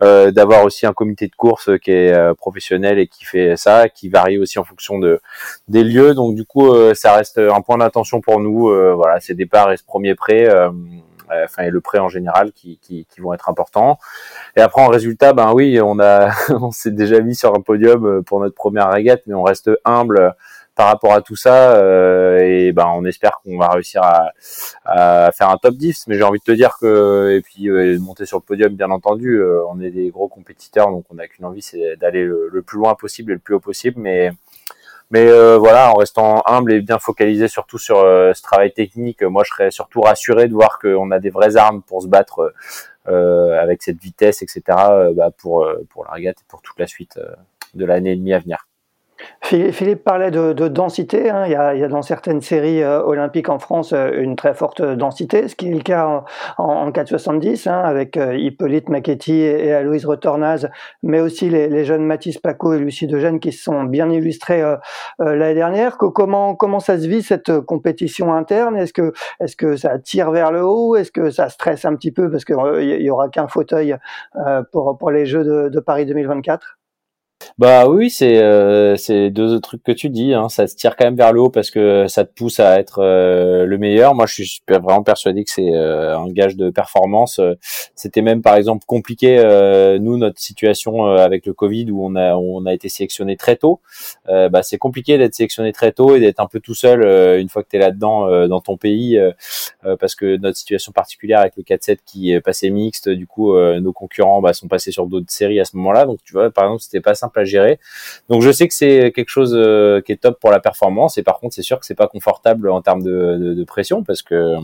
euh, 0.00 0.30
d'avoir 0.30 0.64
aussi 0.64 0.86
un 0.86 0.92
comité 0.92 1.26
de 1.26 1.34
course 1.34 1.70
qui 1.82 1.90
est 1.90 2.34
professionnel 2.36 2.98
et 3.00 3.08
qui 3.08 3.24
fait 3.24 3.56
ça, 3.56 3.88
qui 3.88 4.08
varie 4.08 4.38
aussi 4.38 4.60
en 4.60 4.64
fonction 4.64 5.00
de 5.00 5.20
des 5.66 5.82
lieux. 5.82 6.14
Donc 6.14 6.36
du 6.36 6.44
coup, 6.44 6.72
ça 6.94 7.16
reste 7.16 7.38
un 7.38 7.60
point 7.62 7.78
d'attention 7.78 8.20
pour 8.20 8.38
nous. 8.38 8.68
voilà, 8.94 9.18
ces 9.18 9.34
départs 9.34 9.72
et 9.72 9.76
ce 9.76 9.82
premier 9.82 10.14
prêt 10.14 10.48
enfin 11.44 11.64
et 11.64 11.70
le 11.70 11.80
prêt 11.80 11.98
en 11.98 12.08
général 12.08 12.52
qui, 12.52 13.06
vont 13.18 13.32
être 13.32 13.48
importants. 13.48 13.98
Et 14.56 14.60
après 14.60 14.82
en 14.82 14.88
résultat, 14.88 15.32
ben 15.32 15.52
oui, 15.52 15.80
on 15.82 15.98
a 16.00 16.30
on 16.50 16.70
s'est 16.70 16.90
déjà 16.90 17.20
mis 17.20 17.34
sur 17.34 17.54
un 17.54 17.60
podium 17.60 18.06
euh, 18.06 18.22
pour 18.22 18.40
notre 18.40 18.54
première 18.54 18.90
régate, 18.90 19.22
mais 19.26 19.34
on 19.34 19.42
reste 19.42 19.70
humble 19.84 20.34
par 20.74 20.86
rapport 20.86 21.12
à 21.12 21.22
tout 21.22 21.34
ça 21.34 21.74
euh, 21.74 22.38
et 22.38 22.70
ben 22.70 22.86
on 22.94 23.04
espère 23.04 23.40
qu'on 23.42 23.58
va 23.58 23.68
réussir 23.68 24.00
à, 24.00 24.30
à, 24.84 25.32
faire 25.32 25.50
un 25.50 25.56
top 25.56 25.74
10 25.74 26.04
mais 26.06 26.16
j'ai 26.16 26.22
envie 26.22 26.38
de 26.38 26.44
te 26.44 26.52
dire 26.52 26.76
que 26.80 27.36
et 27.36 27.40
puis 27.40 27.68
euh, 27.68 27.98
monter 27.98 28.26
sur 28.26 28.38
le 28.38 28.42
podium 28.42 28.72
bien 28.76 28.88
entendu 28.92 29.42
on 29.68 29.80
est 29.80 29.90
des 29.90 30.10
gros 30.10 30.28
compétiteurs 30.28 30.92
donc 30.92 31.04
on 31.10 31.14
n'a 31.14 31.26
qu'une 31.26 31.46
envie 31.46 31.62
c'est 31.62 31.96
d'aller 31.96 32.24
le, 32.24 32.48
le, 32.52 32.62
plus 32.62 32.78
loin 32.78 32.94
possible 32.94 33.32
et 33.32 33.34
le 33.34 33.40
plus 33.40 33.54
haut 33.56 33.60
possible 33.60 34.00
mais 34.00 34.30
mais 35.10 35.26
euh, 35.26 35.56
voilà, 35.58 35.90
en 35.90 35.94
restant 35.94 36.42
humble 36.46 36.72
et 36.72 36.80
bien 36.80 36.98
focalisé 36.98 37.48
surtout 37.48 37.78
sur 37.78 37.98
euh, 37.98 38.32
ce 38.34 38.42
travail 38.42 38.72
technique, 38.72 39.22
moi 39.22 39.42
je 39.44 39.50
serais 39.50 39.70
surtout 39.70 40.02
rassuré 40.02 40.48
de 40.48 40.52
voir 40.52 40.78
qu'on 40.78 41.10
a 41.10 41.18
des 41.18 41.30
vraies 41.30 41.56
armes 41.56 41.82
pour 41.82 42.02
se 42.02 42.08
battre 42.08 42.52
euh, 43.08 43.60
avec 43.60 43.82
cette 43.82 44.00
vitesse, 44.00 44.42
etc. 44.42 44.62
Bah, 45.14 45.30
pour 45.36 45.66
pour 45.88 46.04
la 46.04 46.12
régate 46.12 46.40
et 46.40 46.44
pour 46.48 46.60
toute 46.62 46.78
la 46.78 46.86
suite 46.86 47.18
de 47.74 47.84
l'année 47.84 48.12
et 48.12 48.16
demie 48.16 48.34
à 48.34 48.38
venir. 48.38 48.67
Philippe 49.42 50.04
parlait 50.04 50.30
de, 50.30 50.52
densité. 50.68 51.30
Hein. 51.30 51.44
Il, 51.46 51.52
y 51.52 51.54
a, 51.54 51.88
dans 51.88 52.02
certaines 52.02 52.40
séries 52.40 52.82
euh, 52.82 53.02
olympiques 53.02 53.48
en 53.48 53.58
France 53.58 53.92
euh, 53.92 54.10
une 54.14 54.36
très 54.36 54.52
forte 54.52 54.82
densité, 54.82 55.48
ce 55.48 55.56
qui 55.56 55.68
est 55.68 55.74
le 55.74 55.80
cas 55.80 56.24
en, 56.58 56.64
en, 56.64 56.92
470 56.92 57.66
hein, 57.66 57.78
avec 57.78 58.16
euh, 58.16 58.36
Hippolyte 58.36 58.88
Macchetti 58.88 59.40
et, 59.40 59.72
Aloïse 59.72 60.04
Retornaz, 60.04 60.68
mais 61.02 61.20
aussi 61.20 61.48
les, 61.48 61.84
jeunes 61.84 62.04
Mathis 62.04 62.38
Paco 62.38 62.74
et 62.74 62.78
Lucie 62.78 63.06
Degène 63.06 63.40
qui 63.40 63.52
se 63.52 63.62
sont 63.62 63.84
bien 63.84 64.10
illustrés 64.10 64.62
l'année 65.18 65.54
dernière. 65.54 65.96
comment, 65.96 66.54
comment 66.54 66.80
ça 66.80 66.98
se 66.98 67.06
vit 67.06 67.22
cette 67.22 67.60
compétition 67.60 68.34
interne? 68.34 68.76
Est-ce 68.76 68.92
que, 68.92 69.12
est 69.40 69.56
que 69.56 69.76
ça 69.76 69.98
tire 69.98 70.30
vers 70.30 70.50
le 70.50 70.64
haut? 70.64 70.96
Est-ce 70.96 71.12
que 71.12 71.30
ça 71.30 71.48
stresse 71.48 71.84
un 71.84 71.94
petit 71.94 72.10
peu? 72.10 72.30
Parce 72.30 72.44
qu'il 72.44 72.56
n'y 72.56 73.10
aura 73.10 73.28
qu'un 73.28 73.48
fauteuil 73.48 73.96
pour, 74.72 74.98
pour 74.98 75.10
les 75.10 75.24
Jeux 75.24 75.44
de, 75.44 75.68
de 75.68 75.80
Paris 75.80 76.04
2024 76.04 76.77
bah 77.56 77.88
oui, 77.88 78.10
c'est 78.10 78.38
euh, 78.38 78.96
c'est 78.96 79.30
deux 79.30 79.60
trucs 79.60 79.82
que 79.82 79.92
tu 79.92 80.10
dis. 80.10 80.34
Hein. 80.34 80.48
Ça 80.48 80.66
te 80.66 80.74
tire 80.74 80.96
quand 80.96 81.04
même 81.04 81.16
vers 81.16 81.32
le 81.32 81.40
haut 81.40 81.50
parce 81.50 81.70
que 81.70 82.06
ça 82.08 82.24
te 82.24 82.32
pousse 82.32 82.60
à 82.60 82.78
être 82.78 83.00
euh, 83.02 83.64
le 83.64 83.78
meilleur. 83.78 84.14
Moi, 84.14 84.26
je 84.26 84.42
suis 84.42 84.60
vraiment 84.68 85.02
persuadé 85.02 85.44
que 85.44 85.50
c'est 85.50 85.74
euh, 85.74 86.18
un 86.18 86.30
gage 86.30 86.56
de 86.56 86.70
performance. 86.70 87.40
C'était 87.94 88.22
même 88.22 88.42
par 88.42 88.56
exemple 88.56 88.84
compliqué 88.86 89.38
nous 90.00 90.16
notre 90.18 90.40
situation 90.40 91.06
avec 91.06 91.46
le 91.46 91.52
Covid 91.52 91.90
où 91.90 92.04
on 92.04 92.16
a 92.16 92.34
on 92.36 92.66
a 92.66 92.74
été 92.74 92.88
sélectionné 92.88 93.36
très 93.36 93.56
tôt. 93.56 93.80
bah 94.26 94.62
c'est 94.62 94.78
compliqué 94.78 95.18
d'être 95.18 95.34
sélectionné 95.34 95.72
très 95.72 95.92
tôt 95.92 96.14
et 96.16 96.20
d'être 96.20 96.40
un 96.40 96.46
peu 96.46 96.60
tout 96.60 96.74
seul 96.74 97.02
une 97.40 97.48
fois 97.48 97.62
que 97.62 97.68
tu 97.70 97.76
es 97.76 97.78
là-dedans 97.78 98.46
dans 98.46 98.60
ton 98.60 98.76
pays 98.76 99.20
parce 100.00 100.14
que 100.14 100.36
notre 100.36 100.56
situation 100.56 100.92
particulière 100.92 101.40
avec 101.40 101.54
le 101.56 101.62
4-7 101.62 101.98
qui 102.04 102.32
est 102.32 102.40
passé 102.40 102.70
mixte, 102.70 103.08
du 103.08 103.26
coup 103.26 103.56
nos 103.56 103.92
concurrents 103.92 104.40
bah, 104.40 104.52
sont 104.52 104.68
passés 104.68 104.92
sur 104.92 105.06
d'autres 105.06 105.30
séries 105.30 105.60
à 105.60 105.64
ce 105.64 105.76
moment-là. 105.76 106.06
Donc 106.06 106.18
tu 106.24 106.32
vois 106.32 106.50
par 106.50 106.64
exemple 106.64 106.82
c'était 106.82 107.00
pas 107.00 107.14
simple 107.14 107.37
à 107.38 107.44
gérer. 107.44 107.78
Donc 108.28 108.42
je 108.42 108.50
sais 108.50 108.68
que 108.68 108.74
c'est 108.74 109.12
quelque 109.12 109.28
chose 109.28 109.54
euh, 109.56 110.00
qui 110.00 110.12
est 110.12 110.16
top 110.16 110.38
pour 110.40 110.50
la 110.50 110.60
performance 110.60 111.18
et 111.18 111.22
par 111.22 111.38
contre 111.38 111.54
c'est 111.54 111.62
sûr 111.62 111.78
que 111.80 111.86
c'est 111.86 111.94
pas 111.94 112.08
confortable 112.08 112.68
en 112.70 112.82
termes 112.82 113.02
de, 113.02 113.64
pression 113.66 114.02
parce 114.02 114.22
que 114.22 114.34
euh, 114.34 114.60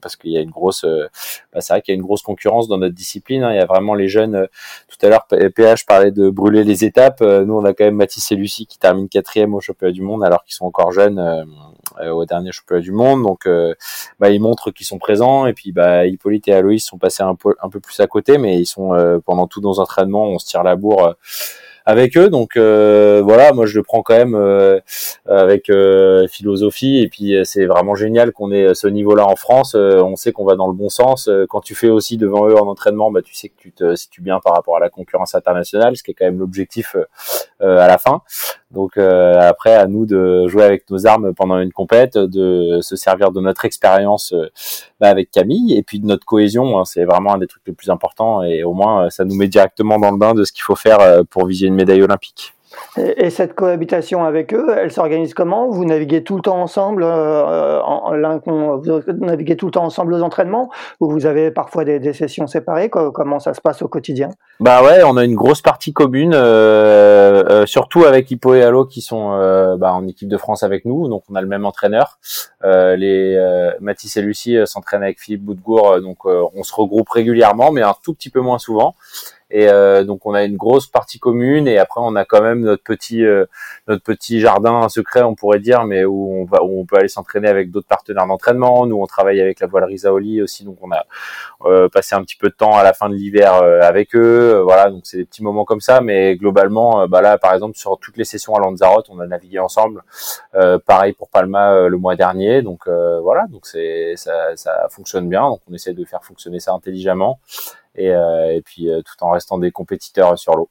parce 0.00 0.16
qu'il 0.16 0.30
y 0.30 0.38
a 0.38 0.40
une 0.40 0.50
grosse 0.50 0.84
euh, 0.84 1.08
bah, 1.52 1.60
c'est 1.60 1.72
vrai 1.72 1.82
qu'il 1.82 1.92
y 1.92 1.96
a 1.96 1.98
une 1.98 2.04
grosse 2.04 2.22
concurrence 2.22 2.68
dans 2.68 2.78
notre 2.78 2.94
discipline. 2.94 3.42
Hein. 3.42 3.52
Il 3.52 3.56
y 3.56 3.60
a 3.60 3.66
vraiment 3.66 3.94
les 3.94 4.08
jeunes. 4.08 4.48
Tout 4.88 5.06
à 5.06 5.08
l'heure 5.10 5.26
PH 5.26 5.84
parlait 5.86 6.10
de 6.10 6.30
brûler 6.30 6.64
les 6.64 6.84
étapes. 6.84 7.20
Nous 7.20 7.54
on 7.54 7.64
a 7.64 7.74
quand 7.74 7.84
même 7.84 7.96
Mathis 7.96 8.30
et 8.32 8.36
Lucie 8.36 8.66
qui 8.66 8.78
terminent 8.78 9.08
quatrième 9.08 9.54
au 9.54 9.60
championnat 9.60 9.92
du 9.92 10.02
monde 10.02 10.24
alors 10.24 10.44
qu'ils 10.44 10.54
sont 10.54 10.64
encore 10.64 10.92
jeunes 10.92 11.46
au 12.00 12.24
dernier 12.24 12.52
championnat 12.52 12.82
du 12.82 12.92
monde. 12.92 13.22
Donc 13.22 13.48
bah, 14.18 14.30
ils 14.30 14.40
montrent 14.40 14.70
qu'ils 14.70 14.86
sont 14.86 14.98
présents 14.98 15.46
et 15.46 15.52
puis 15.52 15.72
bah 15.72 16.06
Hippolyte 16.06 16.48
et 16.48 16.52
Aloïs 16.52 16.84
sont 16.84 16.98
passés 16.98 17.22
un 17.22 17.34
peu 17.34 17.54
un 17.62 17.68
peu 17.68 17.80
plus 17.80 17.98
à 18.00 18.06
côté 18.06 18.38
mais 18.38 18.58
ils 18.58 18.66
sont 18.66 19.20
pendant 19.24 19.46
tous 19.46 19.60
nos 19.60 19.80
entraînements 19.80 20.24
on 20.24 20.38
se 20.38 20.46
tire 20.46 20.62
la 20.62 20.76
bourre 20.76 21.16
avec 21.86 22.16
eux. 22.18 22.28
Donc 22.28 22.56
euh, 22.56 23.22
voilà, 23.24 23.52
moi 23.52 23.64
je 23.64 23.76
le 23.76 23.82
prends 23.82 24.02
quand 24.02 24.16
même 24.16 24.34
euh, 24.34 24.80
avec 25.24 25.70
euh, 25.70 26.26
philosophie 26.28 26.98
et 26.98 27.08
puis 27.08 27.34
c'est 27.44 27.64
vraiment 27.64 27.94
génial 27.94 28.32
qu'on 28.32 28.50
ait 28.52 28.74
ce 28.74 28.88
niveau-là 28.88 29.26
en 29.26 29.36
France. 29.36 29.74
on 29.74 30.16
sait 30.16 30.32
qu'on 30.32 30.44
va 30.44 30.56
dans 30.56 30.66
le 30.66 30.74
bon 30.74 30.88
sens. 30.88 31.30
Quand 31.48 31.60
tu 31.60 31.74
fais 31.74 31.88
aussi 31.88 32.18
devant 32.18 32.48
eux 32.48 32.56
en 32.56 32.66
entraînement, 32.66 33.10
bah 33.10 33.22
tu 33.22 33.34
sais 33.34 33.48
que 33.48 33.56
tu 33.56 33.72
te 33.72 33.94
situes 33.94 34.20
bien 34.20 34.40
par 34.40 34.54
rapport 34.54 34.76
à 34.76 34.80
la 34.80 34.90
concurrence 34.90 35.34
internationale, 35.34 35.96
ce 35.96 36.02
qui 36.02 36.10
est 36.10 36.14
quand 36.14 36.26
même 36.26 36.38
l'objectif 36.38 36.96
à 37.60 37.86
la 37.86 37.98
fin. 37.98 38.22
Donc 38.72 38.98
après 38.98 39.74
à 39.74 39.86
nous 39.86 40.06
de 40.06 40.46
jouer 40.48 40.64
avec 40.64 40.90
nos 40.90 41.06
armes 41.06 41.32
pendant 41.34 41.58
une 41.60 41.72
compète, 41.72 42.18
de 42.18 42.80
se 42.82 42.96
servir 42.96 43.30
de 43.30 43.40
notre 43.40 43.64
expérience 43.64 44.34
bah, 45.00 45.08
avec 45.08 45.30
Camille 45.30 45.76
et 45.76 45.82
puis 45.82 46.00
de 46.00 46.06
notre 46.06 46.26
cohésion. 46.26 46.78
Hein, 46.78 46.84
c'est 46.84 47.04
vraiment 47.04 47.34
un 47.34 47.38
des 47.38 47.46
trucs 47.46 47.62
les 47.66 47.72
plus 47.72 47.90
importants 47.90 48.42
et 48.42 48.64
au 48.64 48.72
moins 48.72 49.08
ça 49.08 49.24
nous 49.24 49.36
met 49.36 49.48
directement 49.48 49.98
dans 49.98 50.10
le 50.10 50.18
bain 50.18 50.34
de 50.34 50.44
ce 50.44 50.52
qu'il 50.52 50.62
faut 50.62 50.76
faire 50.76 51.24
pour 51.30 51.46
viser 51.46 51.68
une 51.68 51.74
médaille 51.74 52.02
olympique. 52.02 52.55
Et, 52.96 53.30
cette 53.30 53.54
cohabitation 53.54 54.24
avec 54.24 54.54
eux, 54.54 54.74
elle 54.76 54.90
s'organise 54.90 55.34
comment? 55.34 55.68
Vous 55.68 55.84
naviguez 55.84 56.24
tout 56.24 56.36
le 56.36 56.42
temps 56.42 56.60
ensemble, 56.60 57.02
euh, 57.04 57.80
vous 58.06 59.24
naviguez 59.24 59.56
tout 59.56 59.66
le 59.66 59.72
temps 59.72 59.84
ensemble 59.84 60.14
aux 60.14 60.22
entraînements, 60.22 60.70
ou 61.00 61.10
vous 61.10 61.26
avez 61.26 61.50
parfois 61.50 61.84
des, 61.84 62.12
sessions 62.12 62.46
séparées? 62.46 62.88
Comment 62.88 63.38
ça 63.38 63.52
se 63.54 63.60
passe 63.60 63.82
au 63.82 63.88
quotidien? 63.88 64.30
Bah 64.60 64.82
ouais, 64.82 65.02
on 65.04 65.16
a 65.16 65.24
une 65.24 65.34
grosse 65.34 65.60
partie 65.60 65.92
commune, 65.92 66.32
euh, 66.34 67.44
euh, 67.50 67.66
surtout 67.66 68.04
avec 68.04 68.30
Hippo 68.30 68.54
et 68.54 68.62
Allo 68.62 68.86
qui 68.86 69.02
sont 69.02 69.30
bah, 69.78 69.92
en 69.92 70.06
équipe 70.06 70.28
de 70.28 70.36
France 70.38 70.62
avec 70.62 70.84
nous, 70.84 71.08
donc 71.08 71.24
on 71.30 71.34
a 71.34 71.42
le 71.42 71.48
même 71.48 71.66
entraîneur. 71.66 72.18
les 72.62 73.38
Mathis 73.80 74.16
et 74.16 74.22
Lucie 74.22 74.56
s'entraînent 74.64 75.02
avec 75.02 75.20
Philippe 75.20 75.44
Boudgour, 75.44 76.00
donc 76.00 76.24
on 76.24 76.62
se 76.62 76.74
regroupe 76.74 77.08
régulièrement, 77.10 77.70
mais 77.72 77.82
un 77.82 77.94
tout 78.02 78.14
petit 78.14 78.30
peu 78.30 78.40
moins 78.40 78.58
souvent. 78.58 78.94
Et 79.50 79.68
euh, 79.68 80.02
donc 80.02 80.26
on 80.26 80.34
a 80.34 80.42
une 80.42 80.56
grosse 80.56 80.88
partie 80.88 81.20
commune 81.20 81.68
et 81.68 81.78
après 81.78 82.00
on 82.02 82.16
a 82.16 82.24
quand 82.24 82.42
même 82.42 82.62
notre 82.62 82.82
petit 82.82 83.24
euh, 83.24 83.46
notre 83.86 84.02
petit 84.02 84.40
jardin 84.40 84.88
secret 84.88 85.22
on 85.22 85.36
pourrait 85.36 85.60
dire 85.60 85.84
mais 85.84 86.04
où 86.04 86.32
on 86.32 86.44
va 86.44 86.64
où 86.64 86.80
on 86.80 86.84
peut 86.84 86.96
aller 86.96 87.06
s'entraîner 87.06 87.48
avec 87.48 87.70
d'autres 87.70 87.86
partenaires 87.86 88.26
d'entraînement. 88.26 88.86
Nous 88.86 89.00
on 89.00 89.06
travaille 89.06 89.40
avec 89.40 89.60
la 89.60 89.68
voile 89.68 89.84
Risaoli 89.84 90.42
aussi 90.42 90.64
donc 90.64 90.78
on 90.82 90.90
a 90.90 91.04
euh, 91.64 91.88
passé 91.88 92.16
un 92.16 92.22
petit 92.22 92.34
peu 92.34 92.48
de 92.48 92.54
temps 92.54 92.76
à 92.76 92.82
la 92.82 92.92
fin 92.92 93.08
de 93.08 93.14
l'hiver 93.14 93.54
avec 93.54 94.16
eux. 94.16 94.60
voilà 94.64 94.90
donc 94.90 95.02
c'est 95.04 95.18
des 95.18 95.24
petits 95.24 95.44
moments 95.44 95.64
comme 95.64 95.80
ça 95.80 96.00
mais 96.00 96.34
globalement 96.34 97.06
bah 97.06 97.20
là 97.20 97.38
par 97.38 97.54
exemple 97.54 97.76
sur 97.76 97.98
toutes 98.00 98.16
les 98.16 98.24
sessions 98.24 98.56
à 98.56 98.60
Lanzarote 98.60 99.06
on 99.10 99.20
a 99.20 99.26
navigué 99.26 99.60
ensemble. 99.60 100.02
pareil 100.86 101.12
pour 101.12 101.28
Palma 101.28 101.86
le 101.88 101.96
mois 101.98 102.16
dernier 102.16 102.62
donc 102.62 102.88
voilà 102.88 103.46
donc 103.48 103.66
c'est 103.66 104.14
ça 104.16 104.56
ça 104.56 104.88
fonctionne 104.90 105.28
bien 105.28 105.48
donc 105.48 105.60
on 105.70 105.74
essaie 105.74 105.92
de 105.92 106.04
faire 106.04 106.24
fonctionner 106.24 106.58
ça 106.58 106.72
intelligemment 106.72 107.38
et, 107.96 108.14
euh, 108.14 108.54
et 108.54 108.62
puis 108.62 108.88
euh, 108.88 109.00
tout 109.02 109.24
en 109.24 109.30
restant 109.30 109.58
des 109.58 109.70
compétiteurs 109.70 110.38
sur 110.38 110.54
l'eau. 110.54 110.68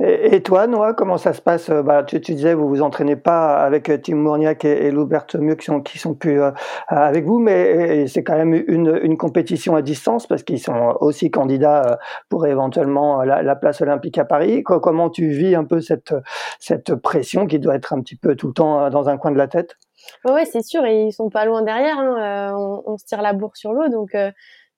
Et, 0.00 0.42
toi, 0.42 0.66
Noah, 0.66 0.92
comment 0.92 1.16
ça 1.16 1.32
se 1.32 1.40
passe? 1.40 1.70
Bah, 1.70 2.02
tu, 2.02 2.20
tu, 2.20 2.34
disais, 2.34 2.52
vous 2.52 2.68
vous 2.68 2.82
entraînez 2.82 3.16
pas 3.16 3.56
avec 3.56 3.88
euh, 3.88 3.96
Tim 3.96 4.16
Mourniac 4.16 4.66
et, 4.66 4.86
et 4.86 4.90
Loubert 4.90 5.24
Mieux 5.38 5.54
qui 5.54 5.64
sont, 5.64 5.80
qui 5.80 5.98
sont 5.98 6.12
plus 6.12 6.42
avec 6.88 7.24
vous, 7.24 7.38
mais 7.38 8.06
c'est 8.06 8.22
quand 8.22 8.36
même 8.36 8.52
une, 8.52 9.00
une, 9.02 9.16
compétition 9.16 9.74
à 9.74 9.80
distance 9.80 10.26
parce 10.26 10.42
qu'ils 10.42 10.60
sont 10.60 10.94
aussi 11.00 11.30
candidats 11.30 11.98
pour 12.28 12.46
éventuellement 12.46 13.22
la, 13.22 13.42
la, 13.42 13.56
place 13.56 13.80
olympique 13.80 14.18
à 14.18 14.26
Paris. 14.26 14.62
Comment 14.62 15.08
tu 15.08 15.28
vis 15.28 15.54
un 15.54 15.64
peu 15.64 15.80
cette, 15.80 16.14
cette 16.58 16.94
pression 16.94 17.46
qui 17.46 17.58
doit 17.58 17.76
être 17.76 17.94
un 17.94 18.02
petit 18.02 18.16
peu 18.16 18.36
tout 18.36 18.48
le 18.48 18.54
temps 18.54 18.90
dans 18.90 19.08
un 19.08 19.16
coin 19.16 19.30
de 19.30 19.38
la 19.38 19.48
tête? 19.48 19.78
Ouais, 20.26 20.44
c'est 20.44 20.62
sûr, 20.62 20.84
et 20.84 21.04
ils 21.04 21.12
sont 21.12 21.30
pas 21.30 21.46
loin 21.46 21.62
derrière. 21.62 21.98
Hein. 21.98 22.52
On, 22.54 22.82
on, 22.84 22.98
se 22.98 23.06
tire 23.06 23.22
la 23.22 23.32
bourre 23.32 23.56
sur 23.56 23.72
l'eau, 23.72 23.88
donc 23.88 24.14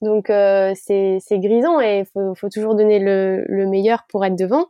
donc 0.04 0.30
euh, 0.30 0.72
c'est 0.76 1.38
grisant 1.38 1.80
et 1.80 2.00
il 2.00 2.34
faut, 2.36 2.48
toujours 2.48 2.76
donner 2.76 3.00
le, 3.00 3.42
le, 3.48 3.66
meilleur 3.66 4.04
pour 4.08 4.24
être 4.24 4.36
devant. 4.36 4.66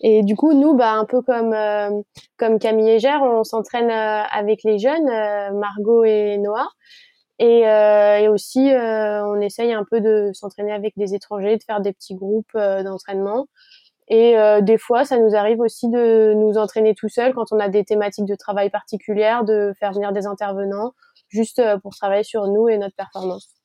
Et 0.00 0.22
du 0.22 0.36
coup, 0.36 0.52
nous, 0.52 0.74
bah, 0.74 0.92
un 0.92 1.06
peu 1.06 1.22
comme, 1.22 1.52
euh, 1.52 1.90
comme 2.36 2.58
Camille 2.58 2.90
et 2.90 3.08
on 3.22 3.42
s'entraîne 3.42 3.90
euh, 3.90 4.22
avec 4.30 4.60
les 4.62 4.78
jeunes, 4.78 5.08
Margot 5.58 6.04
et 6.04 6.38
Noah. 6.38 6.68
Et, 7.40 7.62
et 7.62 8.28
aussi, 8.28 8.70
on 8.70 9.40
essaye 9.40 9.72
un 9.72 9.84
peu 9.90 10.00
de 10.00 10.30
s'entraîner 10.34 10.72
avec 10.72 10.92
des 10.96 11.14
étrangers, 11.14 11.56
de 11.56 11.62
faire 11.64 11.80
des 11.80 11.92
petits 11.92 12.14
groupes 12.14 12.54
d'entraînement. 12.54 13.48
Et 14.06 14.36
des 14.62 14.78
fois, 14.78 15.04
ça 15.04 15.18
nous 15.18 15.34
arrive 15.34 15.58
aussi 15.58 15.88
de 15.88 16.32
nous 16.34 16.58
entraîner 16.58 16.94
tout 16.94 17.08
seul 17.08 17.34
quand 17.34 17.46
on 17.50 17.58
a 17.58 17.68
des 17.68 17.84
thématiques 17.84 18.26
de 18.26 18.36
travail 18.36 18.70
particulières, 18.70 19.44
de 19.44 19.72
faire 19.80 19.92
venir 19.92 20.12
des 20.12 20.26
intervenants, 20.26 20.92
juste 21.28 21.60
pour 21.82 21.96
travailler 21.96 22.22
sur 22.22 22.46
nous 22.46 22.68
et 22.68 22.78
notre 22.78 22.94
performance. 22.94 23.63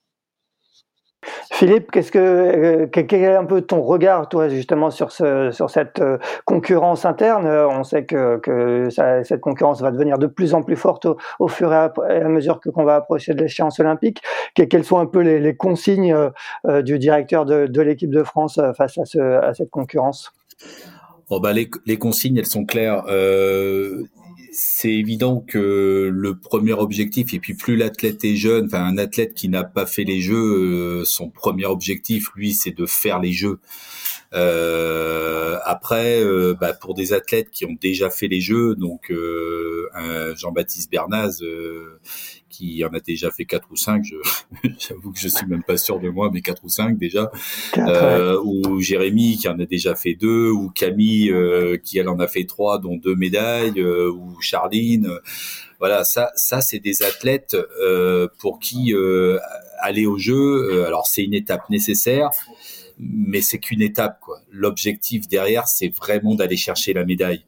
Philippe, 1.52 1.92
qu'est-ce 1.92 2.12
que 2.12 2.20
euh, 2.20 2.88
quel 2.88 3.14
est 3.14 3.36
un 3.36 3.44
peu 3.44 3.62
ton 3.62 3.82
regard, 3.82 4.30
toi, 4.30 4.48
justement, 4.48 4.90
sur 4.90 5.12
ce, 5.12 5.52
sur 5.52 5.70
cette 5.70 6.00
euh, 6.00 6.18
concurrence 6.46 7.06
interne? 7.06 7.48
On 7.48 7.84
sait 7.84 8.06
que, 8.06 8.38
que 8.38 8.90
cette 8.90 9.42
concurrence 9.42 9.82
va 9.82 9.92
devenir 9.92 10.18
de 10.18 10.28
plus 10.28 10.54
en 10.54 10.64
plus 10.64 10.78
forte 10.78 11.08
au, 11.40 11.48
fur 11.48 11.74
et 11.74 11.76
à, 11.76 12.30
mesure 12.30 12.60
que 12.62 12.70
qu'on 12.70 12.86
va 12.86 12.96
approcher 12.96 13.34
de 13.34 13.42
l'échéance 13.42 13.80
olympique. 13.80 14.22
quelles 14.54 14.86
sont 14.86 15.00
un 15.00 15.06
peu 15.06 15.20
les, 15.20 15.56
consignes 15.56 16.16
euh, 16.68 16.82
du 16.82 16.98
directeur 17.00 17.46
de, 17.46 17.68
de 17.68 17.82
l'équipe 17.82 18.12
de 18.12 18.24
France 18.24 18.60
face 18.78 18.98
à, 18.98 19.06
ce, 19.06 19.20
à 19.20 19.54
cette 19.54 19.70
concurrence? 19.70 20.34
Oh 21.32 21.40
bah 21.40 21.54
les, 21.54 21.98
consignes, 21.98 22.38
elles 22.38 22.48
sont 22.48 22.66
claires. 22.66 23.04
Euh, 23.08 24.04
c'est 24.52 24.92
évident 24.92 25.44
que 25.46 26.10
le 26.12 26.38
premier 26.38 26.74
objectif, 26.74 27.34
et 27.34 27.40
puis 27.40 27.54
plus 27.54 27.76
l'athlète 27.76 28.24
est 28.24 28.36
jeune, 28.36 28.66
enfin 28.66 28.84
un 28.84 28.98
athlète 28.98 29.34
qui 29.34 29.50
n'a 29.50 29.64
pas 29.64 29.86
fait 29.86 30.04
les 30.04 30.22
jeux, 30.22 31.02
euh, 31.02 31.06
son 31.06 31.30
premier 31.30 31.66
objectif, 31.66 32.30
lui, 32.36 32.54
c'est 32.54 32.72
de 32.72 32.86
faire 32.86 33.20
les 33.20 33.32
jeux. 33.32 33.60
Euh, 34.34 35.58
après, 35.66 36.24
euh, 36.24 36.56
bah, 36.60 36.74
pour 36.74 36.94
des 36.94 37.14
athlètes 37.14 37.50
qui 37.52 37.66
ont 37.66 37.78
déjà 37.80 38.10
fait 38.10 38.28
les 38.28 38.42
jeux, 38.42 38.76
donc 38.76 39.12
Jean-Baptiste 40.36 40.92
Bernaz, 40.92 41.44
qui 42.60 42.84
en 42.84 42.90
a 42.90 43.00
déjà 43.00 43.32
fait 43.32 43.46
quatre 43.46 43.72
ou 43.72 43.78
cinq. 43.78 44.04
J'avoue 44.80 45.14
que 45.14 45.20
je 45.20 45.30
suis 45.30 45.46
même 45.48 45.64
pas 45.64 45.78
sûr 45.78 46.00
de 46.00 46.10
moi, 46.10 46.30
mais 46.34 46.42
quatre 46.42 46.64
ou 46.66 46.70
cinq 46.70 46.98
déjà. 46.98 47.32
Euh, 47.78 48.38
ou 48.44 48.82
Jérémy 48.82 49.38
qui 49.38 49.48
en 49.48 49.58
a 49.60 49.66
déjà 49.66 49.96
fait 49.96 50.14
deux, 50.14 50.50
ou 50.50 50.70
Camille 50.70 51.32
euh, 51.32 51.78
qui 51.78 52.00
elle 52.00 52.10
en 52.10 52.20
a 52.20 52.28
fait 52.28 52.44
trois, 52.44 52.78
dont 52.80 52.98
deux 52.98 53.16
médailles, 53.16 53.80
euh, 53.80 54.12
ou 54.12 54.40
Charline. 54.42 55.10
Voilà, 55.80 56.04
ça, 56.04 56.32
ça 56.36 56.60
c'est 56.60 56.80
des 56.80 57.02
athlètes 57.04 57.56
pour 58.40 58.60
qui 58.60 58.94
aller 59.80 60.06
au 60.06 60.18
jeu, 60.18 60.84
alors 60.86 61.08
c'est 61.08 61.24
une 61.24 61.34
étape 61.34 61.70
nécessaire 61.70 62.30
mais 63.02 63.40
c'est 63.40 63.60
qu'une 63.60 63.82
étape 63.82 64.20
quoi. 64.20 64.42
L'objectif 64.52 65.30
derrière, 65.30 65.70
c'est 65.70 65.88
vraiment 65.88 66.36
d'aller 66.36 66.58
chercher 66.58 66.92
la 66.92 67.06
médaille. 67.06 67.46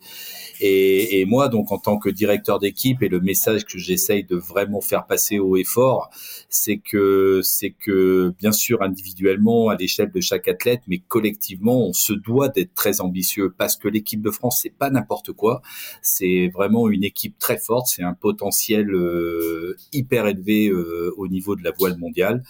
Et, 0.63 1.19
et, 1.19 1.25
moi, 1.25 1.49
donc 1.49 1.71
en 1.71 1.79
tant 1.79 1.97
que 1.97 2.09
directeur 2.09 2.59
d'équipe, 2.59 3.01
et 3.01 3.09
le 3.09 3.19
message 3.19 3.65
que 3.65 3.77
j'essaye 3.77 4.23
de 4.23 4.35
vraiment 4.35 4.79
faire 4.79 5.07
passer 5.07 5.39
haut 5.39 5.57
et 5.57 5.63
fort, 5.63 6.09
c'est 6.49 6.77
que 6.77 7.41
c'est 7.43 7.71
que 7.71 8.33
bien 8.39 8.51
sûr 8.51 8.81
individuellement 8.81 9.69
à 9.69 9.75
l'échelle 9.75 10.11
de 10.11 10.21
chaque 10.21 10.47
athlète, 10.47 10.81
mais 10.87 10.99
collectivement, 10.99 11.87
on 11.87 11.93
se 11.93 12.13
doit 12.13 12.49
d'être 12.49 12.75
très 12.75 13.01
ambitieux 13.01 13.53
parce 13.57 13.75
que 13.75 13.87
l'équipe 13.87 14.21
de 14.21 14.29
France 14.29 14.59
c'est 14.61 14.75
pas 14.77 14.89
n'importe 14.89 15.31
quoi. 15.31 15.61
C'est 16.01 16.49
vraiment 16.53 16.89
une 16.89 17.03
équipe 17.03 17.39
très 17.39 17.57
forte, 17.57 17.87
c'est 17.87 18.03
un 18.03 18.13
potentiel 18.13 18.91
euh, 18.91 19.77
hyper 19.93 20.27
élevé 20.27 20.67
euh, 20.67 21.13
au 21.17 21.27
niveau 21.27 21.55
de 21.55 21.63
la 21.63 21.71
voile 21.71 21.97
mondiale. 21.97 22.43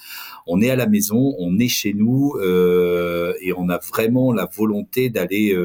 On 0.48 0.62
est 0.62 0.70
à 0.70 0.76
la 0.76 0.88
maison, 0.88 1.34
on 1.40 1.58
est 1.60 1.68
chez 1.70 1.94
nous 1.94 2.36
euh, 2.42 3.34
et 3.42 3.54
on 3.54 3.70
a 3.70 3.78
vraiment 3.78 4.34
la 4.34 4.50
volonté 4.52 5.10
d'aller, 5.10 5.56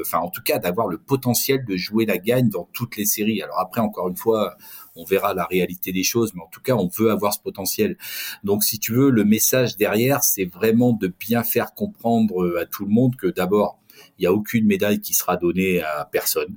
enfin 0.00 0.18
en 0.18 0.30
tout 0.30 0.42
cas 0.42 0.58
d'avoir 0.58 0.88
le 0.88 0.98
potentiel 0.98 1.64
de 1.64 1.76
jouer 1.86 2.06
la 2.06 2.18
gagne 2.18 2.48
dans 2.48 2.68
toutes 2.72 2.96
les 2.96 3.06
séries. 3.06 3.42
Alors 3.42 3.58
après, 3.60 3.80
encore 3.80 4.08
une 4.08 4.16
fois, 4.16 4.56
on 4.96 5.04
verra 5.04 5.34
la 5.34 5.44
réalité 5.44 5.92
des 5.92 6.02
choses, 6.02 6.32
mais 6.34 6.42
en 6.42 6.48
tout 6.48 6.60
cas, 6.60 6.74
on 6.74 6.88
veut 6.88 7.10
avoir 7.10 7.34
ce 7.34 7.40
potentiel. 7.40 7.96
Donc, 8.44 8.64
si 8.64 8.78
tu 8.78 8.92
veux, 8.92 9.10
le 9.10 9.24
message 9.24 9.76
derrière, 9.76 10.22
c'est 10.22 10.46
vraiment 10.46 10.92
de 10.92 11.08
bien 11.08 11.42
faire 11.42 11.74
comprendre 11.74 12.58
à 12.58 12.66
tout 12.66 12.84
le 12.84 12.90
monde 12.90 13.16
que 13.16 13.26
d'abord, 13.26 13.78
il 14.18 14.22
n'y 14.22 14.26
a 14.26 14.32
aucune 14.32 14.66
médaille 14.66 15.00
qui 15.00 15.14
sera 15.14 15.36
donnée 15.36 15.82
à 15.82 16.08
personne. 16.10 16.56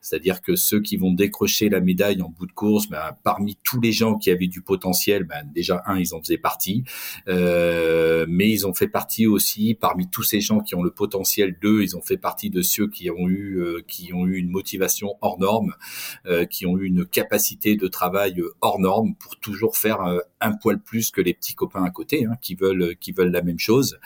C'est-à-dire 0.00 0.40
que 0.42 0.56
ceux 0.56 0.80
qui 0.80 0.96
vont 0.96 1.12
décrocher 1.12 1.68
la 1.68 1.80
médaille 1.80 2.22
en 2.22 2.28
bout 2.28 2.46
de 2.46 2.52
course, 2.52 2.88
ben, 2.88 3.16
parmi 3.24 3.58
tous 3.62 3.80
les 3.80 3.92
gens 3.92 4.16
qui 4.16 4.30
avaient 4.30 4.46
du 4.48 4.62
potentiel, 4.62 5.24
ben, 5.24 5.48
déjà 5.54 5.82
un, 5.86 5.98
ils 5.98 6.14
en 6.14 6.20
faisaient 6.20 6.38
partie, 6.38 6.84
euh, 7.28 8.26
mais 8.28 8.50
ils 8.50 8.66
ont 8.66 8.74
fait 8.74 8.88
partie 8.88 9.26
aussi 9.26 9.74
parmi 9.74 10.08
tous 10.08 10.22
ces 10.22 10.40
gens 10.40 10.60
qui 10.60 10.74
ont 10.74 10.82
le 10.82 10.90
potentiel. 10.90 11.56
Deux, 11.60 11.82
ils 11.82 11.96
ont 11.96 12.02
fait 12.02 12.16
partie 12.16 12.50
de 12.50 12.62
ceux 12.62 12.88
qui 12.88 13.10
ont 13.10 13.28
eu 13.28 13.60
euh, 13.60 13.82
qui 13.86 14.12
ont 14.12 14.26
eu 14.26 14.36
une 14.36 14.50
motivation 14.50 15.16
hors 15.20 15.38
norme, 15.38 15.74
euh, 16.26 16.44
qui 16.44 16.66
ont 16.66 16.78
eu 16.78 16.86
une 16.86 17.06
capacité 17.06 17.76
de 17.76 17.88
travail 17.88 18.40
hors 18.60 18.78
norme 18.78 19.14
pour 19.16 19.38
toujours 19.38 19.76
faire 19.76 20.02
euh, 20.02 20.18
un 20.40 20.52
poil 20.52 20.80
plus 20.80 21.10
que 21.10 21.20
les 21.20 21.34
petits 21.34 21.54
copains 21.54 21.84
à 21.84 21.90
côté, 21.90 22.24
hein, 22.24 22.36
qui 22.40 22.54
veulent 22.54 22.96
qui 23.00 23.12
veulent 23.12 23.32
la 23.32 23.42
même 23.42 23.58
chose. 23.58 23.98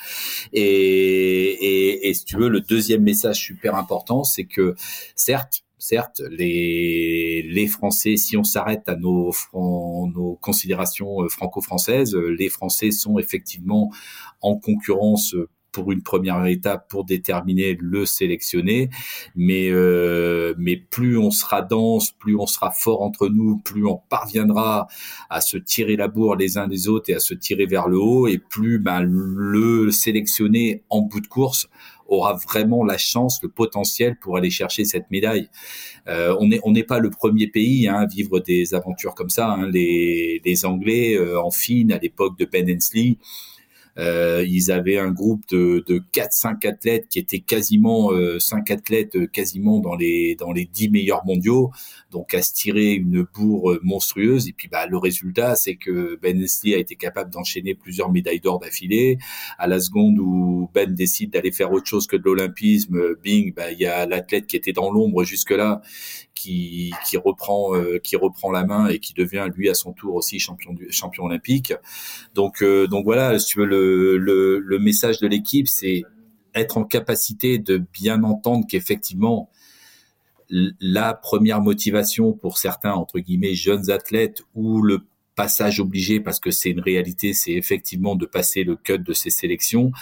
Et, 0.52 0.62
et, 0.62 2.08
et 2.08 2.14
si 2.14 2.24
tu 2.24 2.36
veux, 2.36 2.48
le 2.48 2.60
deuxième 2.60 2.93
message 3.02 3.40
super 3.40 3.74
important, 3.74 4.24
c'est 4.24 4.44
que 4.44 4.74
certes, 5.14 5.64
certes, 5.78 6.22
les, 6.30 7.66
Français, 7.68 8.16
si 8.16 8.36
on 8.36 8.44
s'arrête 8.44 8.88
à 8.88 8.96
nos, 8.96 9.32
nos 9.52 10.38
considérations 10.40 11.22
euh, 11.22 11.28
franco-françaises, 11.28 12.14
euh, 12.14 12.28
les 12.28 12.48
Français 12.48 12.90
sont 12.90 13.18
effectivement 13.18 13.90
en 14.40 14.56
concurrence 14.56 15.34
pour 15.74 15.90
une 15.90 16.02
première 16.02 16.46
étape 16.46 16.88
pour 16.88 17.04
déterminer 17.04 17.76
le 17.78 18.06
sélectionné. 18.06 18.88
Mais 19.34 19.68
euh, 19.70 20.54
mais 20.56 20.76
plus 20.76 21.18
on 21.18 21.30
sera 21.30 21.60
dense, 21.60 22.12
plus 22.12 22.36
on 22.36 22.46
sera 22.46 22.70
fort 22.70 23.02
entre 23.02 23.28
nous, 23.28 23.58
plus 23.58 23.84
on 23.84 24.00
parviendra 24.08 24.86
à 25.28 25.40
se 25.40 25.58
tirer 25.58 25.96
la 25.96 26.08
bourre 26.08 26.36
les 26.36 26.56
uns 26.56 26.68
des 26.68 26.88
autres 26.88 27.10
et 27.10 27.14
à 27.14 27.20
se 27.20 27.34
tirer 27.34 27.66
vers 27.66 27.88
le 27.88 27.98
haut, 27.98 28.28
et 28.28 28.38
plus 28.38 28.78
ben, 28.78 29.02
le 29.02 29.90
sélectionné 29.90 30.84
en 30.88 31.02
bout 31.02 31.20
de 31.20 31.26
course 31.26 31.68
aura 32.06 32.34
vraiment 32.34 32.84
la 32.84 32.98
chance, 32.98 33.40
le 33.42 33.48
potentiel 33.48 34.16
pour 34.16 34.36
aller 34.36 34.50
chercher 34.50 34.84
cette 34.84 35.10
médaille. 35.10 35.48
Euh, 36.06 36.36
on 36.38 36.72
n'est 36.72 36.84
pas 36.84 36.98
le 36.98 37.10
premier 37.10 37.46
pays 37.46 37.88
hein, 37.88 37.96
à 37.96 38.06
vivre 38.06 38.40
des 38.40 38.74
aventures 38.74 39.14
comme 39.14 39.30
ça. 39.30 39.50
Hein. 39.50 39.68
Les, 39.70 40.40
les 40.44 40.64
Anglais 40.66 41.16
euh, 41.16 41.40
en 41.40 41.50
fine 41.50 41.92
à 41.92 41.98
l'époque 41.98 42.38
de 42.38 42.44
Ben 42.44 42.68
Hensley 42.70 43.18
Euh, 43.98 44.44
ils 44.48 44.72
avaient 44.72 44.98
un 44.98 45.10
groupe 45.10 45.46
de, 45.48 45.84
de 45.86 46.02
4-5 46.12 46.66
athlètes 46.66 47.08
qui 47.08 47.18
étaient 47.18 47.40
quasiment 47.40 48.12
euh, 48.12 48.38
5 48.40 48.70
athlètes 48.70 49.16
euh, 49.16 49.26
quasiment 49.26 49.78
dans 49.78 49.94
les 49.94 50.34
dans 50.34 50.52
les 50.52 50.64
10 50.64 50.90
meilleurs 50.90 51.24
mondiaux, 51.24 51.70
donc 52.10 52.34
à 52.34 52.42
se 52.42 52.52
tirer 52.52 52.92
une 52.94 53.22
bourre 53.22 53.78
monstrueuse. 53.82 54.48
Et 54.48 54.52
puis 54.52 54.68
bah 54.68 54.86
le 54.86 54.98
résultat, 54.98 55.54
c'est 55.54 55.76
que 55.76 56.18
Ben 56.20 56.38
Nestlé 56.38 56.74
a 56.74 56.78
été 56.78 56.96
capable 56.96 57.30
d'enchaîner 57.30 57.74
plusieurs 57.74 58.10
médailles 58.10 58.40
d'or 58.40 58.58
d'affilée. 58.58 59.18
À 59.58 59.66
la 59.66 59.80
seconde 59.80 60.18
où 60.18 60.68
Ben 60.74 60.92
décide 60.92 61.30
d'aller 61.30 61.52
faire 61.52 61.72
autre 61.72 61.86
chose 61.86 62.06
que 62.06 62.16
de 62.16 62.22
l'olympisme, 62.24 63.14
bing, 63.22 63.54
bah 63.54 63.70
il 63.70 63.78
y 63.78 63.86
a 63.86 64.06
l'athlète 64.06 64.46
qui 64.46 64.56
était 64.56 64.72
dans 64.72 64.90
l'ombre 64.90 65.24
jusque 65.24 65.50
là 65.50 65.82
qui, 66.34 66.92
qui 67.06 67.16
reprend 67.16 67.74
euh, 67.74 67.98
qui 67.98 68.16
reprend 68.16 68.50
la 68.50 68.64
main 68.64 68.88
et 68.88 68.98
qui 68.98 69.14
devient 69.14 69.48
lui 69.54 69.68
à 69.68 69.74
son 69.74 69.92
tour 69.92 70.14
aussi 70.14 70.38
champion 70.38 70.72
du, 70.72 70.90
champion 70.90 71.24
olympique. 71.24 71.72
Donc 72.34 72.62
euh, 72.62 72.86
donc 72.86 73.04
voilà, 73.04 73.38
si 73.38 73.46
tu 73.46 73.58
veux 73.60 73.66
le 73.66 73.83
le, 73.84 74.78
message 74.78 75.18
de 75.18 75.26
l'équipe, 75.26 75.68
c'est 75.68 76.02
être 76.54 76.78
en 76.78 76.84
capacité 76.84 77.58
de 77.58 77.78
bien 77.78 78.22
entendre 78.22 78.66
qu'effectivement 78.68 79.50
la 80.48 81.14
première 81.14 81.60
motivation 81.60 82.32
pour 82.32 82.58
certains 82.58 82.92
entre 82.92 83.18
guillemets 83.18 83.54
jeunes 83.54 83.90
athlètes 83.90 84.42
ou 84.54 84.82
le 84.82 85.06
passage 85.34 85.80
obligé 85.80 86.20
parce 86.20 86.40
que 86.40 86.50
c'est 86.50 86.70
une 86.70 86.80
réalité, 86.80 87.34
c'est 87.34 87.52
effectivement 87.52 88.16
de 88.16 88.26
passer 88.26 88.64
le 88.64 88.76
cut 88.76 88.98
de 88.98 89.12
ces 89.12 89.30
sélections, 89.30 89.92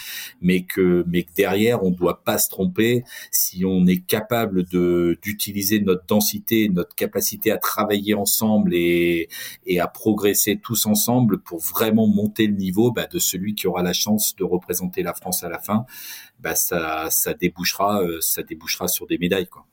mais 0.41 0.62
que 0.62 1.05
mais 1.09 1.24
que 1.24 1.33
derrière 1.35 1.83
on 1.83 1.91
doit 1.91 2.22
pas 2.24 2.39
se 2.39 2.49
tromper 2.49 3.05
si 3.30 3.64
on 3.64 3.87
est 3.87 4.05
capable 4.05 4.64
de 4.64 5.18
d'utiliser 5.22 5.80
notre 5.80 6.07
densité, 6.07 6.68
notre 6.68 6.95
capacité 6.95 7.51
à 7.51 7.59
travailler 7.59 8.14
ensemble 8.14 8.74
et 8.74 9.28
et 9.66 9.80
à 9.80 9.89
progresser 9.89 10.59
tous 10.62 10.87
ensemble 10.87 11.39
pour 11.39 11.61
vraiment 11.61 12.07
monter 12.07 12.47
le 12.47 12.55
niveau 12.55 12.93
bah, 12.93 13.07
de 13.07 13.18
celui 13.18 13.55
qui 13.55 13.66
aura 13.66 13.83
la 13.83 13.93
chance 13.93 14.37
de 14.37 14.45
représenter 14.45 15.03
la 15.03 15.14
France 15.14 15.45
à 15.45 15.49
la 15.49 15.59
fin, 15.59 15.87
bah 16.41 16.55
ça 16.55 17.09
ça 17.11 17.35
débouchera 17.35 18.03
euh, 18.03 18.20
ça 18.20 18.43
débouchera 18.43 18.89
sur 18.89 19.07
des 19.07 19.18
médailles 19.18 19.49
quoi. 19.49 19.66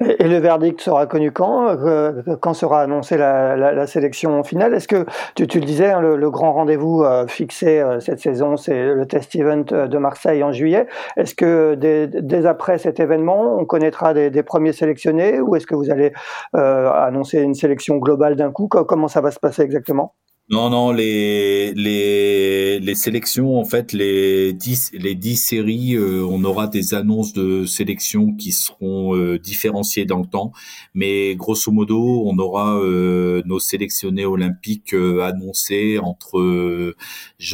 Et 0.00 0.28
le 0.28 0.38
verdict 0.38 0.80
sera 0.80 1.06
connu 1.06 1.30
quand 1.30 1.68
euh, 1.68 2.22
Quand 2.40 2.54
sera 2.54 2.82
annoncée 2.82 3.16
la, 3.16 3.86
sélection 3.86 4.42
finale? 4.42 4.74
Est-ce 4.74 4.88
que, 4.88 5.06
tu, 5.34 5.60
le 5.60 5.66
disais, 5.66 5.90
hein, 5.90 6.00
le, 6.00 6.30
grand 6.30 6.52
rendez-vous 6.52 7.02
euh, 7.02 7.26
fixé 7.26 7.80
euh, 7.80 8.00
cette 8.00 8.20
saison, 8.20 8.56
c'est 8.56 8.94
le 8.94 9.06
test 9.06 9.34
event 9.36 9.64
de 9.86 9.98
Marseille 9.98 10.42
en 10.42 10.52
juillet. 10.52 10.86
Est-ce 11.16 11.34
que 11.34 11.74
dès, 11.74 12.46
après 12.46 12.78
cet 12.78 13.00
événement, 13.00 13.56
on 13.58 13.64
connaîtra 13.64 14.14
des 14.14 14.42
premiers 14.42 14.72
sélectionnés 14.72 15.40
ou 15.40 15.56
est-ce 15.56 15.66
que 15.66 15.74
vous 15.74 15.90
allez 15.90 16.12
annoncer 16.54 17.40
une 17.40 17.54
sélection 17.54 17.96
globale 17.96 18.36
d'un 18.36 18.50
coup? 18.50 18.68
Comment 18.68 19.08
ça 19.08 19.20
va 19.20 19.30
se 19.30 19.38
passer 19.38 19.62
exactement? 19.62 20.14
Non, 20.50 20.68
non, 20.68 20.90
les, 20.90 21.72
les, 21.74 22.80
les 22.80 22.94
sélections, 22.96 23.56
en 23.56 23.64
fait, 23.64 23.92
les 23.92 24.52
10, 24.52 24.90
les 24.94 25.14
10 25.14 25.36
séries, 25.36 25.94
euh, 25.94 26.26
on 26.28 26.42
aura 26.42 26.66
des 26.66 26.92
annonces 26.92 27.32
de 27.32 27.64
sélection 27.66 28.34
qui 28.34 28.50
seront 28.50 29.14
euh, 29.14 29.38
différenciées 29.38 30.06
dans 30.06 30.18
le 30.18 30.26
temps. 30.26 30.50
Mais 30.92 31.36
grosso 31.36 31.70
modo, 31.70 32.24
on 32.26 32.36
aura 32.40 32.80
euh, 32.80 33.42
nos 33.46 33.60
sélectionnés 33.60 34.26
olympiques 34.26 34.92
euh, 34.92 35.22
annoncés 35.22 36.00
entre, 36.00 36.96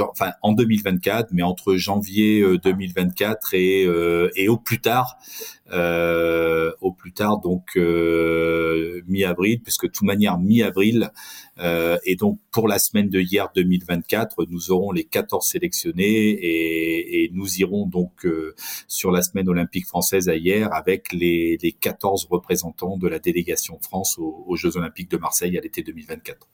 enfin, 0.01 0.33
en 0.41 0.53
2024, 0.53 1.33
mais 1.33 1.43
entre 1.43 1.77
janvier 1.77 2.43
2024 2.65 3.53
et, 3.53 3.87
et 4.37 4.49
au 4.49 4.57
plus 4.57 4.81
tard, 4.81 5.19
euh, 5.73 6.71
au 6.81 6.93
plus 6.93 7.13
tard 7.13 7.41
donc 7.41 7.77
euh, 7.77 9.03
mi-avril, 9.09 9.61
puisque 9.61 9.87
de 9.87 9.91
toute 9.91 10.07
manière 10.07 10.39
mi-avril 10.39 11.11
euh, 11.59 11.99
et 12.05 12.15
donc 12.15 12.39
pour 12.53 12.69
la 12.69 12.79
semaine 12.87 13.09
de 13.09 13.21
hier 13.21 13.49
2024, 13.55 14.47
nous 14.49 14.71
aurons 14.71 14.93
les 14.93 15.05
14 15.05 15.47
sélectionnés 15.47 16.05
et, 16.05 17.31
nous 17.33 17.59
irons 17.59 17.87
donc 17.87 18.25
euh, 18.25 18.55
sur 18.89 19.11
la 19.11 19.21
semaine 19.23 19.49
olympique 19.49 19.87
française 19.87 20.29
à 20.29 20.37
hier 20.37 20.73
avec 20.73 21.13
les, 21.13 21.59
les 21.63 21.73
14 21.73 22.29
représentants 22.31 22.97
de 22.97 23.09
la 23.09 23.19
délégation 23.19 23.79
France 23.81 24.19
aux, 24.19 24.45
aux 24.47 24.57
Jeux 24.57 24.77
olympiques 24.77 25.11
de 25.11 25.19
Marseille 25.19 25.59
à 25.59 25.61
l'été 25.61 25.83
2024. 25.83 26.49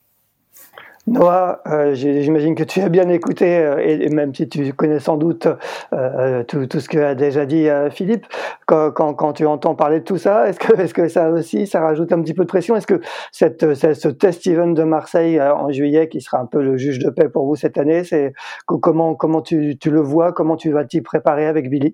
Noah, 1.05 1.59
euh, 1.67 1.93
j'imagine 1.95 2.55
que 2.55 2.63
tu 2.63 2.79
as 2.79 2.87
bien 2.87 3.09
écouté, 3.09 3.57
euh, 3.57 3.77
et, 3.79 4.07
même 4.07 4.33
si 4.33 4.47
tu 4.47 4.71
connais 4.71 4.99
sans 4.99 5.17
doute 5.17 5.49
euh, 5.91 6.43
tout, 6.43 6.79
ce 6.79 6.87
que 6.87 6.97
a 6.97 7.13
déjà 7.13 7.45
dit 7.45 7.67
Philippe, 7.91 8.25
quand, 8.65 9.33
tu 9.33 9.45
entends 9.45 9.75
parler 9.75 9.99
de 9.99 10.05
tout 10.05 10.17
ça, 10.17 10.47
est-ce 10.47 10.93
que, 10.93 11.07
ça 11.09 11.29
aussi, 11.29 11.67
ça 11.67 11.81
rajoute 11.81 12.13
un 12.13 12.21
petit 12.21 12.33
peu 12.33 12.43
de 12.43 12.47
pression? 12.47 12.77
Est-ce 12.77 12.87
que 12.87 13.01
cette, 13.33 13.73
ce 13.75 14.07
test 14.07 14.47
event 14.47 14.69
de 14.69 14.83
Marseille 14.83 15.41
en 15.41 15.69
juillet, 15.71 16.07
qui 16.07 16.21
sera 16.21 16.39
un 16.39 16.45
peu 16.45 16.61
le 16.61 16.77
juge 16.77 16.99
de 16.99 17.09
paix 17.09 17.27
pour 17.27 17.45
vous 17.45 17.57
cette 17.57 17.77
année, 17.77 18.05
c'est 18.05 18.31
comment, 18.65 19.13
comment 19.15 19.41
tu, 19.41 19.77
tu, 19.77 19.91
le 19.91 19.99
vois? 19.99 20.31
Comment 20.31 20.55
tu 20.55 20.71
vas 20.71 20.85
t'y 20.85 21.01
préparer 21.01 21.47
avec 21.47 21.69
Billy? 21.69 21.93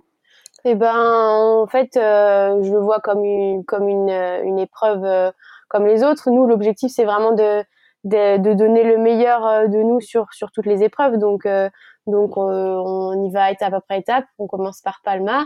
Eh 0.66 0.76
ben, 0.76 0.94
en 0.96 1.66
fait, 1.66 1.90
je 1.96 2.72
le 2.72 2.80
vois 2.80 3.00
comme 3.00 3.26
une, 3.26 3.66
comme 3.66 3.90
une, 3.90 4.12
une 4.44 4.60
épreuve 4.60 5.34
comme 5.68 5.88
les 5.88 6.04
autres. 6.04 6.30
Nous, 6.30 6.46
l'objectif, 6.46 6.92
c'est 6.94 7.06
vraiment 7.06 7.34
de 7.34 7.64
de, 8.04 8.38
de, 8.38 8.54
donner 8.54 8.84
le 8.84 8.98
meilleur 8.98 9.46
euh, 9.46 9.68
de 9.68 9.78
nous 9.78 10.00
sur, 10.00 10.28
sur 10.32 10.52
toutes 10.52 10.66
les 10.66 10.84
épreuves. 10.84 11.18
Donc, 11.18 11.46
euh, 11.46 11.70
donc 12.08 12.38
on, 12.38 12.44
on, 12.44 13.26
y 13.26 13.32
va 13.32 13.52
étape 13.52 13.74
après 13.74 14.00
étape. 14.00 14.26
On 14.38 14.48
commence 14.48 14.82
par 14.82 15.02
Palma, 15.04 15.46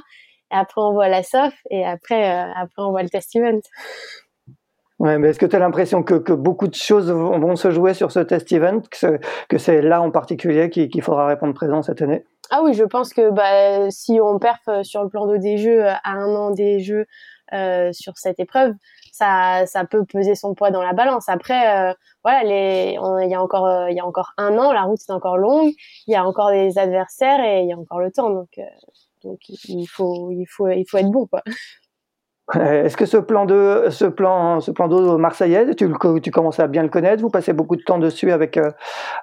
et 0.51 0.56
après 0.56 0.82
on 0.82 0.93
voit 0.93 1.08
la 1.08 1.24
SOF, 1.24 1.54
et 1.70 1.86
après, 1.86 2.30
euh, 2.30 2.51
après 2.56 2.82
on 2.82 2.91
voit 2.91 3.04
le 3.04 3.10
test 3.10 3.36
event. 3.36 3.62
Ouais, 4.99 5.18
mais 5.18 5.30
est-ce 5.30 5.39
que 5.39 5.45
tu 5.45 5.56
as 5.56 5.60
l'impression 5.60 6.04
que, 6.04 6.14
que, 6.14 6.32
beaucoup 6.32 6.68
de 6.68 6.76
choses 6.76 7.12
vont, 7.12 7.38
vont, 7.39 7.56
se 7.56 7.72
jouer 7.72 7.93
sur 7.93 8.12
ce 8.12 8.20
test 8.20 8.51
event, 8.54 8.82
que 9.49 9.58
c'est 9.58 9.82
là 9.82 10.01
en 10.01 10.12
particulier 10.12 10.70
qu'il 10.70 10.89
qu 10.89 11.01
faudra 11.01 11.26
répondre 11.26 11.54
présent 11.54 11.82
cette 11.82 12.01
année? 12.01 12.24
Ah 12.51 12.62
oui, 12.64 12.74
je 12.74 12.84
pense 12.84 13.14
que 13.14 13.32
bah, 13.32 13.89
si 13.89 14.20
on 14.22 14.38
perf 14.38 14.62
sur 14.84 15.04
le 15.04 15.10
plan 15.10 15.26
de 15.26 15.38
des 15.38 15.58
jeux 15.58 15.86
à 15.88 15.99
un 16.06 16.34
an 16.36 16.51
des 16.51 16.80
jeux 16.80 16.99
euh, 17.01 17.06
sur 17.91 18.18
cette 18.18 18.39
épreuve, 18.39 18.74
ça, 19.14 19.66
ça 19.68 19.86
peut 19.86 20.04
peser 20.06 20.36
son 20.36 20.56
poids 20.56 20.72
dans 20.72 20.82
la 20.82 20.93
balance. 20.93 21.30
Après, 21.30 21.89
euh, 21.91 21.93
voilà, 22.24 22.43
il 22.43 23.30
y 23.30 23.36
a 23.36 23.41
encore, 23.41 23.68
euh, 23.68 23.89
il 23.89 23.95
y 23.95 23.99
a 23.99 24.06
encore 24.06 24.34
un 24.38 24.58
an, 24.58 24.74
la 24.74 24.84
route 24.84 24.99
est 25.08 25.12
encore 25.12 25.38
longue, 25.38 25.72
il 26.08 26.14
y 26.14 26.16
a 26.16 26.26
encore 26.26 26.51
des 26.51 26.78
adversaires 26.78 27.39
et 27.43 27.62
il 27.62 27.70
y 27.70 27.74
a 27.74 27.78
encore 27.78 27.99
le 27.99 28.12
temps, 28.12 28.30
donc, 28.32 28.49
euh, 28.58 29.36
il 29.70 29.86
faut, 29.88 30.32
il 30.32 30.45
faut, 30.45 30.70
il 30.70 30.86
faut 30.89 30.97
être 30.97 31.12
bon, 31.12 31.28
quoi. 31.28 31.41
Est-ce 32.56 32.97
que 32.97 33.06
ce 33.06 33.16
plan 33.16 33.45
de 33.45 33.86
ce 33.89 34.04
plan 34.04 34.60
ce 34.60 34.72
plan 34.72 34.89
d'eau 34.89 35.18
marseillais, 35.18 35.74
tu, 35.76 35.89
tu 36.22 36.32
commences 36.32 36.60
à 36.60 36.68
bien 36.68 36.84
le 36.84 36.89
connaître, 36.89 37.22
vous 37.22 37.30
passez 37.30 37.54
beaucoup 37.54 37.78
de 37.78 37.84
temps 37.84 37.99
dessus 37.99 38.34
avec 38.34 38.58
euh, 38.58 38.70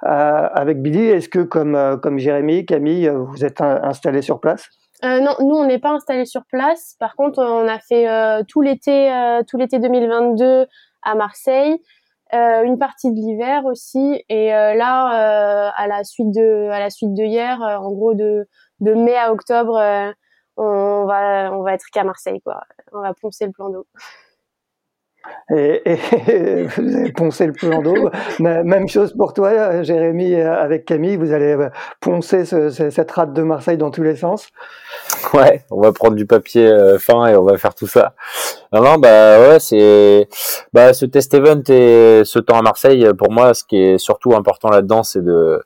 avec 0.02 0.80
Billy. 0.80 1.04
Est-ce 1.04 1.28
que 1.28 1.40
comme 1.40 1.74
euh, 1.74 1.98
comme 1.98 2.18
Jérémy, 2.18 2.64
Camille, 2.64 3.12
vous 3.14 3.44
êtes 3.44 3.60
installés 3.60 4.22
sur 4.22 4.40
place? 4.40 4.70
Euh, 5.04 5.20
Non, 5.20 5.34
nous 5.40 5.56
on 5.56 5.66
n'est 5.66 5.78
pas 5.78 5.90
installés 5.90 6.26
sur 6.26 6.44
place. 6.46 6.96
Par 6.98 7.16
contre, 7.16 7.42
on 7.42 7.68
a 7.68 7.78
fait 7.78 8.08
euh, 8.08 8.42
tout 8.46 8.60
l'été 8.60 9.10
tout 9.48 9.56
l'été 9.56 9.78
2022 9.78 10.66
à 11.02 11.14
Marseille, 11.14 11.76
une 12.32 12.78
partie 12.78 13.10
de 13.10 13.16
l'hiver 13.16 13.64
aussi, 13.64 14.24
et 14.28 14.48
là 14.50 15.70
à 15.76 15.86
la 15.86 16.04
suite 16.04 16.30
de 16.30 16.68
à 16.70 16.78
la 16.78 16.90
suite 16.90 17.14
de 17.14 17.24
hier, 17.24 17.60
en 17.60 17.90
gros 17.92 18.14
de 18.14 18.46
de 18.80 18.94
mai 18.94 19.16
à 19.16 19.32
octobre 19.32 20.14
on 20.56 21.06
va, 21.06 21.52
on 21.52 21.62
va 21.62 21.74
être 21.74 21.86
qu'à 21.90 22.04
Marseille, 22.04 22.40
quoi. 22.42 22.62
On 22.92 23.00
va 23.00 23.14
poncer 23.14 23.46
le 23.46 23.52
plan 23.52 23.70
d'eau. 23.70 23.86
Et, 25.54 25.82
et, 25.84 26.62
vous 26.76 26.96
avez 26.96 27.12
poncé 27.12 27.46
le 27.46 27.52
plan 27.52 27.82
d'eau. 27.82 28.10
Même 28.38 28.88
chose 28.88 29.12
pour 29.16 29.32
toi, 29.32 29.82
Jérémy, 29.82 30.34
avec 30.34 30.84
Camille. 30.84 31.16
Vous 31.16 31.32
allez 31.32 31.56
poncer 32.00 32.44
ce, 32.44 32.70
cette 32.70 33.10
rate 33.10 33.32
de 33.32 33.42
Marseille 33.42 33.76
dans 33.76 33.90
tous 33.90 34.02
les 34.02 34.16
sens. 34.16 34.48
Ouais, 35.34 35.64
on 35.70 35.80
va 35.80 35.92
prendre 35.92 36.16
du 36.16 36.26
papier 36.26 36.66
euh, 36.66 36.98
fin 36.98 37.26
et 37.26 37.36
on 37.36 37.44
va 37.44 37.56
faire 37.56 37.74
tout 37.74 37.86
ça. 37.86 38.14
Non, 38.72 38.82
non, 38.82 38.98
bah 38.98 39.38
ouais, 39.40 39.60
c'est 39.60 40.28
bah 40.72 40.92
ce 40.92 41.04
test 41.06 41.34
event 41.34 41.62
et 41.68 42.22
ce 42.24 42.38
temps 42.38 42.58
à 42.58 42.62
Marseille. 42.62 43.06
Pour 43.18 43.30
moi, 43.30 43.54
ce 43.54 43.64
qui 43.64 43.76
est 43.76 43.98
surtout 43.98 44.34
important 44.34 44.68
là-dedans, 44.68 45.02
c'est 45.02 45.22
de 45.22 45.62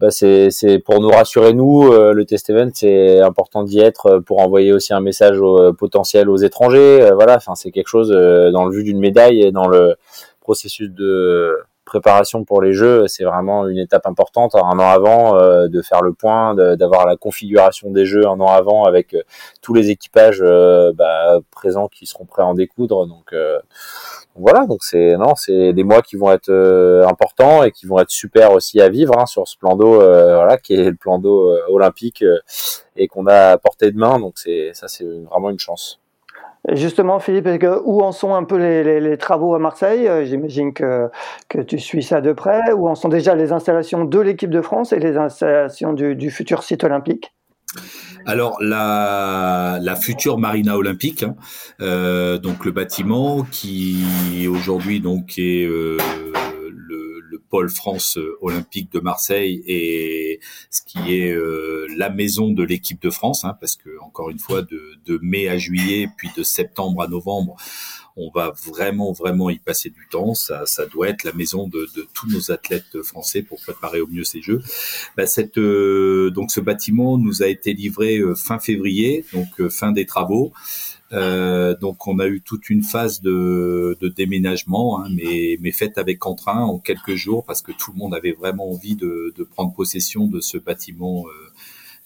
bah, 0.00 0.10
c'est 0.10 0.78
pour 0.82 1.02
nous 1.02 1.10
rassurer 1.10 1.52
nous 1.52 1.92
euh, 1.92 2.14
le 2.14 2.24
test 2.24 2.48
event 2.48 2.70
c'est 2.72 3.20
important 3.20 3.64
d'y 3.64 3.80
être 3.80 4.20
pour 4.20 4.40
envoyer 4.40 4.72
aussi 4.72 4.94
un 4.94 5.00
message 5.00 5.38
au, 5.38 5.60
euh, 5.60 5.72
potentiel 5.74 6.30
aux 6.30 6.38
étrangers 6.38 7.02
euh, 7.02 7.14
voilà. 7.14 7.36
Enfin 7.36 7.54
c'est 7.54 7.70
quelque 7.70 7.88
chose 7.88 8.08
dans 8.08 8.64
le 8.64 8.74
vue 8.74 8.82
d'une 8.82 8.98
médaille 8.98 9.42
et 9.42 9.52
dans 9.52 9.68
le 9.68 9.96
processus 10.40 10.88
de 10.88 11.54
préparation 11.90 12.44
pour 12.44 12.62
les 12.62 12.72
jeux 12.72 13.06
c'est 13.08 13.24
vraiment 13.24 13.66
une 13.68 13.78
étape 13.78 14.06
importante 14.06 14.54
un 14.54 14.78
an 14.78 14.90
avant 14.90 15.34
de 15.68 15.82
faire 15.82 16.02
le 16.02 16.12
point 16.12 16.54
d'avoir 16.54 17.06
la 17.06 17.16
configuration 17.16 17.90
des 17.90 18.06
jeux 18.06 18.26
un 18.26 18.40
an 18.40 18.46
avant 18.46 18.84
avec 18.84 19.16
tous 19.60 19.74
les 19.74 19.90
équipages 19.90 20.42
bah, 20.94 21.38
présents 21.50 21.88
qui 21.88 22.06
seront 22.06 22.24
prêts 22.24 22.42
à 22.42 22.46
en 22.46 22.54
découdre 22.54 23.06
donc 23.06 23.34
voilà, 24.36 24.66
donc 24.66 24.82
c'est 24.82 25.16
non, 25.16 25.34
c'est 25.34 25.72
des 25.72 25.84
mois 25.84 26.02
qui 26.02 26.16
vont 26.16 26.30
être 26.30 26.50
euh, 26.50 27.06
importants 27.06 27.62
et 27.64 27.72
qui 27.72 27.86
vont 27.86 27.98
être 27.98 28.10
super 28.10 28.52
aussi 28.52 28.80
à 28.80 28.88
vivre 28.88 29.18
hein, 29.18 29.26
sur 29.26 29.46
ce 29.48 29.56
plan 29.58 29.76
d'eau, 29.76 30.00
euh, 30.00 30.36
voilà, 30.36 30.56
qui 30.56 30.74
est 30.74 30.84
le 30.84 30.94
plan 30.94 31.18
d'eau 31.18 31.50
euh, 31.50 31.62
olympique 31.68 32.24
et 32.96 33.08
qu'on 33.08 33.26
a 33.26 33.50
à 33.52 33.58
portée 33.58 33.90
de 33.90 33.98
main. 33.98 34.18
Donc 34.20 34.34
c'est 34.36 34.70
ça, 34.72 34.88
c'est 34.88 35.04
vraiment 35.04 35.50
une 35.50 35.58
chance. 35.58 35.99
Justement, 36.68 37.18
Philippe, 37.20 37.48
où 37.84 38.02
en 38.02 38.12
sont 38.12 38.34
un 38.34 38.44
peu 38.44 38.56
les, 38.56 39.16
travaux 39.16 39.54
à 39.54 39.58
Marseille? 39.58 40.08
J'imagine 40.24 40.74
que, 40.74 41.08
que 41.48 41.58
tu 41.58 41.78
suis 41.78 42.02
ça 42.02 42.20
de 42.20 42.32
près. 42.32 42.72
Où 42.72 42.88
en 42.88 42.94
sont 42.94 43.08
déjà 43.08 43.34
les 43.34 43.52
installations 43.52 44.04
de 44.04 44.20
l'équipe 44.20 44.50
de 44.50 44.60
France 44.60 44.92
et 44.92 44.98
les 44.98 45.16
installations 45.16 45.92
du, 45.92 46.30
futur 46.30 46.62
site 46.62 46.84
olympique? 46.84 47.32
Alors 48.26 48.58
la, 48.60 49.96
future 50.00 50.36
marina 50.38 50.76
olympique, 50.76 51.24
hein, 51.24 52.36
donc 52.42 52.66
le 52.66 52.72
bâtiment 52.72 53.42
qui 53.50 54.46
aujourd'hui 54.46 55.00
donc 55.00 55.38
est 55.38 55.66
pôle 57.50 57.68
France 57.68 58.16
euh, 58.16 58.38
olympique 58.40 58.90
de 58.92 59.00
Marseille 59.00 59.62
et 59.66 60.40
ce 60.70 60.80
qui 60.82 61.14
est 61.14 61.32
euh, 61.32 61.86
la 61.96 62.08
maison 62.08 62.50
de 62.50 62.62
l'équipe 62.62 63.02
de 63.02 63.10
France, 63.10 63.44
hein, 63.44 63.56
parce 63.60 63.76
que 63.76 63.90
encore 64.00 64.30
une 64.30 64.38
fois, 64.38 64.62
de, 64.62 64.80
de, 65.04 65.18
mai 65.20 65.48
à 65.48 65.58
juillet, 65.58 66.08
puis 66.16 66.28
de 66.36 66.42
septembre 66.42 67.02
à 67.02 67.08
novembre, 67.08 67.56
on 68.16 68.30
va 68.30 68.52
vraiment 68.66 69.12
vraiment 69.12 69.50
y 69.50 69.58
passer 69.58 69.90
du 69.90 70.06
temps. 70.10 70.34
Ça, 70.34 70.64
ça 70.66 70.86
doit 70.86 71.08
être 71.08 71.24
la 71.24 71.32
maison 71.32 71.66
de, 71.66 71.88
de 71.96 72.06
tous 72.14 72.28
nos 72.28 72.52
athlètes 72.52 73.02
français 73.02 73.42
pour 73.42 73.60
préparer 73.60 74.00
au 74.00 74.06
mieux 74.06 74.24
ces 74.24 74.42
Jeux. 74.42 74.62
Bah, 75.16 75.26
cette, 75.26 75.58
euh, 75.58 76.30
donc 76.30 76.52
ce 76.52 76.60
bâtiment 76.60 77.18
nous 77.18 77.42
a 77.42 77.48
été 77.48 77.72
livré 77.72 78.20
fin 78.36 78.58
février, 78.58 79.24
donc 79.32 79.68
fin 79.68 79.92
des 79.92 80.06
travaux. 80.06 80.52
Euh, 81.12 81.76
donc 81.76 82.06
on 82.06 82.18
a 82.20 82.26
eu 82.28 82.40
toute 82.40 82.70
une 82.70 82.82
phase 82.82 83.20
de, 83.20 83.96
de 84.00 84.08
déménagement, 84.08 85.02
hein, 85.02 85.08
mais, 85.10 85.58
mais 85.60 85.72
faite 85.72 85.98
avec 85.98 86.24
entrain 86.24 86.62
en 86.62 86.78
quelques 86.78 87.16
jours 87.16 87.44
parce 87.44 87.62
que 87.62 87.72
tout 87.72 87.92
le 87.92 87.98
monde 87.98 88.14
avait 88.14 88.32
vraiment 88.32 88.70
envie 88.70 88.94
de, 88.94 89.34
de 89.36 89.44
prendre 89.44 89.72
possession 89.72 90.26
de 90.26 90.40
ce 90.40 90.58
bâtiment. 90.58 91.26
Euh, 91.26 91.52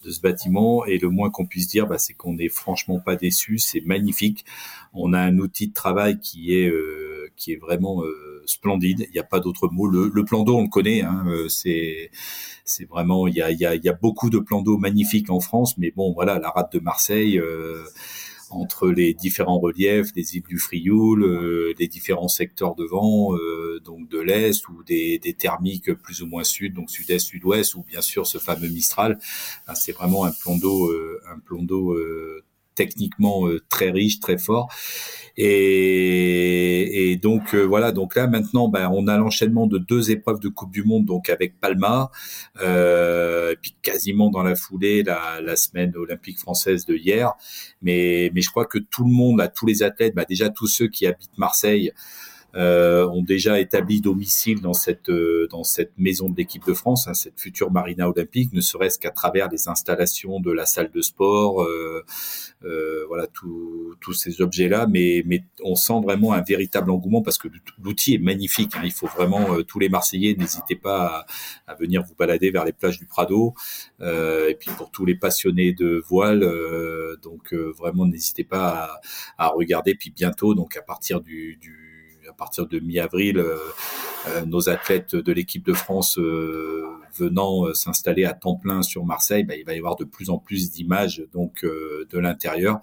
de 0.04 0.10
ce 0.10 0.20
bâtiment. 0.20 0.84
Et 0.84 0.98
le 0.98 1.08
moins 1.08 1.30
qu'on 1.30 1.46
puisse 1.46 1.66
dire 1.66 1.86
bah, 1.86 1.96
c'est 1.96 2.12
qu'on 2.12 2.34
n'est 2.34 2.50
franchement 2.50 3.00
pas 3.00 3.16
déçu. 3.16 3.58
C'est 3.58 3.80
magnifique. 3.80 4.44
On 4.92 5.14
a 5.14 5.18
un 5.18 5.38
outil 5.38 5.68
de 5.68 5.72
travail 5.72 6.20
qui 6.20 6.54
est 6.54 6.68
euh, 6.68 7.30
qui 7.36 7.52
est 7.52 7.56
vraiment 7.56 8.02
splendide. 8.44 9.06
Il 9.08 9.12
n'y 9.12 9.18
a 9.18 9.24
pas 9.24 9.40
d'autre 9.40 9.68
mot. 9.68 9.86
Le, 9.86 10.10
le 10.12 10.24
plan 10.26 10.42
d'eau 10.44 10.58
on 10.58 10.62
le 10.64 10.68
connaît 10.68 11.00
hein, 11.00 11.24
c'est 11.48 12.10
c'est 12.66 12.84
vraiment 12.86 13.26
il 13.26 13.34
y 13.34 13.40
a, 13.40 13.50
y, 13.50 13.64
a, 13.64 13.74
y 13.76 13.88
a 13.88 13.94
beaucoup 13.94 14.28
de 14.28 14.38
plans 14.38 14.60
d'eau 14.60 14.76
magnifiques 14.76 15.30
en 15.30 15.40
France. 15.40 15.78
Mais 15.78 15.90
bon 15.90 16.12
voilà 16.12 16.38
la 16.38 16.50
rade 16.50 16.70
de 16.70 16.80
Marseille 16.80 17.40
entre 18.50 18.88
les 18.88 19.14
différents 19.14 19.58
reliefs 19.58 20.12
des 20.12 20.36
îles 20.36 20.42
du 20.48 20.58
Frioul, 20.58 21.22
euh, 21.22 21.72
les 21.78 21.88
différents 21.88 22.28
secteurs 22.28 22.74
de 22.74 22.84
vent, 22.84 23.36
euh, 23.36 23.80
donc 23.84 24.08
de 24.08 24.20
l'est 24.20 24.66
ou 24.68 24.82
des, 24.84 25.18
des, 25.18 25.34
thermiques 25.34 25.92
plus 25.94 26.22
ou 26.22 26.26
moins 26.26 26.44
sud, 26.44 26.74
donc 26.74 26.90
sud-est, 26.90 27.26
sud-ouest, 27.26 27.74
ou 27.74 27.82
bien 27.82 28.00
sûr 28.00 28.26
ce 28.26 28.38
fameux 28.38 28.68
Mistral. 28.68 29.18
c'est 29.74 29.92
vraiment 29.92 30.24
un 30.24 30.32
plan 30.32 30.56
d'eau, 30.56 30.90
euh, 30.90 31.20
un 31.28 31.38
plan 31.38 31.62
d'eau 31.62 31.96
techniquement 32.74 33.46
très 33.68 33.90
riche, 33.90 34.20
très 34.20 34.38
fort. 34.38 34.68
Et, 35.36 37.10
et 37.10 37.16
donc 37.16 37.54
euh, 37.54 37.62
voilà, 37.62 37.90
donc 37.90 38.14
là 38.14 38.28
maintenant, 38.28 38.68
ben, 38.68 38.88
on 38.92 39.08
a 39.08 39.16
l'enchaînement 39.16 39.66
de 39.66 39.78
deux 39.78 40.12
épreuves 40.12 40.38
de 40.38 40.48
Coupe 40.48 40.70
du 40.70 40.84
Monde, 40.84 41.06
donc 41.06 41.28
avec 41.28 41.58
Palma, 41.60 42.10
euh, 42.62 43.54
puis 43.60 43.74
quasiment 43.82 44.30
dans 44.30 44.44
la 44.44 44.54
foulée 44.54 45.02
la, 45.02 45.40
la, 45.40 45.56
semaine 45.56 45.92
olympique 45.96 46.38
française 46.38 46.86
de 46.86 46.94
hier. 46.94 47.32
Mais, 47.82 48.30
mais 48.32 48.42
je 48.42 48.50
crois 48.50 48.66
que 48.66 48.78
tout 48.78 49.04
le 49.04 49.10
monde, 49.10 49.38
là, 49.38 49.48
tous 49.48 49.66
les 49.66 49.82
athlètes, 49.82 50.14
ben, 50.14 50.24
déjà 50.28 50.50
tous 50.50 50.68
ceux 50.68 50.86
qui 50.86 51.06
habitent 51.06 51.36
Marseille, 51.36 51.92
euh, 52.56 53.08
ont 53.08 53.22
déjà 53.22 53.58
établi 53.58 54.00
domicile 54.00 54.60
dans 54.60 54.74
cette 54.74 55.08
euh, 55.08 55.48
dans 55.50 55.64
cette 55.64 55.90
maison 55.98 56.28
de 56.28 56.36
l'équipe 56.36 56.64
de 56.64 56.72
France, 56.72 57.08
hein, 57.08 57.14
cette 57.14 57.40
future 57.40 57.72
marina 57.72 58.08
olympique, 58.08 58.52
ne 58.52 58.60
serait-ce 58.60 58.96
qu'à 58.98 59.10
travers 59.10 59.48
les 59.50 59.68
installations 59.68 60.38
de 60.38 60.52
la 60.52 60.64
salle 60.64 60.92
de 60.92 61.00
sport, 61.00 61.62
euh, 61.62 62.04
euh 62.64 63.04
voilà 63.08 63.26
tous 63.26 64.12
ces 64.12 64.40
objets-là. 64.40 64.86
Mais 64.88 65.24
mais 65.26 65.42
on 65.64 65.74
sent 65.74 66.00
vraiment 66.00 66.32
un 66.32 66.42
véritable 66.42 66.92
engouement 66.92 67.22
parce 67.22 67.38
que 67.38 67.48
l'outil 67.82 68.14
est 68.14 68.18
magnifique. 68.18 68.76
Hein, 68.76 68.82
il 68.84 68.92
faut 68.92 69.08
vraiment 69.08 69.60
tous 69.64 69.80
les 69.80 69.88
Marseillais 69.88 70.36
n'hésitez 70.38 70.76
pas 70.76 71.26
à, 71.66 71.74
venir 71.74 72.04
vous 72.04 72.14
balader 72.14 72.50
vers 72.50 72.64
les 72.64 72.72
plages 72.72 73.00
du 73.00 73.06
Prado. 73.06 73.54
et 74.00 74.56
puis 74.60 74.70
pour 74.76 74.90
tous 74.92 75.04
les 75.04 75.16
passionnés 75.16 75.72
de 75.72 76.02
voile, 76.08 76.48
donc 77.22 77.52
vraiment 77.52 78.06
n'hésitez 78.06 78.44
pas 78.44 79.00
à, 79.38 79.46
à, 79.46 79.48
regarder. 79.48 79.94
Puis 79.96 80.10
bientôt, 80.10 80.54
donc 80.54 80.76
à 80.76 80.82
partir 80.82 81.20
du, 81.20 81.56
du 81.60 81.93
partir 82.34 82.66
de 82.66 82.78
mi-avril, 82.78 83.38
euh, 83.38 83.56
euh, 84.28 84.44
nos 84.44 84.68
athlètes 84.68 85.14
de 85.14 85.32
l'équipe 85.32 85.64
de 85.64 85.72
France 85.72 86.18
euh, 86.18 86.84
venant 87.16 87.72
s'installer 87.74 88.24
à 88.24 88.34
temps 88.34 88.56
plein 88.56 88.82
sur 88.82 89.04
Marseille, 89.04 89.44
bah, 89.44 89.56
il 89.56 89.64
va 89.64 89.74
y 89.74 89.78
avoir 89.78 89.96
de 89.96 90.04
plus 90.04 90.30
en 90.30 90.38
plus 90.38 90.70
d'images 90.70 91.24
donc 91.32 91.64
de 91.64 92.18
l'intérieur. 92.18 92.80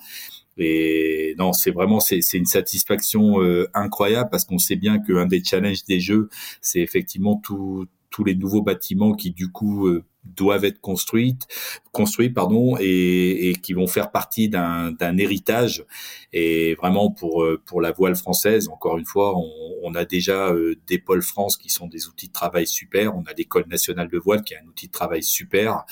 Et 0.58 1.36
non, 1.38 1.54
c'est 1.54 1.72
vraiment 1.72 2.00
c'est 2.00 2.22
une 2.34 2.46
satisfaction 2.46 3.40
incroyable 3.74 4.30
parce 4.30 4.46
qu'on 4.46 4.58
sait 4.58 4.76
bien 4.76 5.00
qu'un 5.00 5.26
des 5.26 5.44
challenges 5.44 5.84
des 5.86 6.00
Jeux, 6.00 6.30
c'est 6.62 6.80
effectivement 6.80 7.42
tous 7.44 8.24
les 8.24 8.36
nouveaux 8.36 8.62
bâtiments 8.62 9.14
qui 9.14 9.32
du 9.32 9.52
coup 9.52 9.90
doivent 10.24 10.66
être 10.66 10.80
construites, 10.82 11.48
construits 11.92 12.30
pardon, 12.30 12.78
et, 12.80 13.50
et 13.50 13.56
qui 13.56 13.74
vont 13.74 13.88
faire 13.88 14.12
partie 14.12 14.50
d'un 14.50 15.18
héritage. 15.18 15.86
Et 16.34 16.76
vraiment 16.76 17.12
pour 17.12 17.44
euh, 17.44 17.62
pour 17.66 17.82
la 17.82 17.92
voile 17.92 18.16
française, 18.16 18.70
encore 18.70 18.98
une 18.98 19.06
fois, 19.06 19.38
on, 19.38 19.52
on 19.84 19.96
a 19.96 20.06
déjà 20.06 20.50
euh, 20.50 20.76
des 20.88 21.00
pôles 21.00 21.22
France 21.24 21.58
qui 21.58 21.70
sont 21.70 21.88
des 21.88 22.08
outils 22.08 22.28
de 22.28 22.34
travail 22.34 22.68
super. 22.68 23.16
On 23.16 23.24
a 23.24 23.34
l'école 23.34 23.68
nationale 23.68 24.10
de 24.10 24.18
voile 24.18 24.44
qui 24.44 24.54
est 24.54 24.58
un 24.58 24.68
outil 24.68 24.88
de 24.88 24.92
travail 24.92 25.24
super. 25.24 25.84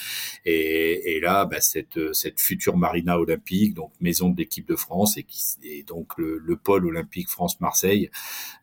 Et, 0.45 1.15
et 1.15 1.19
là, 1.19 1.45
bah, 1.45 1.61
cette 1.61 2.13
cette 2.13 2.39
future 2.39 2.77
marina 2.77 3.19
olympique, 3.19 3.73
donc 3.73 3.91
maison 3.99 4.30
de 4.30 4.38
l'équipe 4.38 4.67
de 4.67 4.75
France 4.75 5.17
et 5.17 5.23
qui 5.23 5.39
et 5.63 5.84
donc 5.84 6.17
le, 6.17 6.38
le 6.38 6.55
pôle 6.55 6.86
olympique 6.86 7.30
France 7.30 7.59
Marseille, 7.59 8.09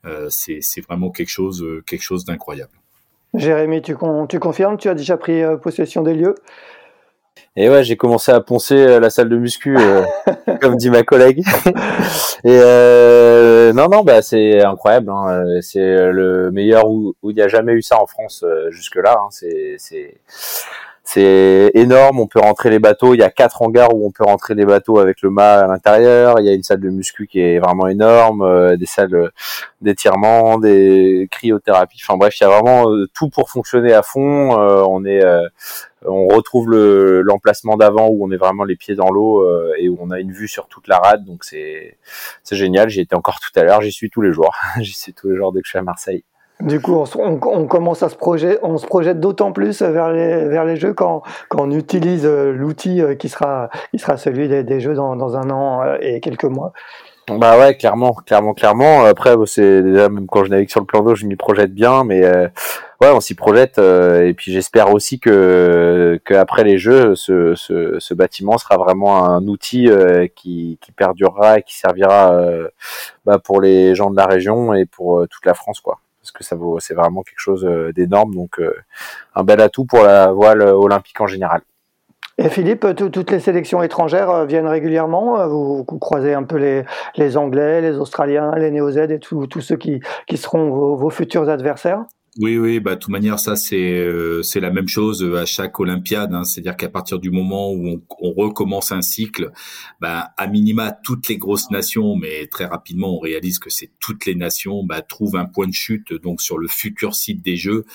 euh, 0.04 0.28
c'est 0.30 0.60
c'est 0.60 0.80
vraiment 0.80 1.10
quelque 1.10 1.28
chose 1.28 1.64
quelque 1.86 2.02
chose 2.02 2.24
d'incroyable. 2.24 2.78
Jérémy, 3.34 3.82
tu, 3.82 3.96
tu, 4.28 4.38
confirmes, 4.38 4.76
tu 4.76 4.88
as 4.88 4.94
déjà 4.94 5.16
pris 5.16 5.42
euh, 5.42 5.56
possession 5.56 6.02
des 6.02 6.14
lieux? 6.14 6.34
Et 7.54 7.68
ouais, 7.68 7.84
j'ai 7.84 7.96
commencé 7.96 8.32
à 8.32 8.40
poncer 8.40 8.76
euh, 8.76 9.00
la 9.00 9.10
salle 9.10 9.28
de 9.28 9.36
muscu, 9.36 9.76
euh, 9.78 10.04
comme 10.60 10.76
dit 10.76 10.90
ma 10.90 11.02
collègue. 11.02 11.42
et 12.44 13.72
non, 13.74 13.88
non, 13.88 14.02
bah 14.04 14.22
c'est 14.22 14.62
incroyable. 14.64 15.10
Hein. 15.10 15.44
C'est 15.60 16.10
le 16.12 16.50
meilleur 16.50 16.88
où, 16.88 17.14
il 17.24 17.34
n'y 17.34 17.42
a 17.42 17.48
jamais 17.48 17.72
eu 17.72 17.82
ça 17.82 18.00
en 18.00 18.06
France 18.06 18.44
jusque 18.70 18.96
là. 18.96 19.16
Hein. 19.18 19.28
C'est 19.30 20.20
c'est 21.08 21.70
énorme, 21.74 22.18
on 22.18 22.26
peut 22.26 22.40
rentrer 22.40 22.68
les 22.68 22.80
bateaux, 22.80 23.14
il 23.14 23.20
y 23.20 23.22
a 23.22 23.30
quatre 23.30 23.62
hangars 23.62 23.94
où 23.94 24.04
on 24.04 24.10
peut 24.10 24.24
rentrer 24.24 24.56
des 24.56 24.64
bateaux 24.64 24.98
avec 24.98 25.22
le 25.22 25.30
mât 25.30 25.60
à 25.60 25.66
l'intérieur, 25.68 26.40
il 26.40 26.46
y 26.46 26.48
a 26.48 26.52
une 26.52 26.64
salle 26.64 26.80
de 26.80 26.88
muscu 26.88 27.28
qui 27.28 27.38
est 27.38 27.60
vraiment 27.60 27.86
énorme, 27.86 28.42
euh, 28.42 28.76
des 28.76 28.86
salles 28.86 29.30
d'étirement, 29.80 30.58
des 30.58 31.28
cryothérapies, 31.30 32.00
enfin 32.02 32.16
bref, 32.16 32.36
il 32.40 32.42
y 32.42 32.46
a 32.46 32.50
vraiment 32.50 32.90
euh, 32.90 33.06
tout 33.14 33.30
pour 33.30 33.50
fonctionner 33.50 33.92
à 33.92 34.02
fond, 34.02 34.60
euh, 34.60 34.82
on 34.88 35.04
est 35.04 35.22
on 36.04 36.26
retrouve 36.26 36.72
l'emplacement 36.72 37.76
d'avant 37.76 38.08
où 38.08 38.26
on 38.26 38.32
est 38.32 38.36
vraiment 38.36 38.64
les 38.64 38.76
pieds 38.76 38.96
dans 38.96 39.10
l'eau 39.10 39.48
et 39.78 39.88
où 39.88 39.96
on 40.00 40.10
a 40.10 40.18
une 40.18 40.32
vue 40.32 40.48
sur 40.48 40.66
toute 40.66 40.88
la 40.88 40.98
rade, 40.98 41.24
donc 41.24 41.44
c'est 41.44 41.98
c'est 42.42 42.56
génial, 42.56 42.88
j'y 42.88 43.00
étais 43.00 43.14
encore 43.14 43.38
tout 43.38 43.56
à 43.58 43.62
l'heure, 43.62 43.80
j'y 43.80 43.92
suis 43.92 44.10
tous 44.10 44.22
les 44.22 44.32
jours, 44.32 44.54
j'y 44.80 44.92
suis 44.92 45.14
tous 45.14 45.30
les 45.30 45.36
jours 45.36 45.52
dès 45.52 45.60
que 45.60 45.66
je 45.66 45.70
suis 45.70 45.78
à 45.78 45.82
Marseille. 45.82 46.24
Du 46.60 46.80
coup, 46.80 46.94
on, 46.94 47.38
on, 47.42 47.66
commence 47.66 48.02
à 48.02 48.08
se 48.08 48.16
projeter, 48.16 48.58
on 48.62 48.78
se 48.78 48.86
projette 48.86 49.20
d'autant 49.20 49.52
plus 49.52 49.82
vers 49.82 50.10
les, 50.10 50.46
vers 50.46 50.64
les 50.64 50.76
jeux 50.76 50.94
quand, 50.94 51.22
on 51.54 51.70
utilise 51.70 52.24
euh, 52.24 52.50
l'outil 52.50 53.02
euh, 53.02 53.14
qui 53.14 53.28
sera, 53.28 53.68
qui 53.90 53.98
sera 53.98 54.16
celui 54.16 54.48
des, 54.48 54.80
jeux 54.80 54.94
dans, 54.94 55.36
un 55.36 55.50
an 55.50 55.82
euh, 55.82 55.98
et 56.00 56.20
quelques 56.20 56.44
mois. 56.44 56.72
Bah 57.28 57.58
ouais, 57.58 57.76
clairement, 57.76 58.14
clairement, 58.14 58.54
clairement. 58.54 59.04
Après, 59.04 59.34
c'est 59.44 59.82
déjà 59.82 60.08
même 60.08 60.26
quand 60.26 60.44
je 60.44 60.50
navigue 60.50 60.70
sur 60.70 60.80
le 60.80 60.86
plan 60.86 61.02
d'eau, 61.02 61.14
je 61.14 61.26
m'y 61.26 61.36
projette 61.36 61.74
bien, 61.74 62.04
mais 62.04 62.24
ouais, 62.24 63.10
on 63.12 63.20
s'y 63.20 63.34
projette. 63.34 63.78
et 63.78 64.32
puis 64.34 64.52
j'espère 64.52 64.94
aussi 64.94 65.18
que, 65.18 66.20
que 66.24 66.34
après 66.34 66.62
les 66.62 66.78
jeux, 66.78 67.16
ce, 67.16 67.54
ce, 67.56 67.96
ce 67.98 68.14
bâtiment 68.14 68.58
sera 68.58 68.76
vraiment 68.78 69.24
un 69.24 69.44
outil 69.48 69.90
qui, 70.36 70.78
qui 70.80 70.92
perdurera 70.92 71.58
et 71.58 71.62
qui 71.62 71.76
servira 71.76 72.32
bah, 73.24 73.40
pour 73.40 73.60
les 73.60 73.96
gens 73.96 74.10
de 74.10 74.16
la 74.16 74.26
région 74.26 74.72
et 74.72 74.86
pour 74.86 75.26
toute 75.28 75.44
la 75.44 75.54
France, 75.54 75.80
quoi 75.80 75.98
parce 76.26 76.32
que 76.32 76.44
ça 76.44 76.56
vaut, 76.56 76.80
c'est 76.80 76.94
vraiment 76.94 77.22
quelque 77.22 77.38
chose 77.38 77.64
euh, 77.64 77.92
d'énorme. 77.92 78.34
Donc, 78.34 78.58
euh, 78.58 78.74
un 79.36 79.44
bel 79.44 79.60
atout 79.60 79.84
pour 79.84 80.02
la 80.02 80.32
voile 80.32 80.62
olympique 80.62 81.20
en 81.20 81.28
général. 81.28 81.60
Et 82.38 82.50
Philippe, 82.50 82.86
toutes 82.96 83.30
les 83.30 83.40
sélections 83.40 83.82
étrangères 83.82 84.28
euh, 84.30 84.44
viennent 84.44 84.66
régulièrement. 84.66 85.46
Vous, 85.48 85.84
croisez 85.84 86.34
un 86.34 86.42
peu 86.42 86.56
les, 86.56 87.36
Anglais, 87.36 87.80
les 87.80 87.96
Australiens, 87.98 88.52
les 88.56 88.72
Néo-Z 88.72 88.98
et 88.98 89.18
tous 89.20 89.60
ceux 89.60 89.76
qui 89.76 90.00
seront 90.34 90.96
vos 90.96 91.10
futurs 91.10 91.48
adversaires? 91.48 92.04
Oui, 92.38 92.58
oui, 92.58 92.80
bah 92.80 92.96
de 92.96 93.00
toute 93.00 93.10
manière, 93.10 93.38
ça 93.38 93.56
c'est 93.56 93.98
euh, 93.98 94.42
c'est 94.42 94.60
la 94.60 94.70
même 94.70 94.88
chose 94.88 95.22
euh, 95.22 95.36
à 95.36 95.46
chaque 95.46 95.80
Olympiade. 95.80 96.34
Hein. 96.34 96.44
C'est-à-dire 96.44 96.76
qu'à 96.76 96.90
partir 96.90 97.18
du 97.18 97.30
moment 97.30 97.70
où 97.72 97.88
on, 97.88 98.02
on, 98.20 98.32
recommence 98.34 98.92
un 98.92 99.00
cycle, 99.00 99.52
bah 100.00 100.32
à 100.36 100.46
minima 100.46 100.92
toutes 100.92 101.28
les 101.28 101.38
grosses 101.38 101.70
nations, 101.70 102.14
mais 102.14 102.46
très 102.48 102.66
rapidement 102.66 103.16
on 103.16 103.20
réalise 103.20 103.58
que 103.58 103.70
c'est 103.70 103.90
toutes 104.00 104.26
les 104.26 104.34
nations, 104.34 104.84
bah, 104.84 105.00
trouvent 105.00 105.36
un 105.36 105.46
point 105.46 105.66
de 105.66 105.72
chute 105.72 106.12
donc 106.12 106.42
sur 106.42 106.58
le 106.58 106.68
futur 106.68 107.14
site 107.14 107.42
des 107.42 107.56
Jeux 107.56 107.86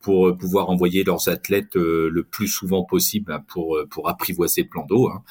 pour 0.00 0.28
euh, 0.28 0.36
pouvoir 0.36 0.70
envoyer 0.70 1.02
leurs 1.02 1.28
athlètes 1.28 1.74
le 1.74 2.22
plus 2.22 2.46
souvent 2.46 2.84
possible 2.84 3.32
hein, 3.32 3.42
pour 3.48 3.76
pour 3.90 4.08
apprivoiser 4.08 4.62
le 4.62 4.68
plan 4.68 4.86
d'eau. 4.86 5.08
Hein. 5.08 5.22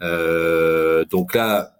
Euh, 0.00 1.04
donc 1.04 1.34
là, 1.34 1.75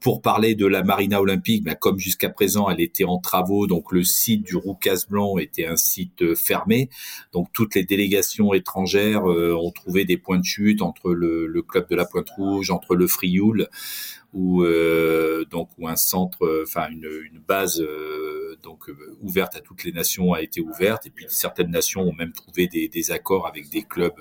pour 0.00 0.22
parler 0.22 0.54
de 0.54 0.66
la 0.66 0.82
Marina 0.82 1.20
Olympique, 1.20 1.64
bah, 1.64 1.74
comme 1.74 1.98
jusqu'à 1.98 2.30
présent 2.30 2.68
elle 2.70 2.80
était 2.80 3.04
en 3.04 3.18
travaux, 3.18 3.66
donc 3.66 3.92
le 3.92 4.02
site 4.02 4.42
du 4.42 4.56
Roucas 4.56 5.04
Blanc 5.08 5.38
était 5.38 5.66
un 5.66 5.76
site 5.76 6.22
euh, 6.22 6.34
fermé, 6.34 6.88
donc 7.32 7.48
toutes 7.52 7.74
les 7.74 7.84
délégations 7.84 8.54
étrangères 8.54 9.30
euh, 9.30 9.54
ont 9.54 9.70
trouvé 9.70 10.04
des 10.04 10.16
points 10.16 10.38
de 10.38 10.44
chute 10.44 10.82
entre 10.82 11.12
le, 11.12 11.46
le 11.46 11.62
club 11.62 11.88
de 11.88 11.96
la 11.96 12.06
Pointe 12.06 12.30
Rouge, 12.30 12.70
entre 12.70 12.94
le 12.94 13.06
Frioul, 13.06 13.68
ou 14.32 14.62
euh, 14.62 15.44
donc 15.50 15.70
où 15.78 15.88
un 15.88 15.96
centre, 15.96 16.62
enfin 16.62 16.88
une, 16.90 17.08
une, 17.32 17.40
base 17.40 17.82
donc 18.62 18.90
ouverte 19.22 19.56
à 19.56 19.60
toutes 19.60 19.84
les 19.84 19.92
nations 19.92 20.32
a 20.32 20.42
été 20.42 20.60
ouverte, 20.60 21.06
et 21.06 21.10
puis 21.10 21.26
certaines 21.28 21.70
nations 21.70 22.02
ont 22.02 22.12
même 22.12 22.32
trouvé 22.32 22.68
des, 22.68 22.88
des 22.88 23.10
accords 23.10 23.46
avec 23.46 23.68
des 23.70 23.82
clubs, 23.82 24.20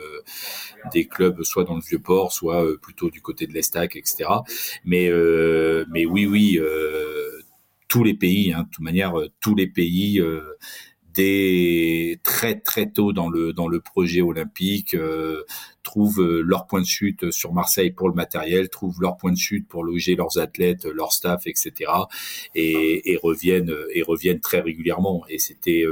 des 0.91 1.05
clubs 1.05 1.43
soit 1.43 1.63
dans 1.63 1.75
le 1.75 1.81
vieux 1.81 1.99
port, 1.99 2.31
soit 2.31 2.65
plutôt 2.81 3.09
du 3.09 3.21
côté 3.21 3.45
de 3.45 3.53
l'Estac, 3.53 3.95
etc. 3.95 4.29
Mais 4.83 5.09
euh, 5.09 5.85
mais 5.89 6.05
oui, 6.05 6.25
oui, 6.25 6.57
euh, 6.59 7.41
tous 7.87 8.03
les 8.03 8.13
pays, 8.13 8.53
hein, 8.53 8.63
de 8.63 8.69
toute 8.69 8.83
manière, 8.83 9.19
euh, 9.19 9.29
tous 9.41 9.55
les 9.55 9.67
pays 9.67 10.21
dès 11.13 12.19
très 12.23 12.59
très 12.59 12.89
tôt 12.89 13.13
dans 13.13 13.29
le 13.29 13.53
dans 13.53 13.67
le 13.67 13.79
projet 13.79 14.21
olympique 14.21 14.95
trouvent 15.83 16.41
leur 16.41 16.67
point 16.67 16.81
de 16.81 16.85
chute 16.85 17.31
sur 17.31 17.53
Marseille 17.53 17.91
pour 17.91 18.09
le 18.09 18.15
matériel, 18.15 18.69
trouvent 18.69 19.01
leur 19.01 19.17
point 19.17 19.31
de 19.31 19.37
chute 19.37 19.67
pour 19.67 19.83
loger 19.83 20.15
leurs 20.15 20.37
athlètes, 20.37 20.85
leur 20.85 21.13
staff, 21.13 21.47
etc. 21.47 21.91
et, 22.53 23.11
et 23.11 23.17
reviennent 23.21 23.75
et 23.93 24.03
reviennent 24.03 24.39
très 24.39 24.59
régulièrement. 24.59 25.23
Et 25.29 25.39
c'était 25.39 25.85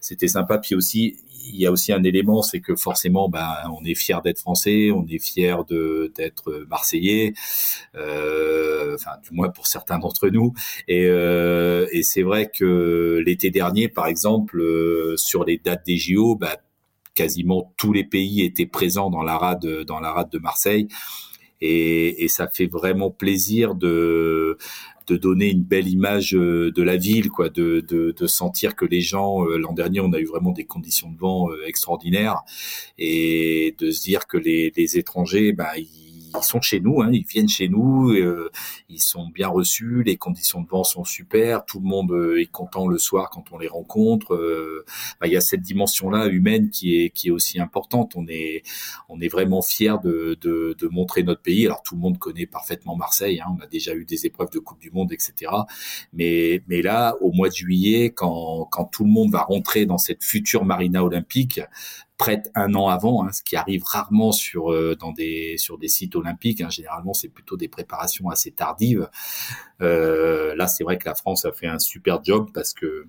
c'était 0.00 0.28
sympa. 0.28 0.58
Puis 0.58 0.74
aussi 0.74 1.16
il 1.44 1.56
y 1.56 1.66
a 1.66 1.72
aussi 1.72 1.92
un 1.92 2.02
élément, 2.02 2.42
c'est 2.42 2.60
que 2.60 2.74
forcément, 2.76 3.28
ben, 3.28 3.54
on 3.78 3.84
est 3.84 3.94
fier 3.94 4.22
d'être 4.22 4.38
français, 4.38 4.90
on 4.90 5.06
est 5.06 5.18
fier 5.18 5.64
de 5.64 6.12
d'être 6.16 6.64
marseillais, 6.68 7.34
euh, 7.96 8.94
enfin 8.94 9.12
du 9.22 9.34
moins 9.34 9.48
pour 9.50 9.66
certains 9.66 9.98
d'entre 9.98 10.28
nous. 10.28 10.52
Et, 10.88 11.06
euh, 11.06 11.86
et 11.92 12.02
c'est 12.02 12.22
vrai 12.22 12.50
que 12.56 13.22
l'été 13.24 13.50
dernier, 13.50 13.88
par 13.88 14.06
exemple, 14.06 14.60
euh, 14.60 15.16
sur 15.16 15.44
les 15.44 15.58
dates 15.58 15.86
des 15.86 15.96
JO, 15.96 16.36
ben, 16.36 16.56
quasiment 17.14 17.72
tous 17.76 17.92
les 17.92 18.04
pays 18.04 18.42
étaient 18.42 18.66
présents 18.66 19.10
dans 19.10 19.22
la 19.22 19.36
rade 19.36 19.66
dans 19.86 20.00
la 20.00 20.12
rade 20.12 20.30
de 20.30 20.38
Marseille. 20.38 20.88
Et, 21.60 22.24
et, 22.24 22.28
ça 22.28 22.48
fait 22.48 22.66
vraiment 22.66 23.10
plaisir 23.10 23.76
de 23.76 24.58
de 25.12 25.18
donner 25.18 25.50
une 25.50 25.62
belle 25.62 25.88
image 25.88 26.34
euh, 26.34 26.72
de 26.72 26.82
la 26.82 26.96
ville, 26.96 27.28
quoi, 27.28 27.50
de, 27.50 27.80
de, 27.80 28.26
sentir 28.26 28.74
que 28.74 28.86
les 28.86 29.02
gens, 29.02 29.44
euh, 29.44 29.58
l'an 29.58 29.74
dernier, 29.74 30.00
on 30.00 30.12
a 30.12 30.18
eu 30.18 30.24
vraiment 30.24 30.52
des 30.52 30.64
conditions 30.64 31.10
de 31.10 31.18
vent 31.18 31.50
euh, 31.50 31.66
extraordinaires, 31.66 32.40
et 32.98 33.74
de 33.78 33.90
se 33.90 34.02
dire 34.02 34.26
que 34.26 34.38
les, 34.38 34.72
les 34.74 34.96
étrangers, 34.96 35.52
bah, 35.52 35.72
ils 35.76 36.11
ils 36.36 36.42
sont 36.42 36.60
chez 36.60 36.80
nous, 36.80 37.02
hein, 37.02 37.10
ils 37.12 37.24
viennent 37.24 37.48
chez 37.48 37.68
nous, 37.68 38.10
euh, 38.10 38.50
ils 38.88 39.00
sont 39.00 39.28
bien 39.28 39.48
reçus, 39.48 40.02
les 40.02 40.16
conditions 40.16 40.60
de 40.60 40.68
vent 40.68 40.84
sont 40.84 41.04
super, 41.04 41.64
tout 41.64 41.80
le 41.80 41.86
monde 41.86 42.12
euh, 42.12 42.40
est 42.40 42.46
content 42.46 42.86
le 42.86 42.98
soir 42.98 43.30
quand 43.30 43.44
on 43.52 43.58
les 43.58 43.68
rencontre. 43.68 44.34
Euh, 44.34 44.84
bah, 45.20 45.26
il 45.26 45.32
y 45.32 45.36
a 45.36 45.40
cette 45.40 45.62
dimension-là 45.62 46.28
humaine 46.28 46.70
qui 46.70 46.96
est 46.96 47.10
qui 47.10 47.28
est 47.28 47.30
aussi 47.30 47.60
importante. 47.60 48.12
On 48.16 48.26
est 48.28 48.62
on 49.08 49.20
est 49.20 49.28
vraiment 49.28 49.62
fier 49.62 50.00
de, 50.00 50.36
de, 50.40 50.74
de 50.78 50.88
montrer 50.88 51.22
notre 51.22 51.42
pays. 51.42 51.66
Alors 51.66 51.82
tout 51.82 51.94
le 51.94 52.00
monde 52.00 52.18
connaît 52.18 52.46
parfaitement 52.46 52.96
Marseille, 52.96 53.40
hein, 53.40 53.54
on 53.58 53.62
a 53.62 53.66
déjà 53.66 53.94
eu 53.94 54.04
des 54.04 54.26
épreuves 54.26 54.50
de 54.50 54.58
Coupe 54.58 54.80
du 54.80 54.90
Monde, 54.90 55.12
etc. 55.12 55.52
Mais 56.12 56.62
mais 56.68 56.82
là, 56.82 57.16
au 57.20 57.32
mois 57.32 57.48
de 57.48 57.54
juillet, 57.54 58.10
quand 58.10 58.68
quand 58.70 58.84
tout 58.86 59.04
le 59.04 59.10
monde 59.10 59.30
va 59.30 59.42
rentrer 59.42 59.86
dans 59.86 59.98
cette 59.98 60.22
future 60.24 60.64
marina 60.64 61.04
olympique, 61.04 61.60
prête 62.18 62.50
un 62.54 62.74
an 62.74 62.88
avant, 62.88 63.24
hein, 63.24 63.32
ce 63.32 63.42
qui 63.42 63.56
arrive 63.56 63.82
rarement 63.84 64.32
sur 64.32 64.72
euh, 64.72 64.96
dans 64.98 65.12
des 65.12 65.56
sur 65.58 65.78
des 65.78 65.88
sites 65.88 66.14
olympiques. 66.14 66.60
Hein. 66.60 66.70
Généralement, 66.70 67.14
c'est 67.14 67.28
plutôt 67.28 67.56
des 67.56 67.68
préparations 67.68 68.28
assez 68.28 68.52
tardives. 68.52 69.08
Euh, 69.80 70.54
là, 70.54 70.66
c'est 70.66 70.84
vrai 70.84 70.98
que 70.98 71.08
la 71.08 71.14
France 71.14 71.44
a 71.44 71.52
fait 71.52 71.66
un 71.66 71.78
super 71.78 72.22
job 72.22 72.50
parce 72.54 72.74
que 72.74 73.06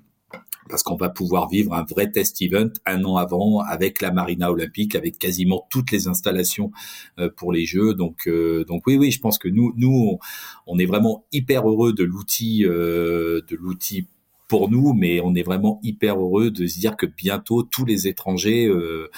parce 0.68 0.82
qu'on 0.82 0.95
va 0.95 1.10
pouvoir 1.10 1.47
vivre 1.47 1.74
un 1.74 1.84
vrai 1.84 2.10
test 2.10 2.41
event 2.41 2.70
un 2.88 3.04
an 3.04 3.18
avant 3.18 3.60
avec 3.60 4.01
la 4.01 4.12
Marina 4.12 4.49
Olympique, 4.51 4.95
avec 4.95 5.20
quasiment 5.20 5.68
toutes 5.70 5.91
les 5.91 6.08
installations 6.08 6.72
euh, 7.20 7.30
pour 7.30 7.54
les 7.54 7.66
Jeux. 7.66 7.93
Donc, 7.93 8.28
donc 8.68 8.88
oui, 8.88 8.97
oui, 8.97 9.12
je 9.12 9.20
pense 9.20 9.38
que 9.38 9.47
nous, 9.47 9.74
nous, 9.76 10.18
on, 10.66 10.80
est 10.80 10.86
vraiment 10.86 11.26
hyper 11.32 11.70
heureux 11.70 11.93
de 11.93 12.04
l'outil, 12.04 12.64
de 12.64 13.56
l'outil 13.60 14.08
pour 14.54 14.70
nous, 14.70 14.93
mais 14.93 15.20
on 15.20 15.34
est 15.34 15.41
vraiment 15.41 15.80
hyper 15.82 16.20
heureux 16.20 16.51
de 16.51 16.68
se 16.68 16.80
dire 16.80 16.95
que 16.95 17.08
bientôt 17.08 17.64
tous 17.64 17.86
les 17.86 18.08
étrangers 18.08 18.68
euh, 18.68 19.10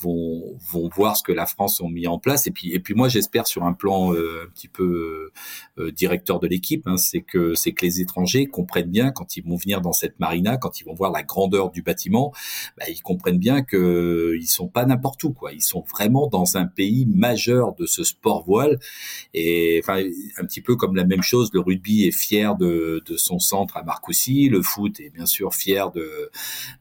vont 0.00 0.56
vont 0.70 0.88
voir 0.94 1.16
ce 1.16 1.22
que 1.22 1.32
la 1.32 1.46
France 1.46 1.80
a 1.80 1.88
mis 1.88 2.06
en 2.06 2.18
place. 2.18 2.46
Et 2.46 2.50
puis 2.50 2.72
et 2.72 2.80
puis 2.80 2.94
moi 2.94 3.08
j'espère 3.08 3.46
sur 3.46 3.64
un 3.64 3.72
plan 3.72 4.12
euh, 4.12 4.44
un 4.46 4.50
petit 4.50 4.68
peu 4.68 5.30
euh, 5.78 5.90
directeur 5.92 6.40
de 6.40 6.46
l'équipe 6.46 6.86
hein, 6.86 6.96
c'est 6.96 7.22
que 7.22 7.54
c'est 7.54 7.72
que 7.72 7.84
les 7.84 8.00
étrangers 8.00 8.46
comprennent 8.46 8.90
bien 8.90 9.10
quand 9.10 9.36
ils 9.36 9.44
vont 9.44 9.56
venir 9.56 9.80
dans 9.80 9.92
cette 9.92 10.18
marina 10.20 10.56
quand 10.56 10.80
ils 10.80 10.84
vont 10.84 10.94
voir 10.94 11.10
la 11.10 11.22
grandeur 11.22 11.70
du 11.70 11.82
bâtiment 11.82 12.32
bah, 12.76 12.84
ils 12.88 13.02
comprennent 13.02 13.38
bien 13.38 13.62
que 13.62 14.36
ils 14.38 14.46
sont 14.46 14.68
pas 14.68 14.84
n'importe 14.84 15.22
où 15.24 15.32
quoi. 15.32 15.52
Ils 15.52 15.62
sont 15.62 15.84
vraiment 15.88 16.26
dans 16.28 16.56
un 16.56 16.66
pays 16.66 17.06
majeur 17.06 17.74
de 17.74 17.86
ce 17.86 18.04
sport 18.04 18.44
voile. 18.44 18.78
Et 19.34 19.80
enfin 19.82 20.02
un 20.38 20.44
petit 20.44 20.60
peu 20.60 20.76
comme 20.76 20.96
la 20.96 21.04
même 21.04 21.22
chose 21.22 21.50
le 21.52 21.60
rugby 21.60 22.04
est 22.04 22.12
fier 22.12 22.56
de 22.56 23.02
de 23.04 23.16
son 23.16 23.38
centre 23.38 23.76
à 23.76 23.82
Marcoussis. 23.82 24.48
Le 24.48 24.62
foot 24.62 25.00
est 25.00 25.10
bien 25.10 25.26
sûr 25.26 25.54
fier 25.54 25.90
de 25.90 26.30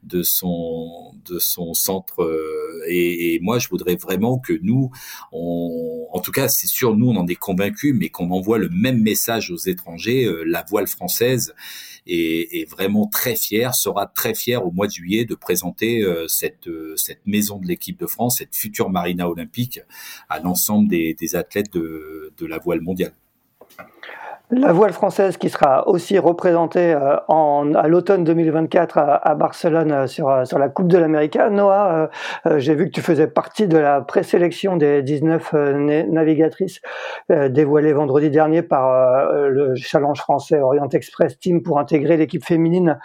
de 0.03 0.23
son 0.23 1.13
de 1.25 1.39
son 1.39 1.73
centre 1.73 2.23
euh, 2.23 2.83
et, 3.07 3.39
moi, 3.41 3.59
je 3.59 3.69
voudrais 3.69 3.95
vraiment 3.95 4.39
que 4.39 4.53
nous, 4.61 4.91
en 5.31 6.19
tout 6.19 6.31
cas, 6.31 6.47
c'est 6.47 6.67
sûr, 6.67 6.95
nous, 6.95 7.09
on 7.09 7.15
en 7.15 7.27
est 7.27 7.35
convaincus, 7.35 7.93
mais 7.95 8.09
qu'on 8.09 8.31
envoie 8.31 8.57
le 8.57 8.69
même 8.69 9.01
message 9.01 9.51
aux 9.51 9.57
étrangers. 9.57 10.25
Euh, 10.25 10.43
la 10.43 10.65
voile 10.67 10.87
française 10.87 11.53
est, 12.05 12.69
vraiment 12.69 13.07
très 13.07 13.35
fière, 13.35 13.75
sera 13.75 14.07
très 14.07 14.33
fière 14.33 14.65
au 14.65 14.71
mois 14.71 14.87
de 14.87 14.91
juillet 14.91 15.25
de 15.25 15.35
présenter 15.35 16.01
euh, 16.01 16.27
euh, 16.67 16.95
cette 16.95 17.25
maison 17.25 17.59
de 17.59 17.67
l'équipe 17.67 17.99
de 17.99 18.07
France, 18.07 18.37
cette 18.39 18.55
future 18.55 18.89
marina 18.89 19.29
olympique 19.29 19.81
à 20.29 20.39
l'ensemble 20.39 20.87
des, 20.87 21.35
athlètes 21.35 21.73
de 21.73 22.45
la 22.45 22.57
voile 22.57 22.81
mondiale. 22.81 23.13
La 24.49 24.71
voile 24.71 24.93
française 24.93 25.35
qui 25.35 25.49
sera 25.49 25.89
aussi 25.89 26.17
représentée 26.17 26.93
euh, 26.93 27.17
en, 27.27 27.73
à 27.73 27.89
l'automne 27.89 28.23
2024 28.23 28.97
à, 28.97 29.35
Barcelone 29.35 29.91
euh, 29.91 30.07
sur, 30.07 30.29
euh, 30.29 30.45
sur 30.45 30.57
la 30.57 30.69
Coupe 30.69 30.87
de 30.87 30.97
l'Amérique. 30.97 31.37
Noah, 31.51 32.09
j'ai 32.55 32.73
vu 32.73 32.85
que 32.85 32.91
tu 32.91 33.01
faisais 33.01 33.27
partie 33.27 33.67
de 33.67 33.77
la 33.77 33.99
présélection 33.99 34.77
des 34.77 35.03
19 35.03 35.53
navigatrices 36.07 36.79
dévoilées 37.29 37.91
vendredi 37.91 38.29
dernier 38.29 38.61
par 38.61 39.31
le 39.33 39.75
challenge 39.75 40.19
français 40.19 40.59
Orient 40.59 40.87
Express 40.89 41.37
Team 41.39 41.61
pour 41.61 41.79
intégrer 41.79 42.15
l'équipe 42.15 42.45
féminine 42.45 42.99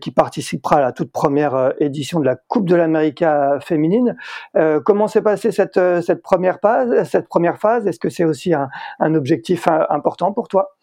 qui 0.00 0.10
participera 0.10 0.76
à 0.76 0.80
la 0.80 0.92
toute 0.92 1.10
première 1.10 1.72
édition 1.80 2.20
de 2.20 2.26
la 2.26 2.36
Coupe 2.36 2.68
de 2.68 2.76
l'Amérique 2.76 3.24
féminine. 3.60 4.16
comment 4.84 5.08
s'est 5.08 5.22
passée 5.22 5.52
cette, 5.52 5.80
cette 6.02 6.22
première 6.22 6.58
phase 6.60 7.08
Cette 7.08 7.28
première 7.28 7.58
phase, 7.58 7.86
est-ce 7.86 7.98
que 7.98 8.10
c'est 8.10 8.24
aussi 8.24 8.54
un, 8.54 8.68
un 9.00 9.14
objectif 9.14 9.66
important 9.68 10.32
pour 10.32 10.48
toi? 10.48 10.75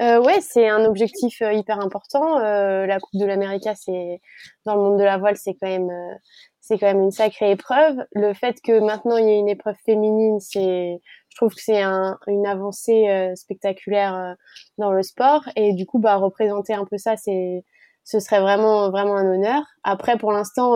Euh, 0.00 0.20
ouais, 0.22 0.40
c'est 0.40 0.68
un 0.68 0.84
objectif 0.84 1.42
euh, 1.42 1.52
hyper 1.52 1.80
important. 1.80 2.38
Euh, 2.38 2.86
la 2.86 3.00
Coupe 3.00 3.18
de 3.20 3.26
l'Amérique, 3.26 3.68
c'est 3.74 4.20
dans 4.64 4.76
le 4.76 4.80
monde 4.80 4.98
de 4.98 5.04
la 5.04 5.18
voile, 5.18 5.36
c'est 5.36 5.54
quand 5.60 5.68
même 5.68 5.90
euh, 5.90 6.14
c'est 6.60 6.78
quand 6.78 6.86
même 6.86 7.00
une 7.00 7.10
sacrée 7.10 7.50
épreuve. 7.52 7.96
Le 8.12 8.32
fait 8.34 8.60
que 8.62 8.78
maintenant 8.78 9.16
il 9.16 9.26
y 9.26 9.30
ait 9.30 9.38
une 9.38 9.48
épreuve 9.48 9.76
féminine, 9.84 10.38
c'est 10.40 11.00
je 11.30 11.36
trouve 11.36 11.54
que 11.54 11.62
c'est 11.62 11.82
un, 11.82 12.18
une 12.26 12.46
avancée 12.46 13.08
euh, 13.08 13.34
spectaculaire 13.34 14.36
dans 14.76 14.92
le 14.92 15.02
sport 15.02 15.42
et 15.56 15.72
du 15.72 15.86
coup 15.86 15.98
bah 15.98 16.16
représenter 16.16 16.74
un 16.74 16.84
peu 16.84 16.98
ça, 16.98 17.16
c'est 17.16 17.64
ce 18.04 18.20
serait 18.20 18.40
vraiment 18.40 18.90
vraiment 18.90 19.16
un 19.16 19.26
honneur. 19.26 19.62
Après 19.82 20.16
pour 20.18 20.32
l'instant 20.32 20.74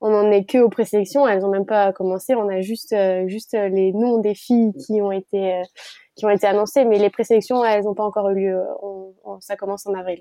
on 0.00 0.10
n'en 0.10 0.30
est 0.30 0.44
que 0.44 0.58
aux 0.58 0.68
présélections, 0.68 1.26
elles 1.26 1.44
ont 1.46 1.50
même 1.50 1.66
pas 1.66 1.92
commencé, 1.92 2.34
on 2.34 2.48
a 2.48 2.60
juste 2.60 2.94
juste 3.26 3.54
les 3.54 3.92
noms 3.92 4.18
des 4.18 4.34
filles 4.34 4.72
qui 4.86 5.00
ont 5.00 5.12
été 5.12 5.62
qui 6.16 6.26
ont 6.26 6.30
été 6.30 6.46
annoncées, 6.46 6.84
mais 6.84 6.98
les 6.98 7.10
présélections, 7.10 7.64
elles 7.64 7.84
n'ont 7.84 7.94
pas 7.94 8.04
encore 8.04 8.30
eu 8.30 8.34
lieu. 8.36 8.62
ça 9.40 9.56
commence 9.56 9.86
en 9.86 9.94
avril. 9.94 10.20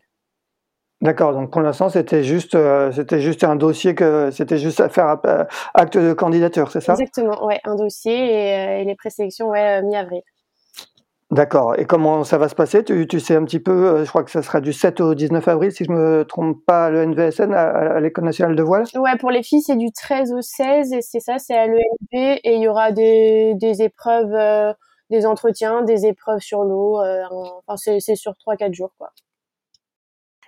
D'accord, 1.04 1.34
donc 1.34 1.52
pour 1.52 1.60
l'instant 1.60 1.90
c'était 1.90 2.24
juste 2.24 2.56
euh, 2.56 2.90
c'était 2.94 3.20
juste 3.20 3.44
un 3.44 3.58
dossier 3.58 3.94
que 3.94 4.32
c'était 4.32 4.58
juste 4.58 4.80
à 4.80 4.88
faire 4.88 5.18
euh, 5.26 5.44
acte 5.74 5.98
de 5.98 6.14
candidature, 6.14 6.72
c'est 6.72 6.80
ça? 6.80 6.94
Exactement, 6.94 7.46
ouais, 7.46 7.60
un 7.66 7.76
dossier 7.76 8.14
et, 8.14 8.82
euh, 8.82 8.84
les 8.86 8.96
présélections 8.96 9.50
ouais 9.50 9.82
mi-avril. 9.84 10.22
D'accord. 11.30 11.78
Et 11.78 11.86
comment 11.86 12.24
ça 12.24 12.38
va 12.38 12.48
se 12.48 12.56
passer? 12.56 12.86
Tu, 12.86 13.06
tu, 13.08 13.20
sais 13.20 13.36
un 13.36 13.44
petit 13.44 13.60
peu, 13.60 14.06
je 14.06 14.10
crois 14.10 14.24
que 14.24 14.32
ça 14.32 14.44
sera 14.44 14.62
du 14.62 14.72
7 14.72 15.02
au 15.02 15.14
19 15.14 15.46
avril, 15.48 15.72
si 15.74 15.84
je 15.84 15.92
me 15.92 16.24
trompe 16.24 16.64
pas, 16.66 16.90
le 16.90 17.04
NVSN, 17.08 17.52
à, 17.54 18.00
l'École 18.00 18.26
nationale 18.26 18.56
de 18.56 18.62
voile? 18.62 18.86
Ouais, 18.94 19.18
pour 19.20 19.32
les 19.32 19.42
filles, 19.42 19.64
c'est 19.64 19.76
du 19.76 19.92
13 19.92 20.32
au 20.32 20.42
16, 20.42 20.94
et 20.94 21.02
c'est 21.02 21.20
ça, 21.20 21.40
c'est 21.40 21.56
à 21.56 21.66
l'ENV, 21.66 21.80
et 22.12 22.54
il 22.56 22.62
y 22.62 22.68
aura 22.68 22.92
des, 22.92 23.56
des 23.56 23.82
épreuves 23.82 24.76
des 25.14 25.26
entretiens, 25.26 25.84
des 25.84 26.06
épreuves 26.06 26.40
sur 26.40 26.64
l'eau. 26.64 27.00
Euh, 27.02 27.24
enfin, 27.68 27.78
c'est 28.00 28.16
sur 28.16 28.34
3-4 28.34 28.74
jours, 28.74 28.94
quoi. 28.98 29.12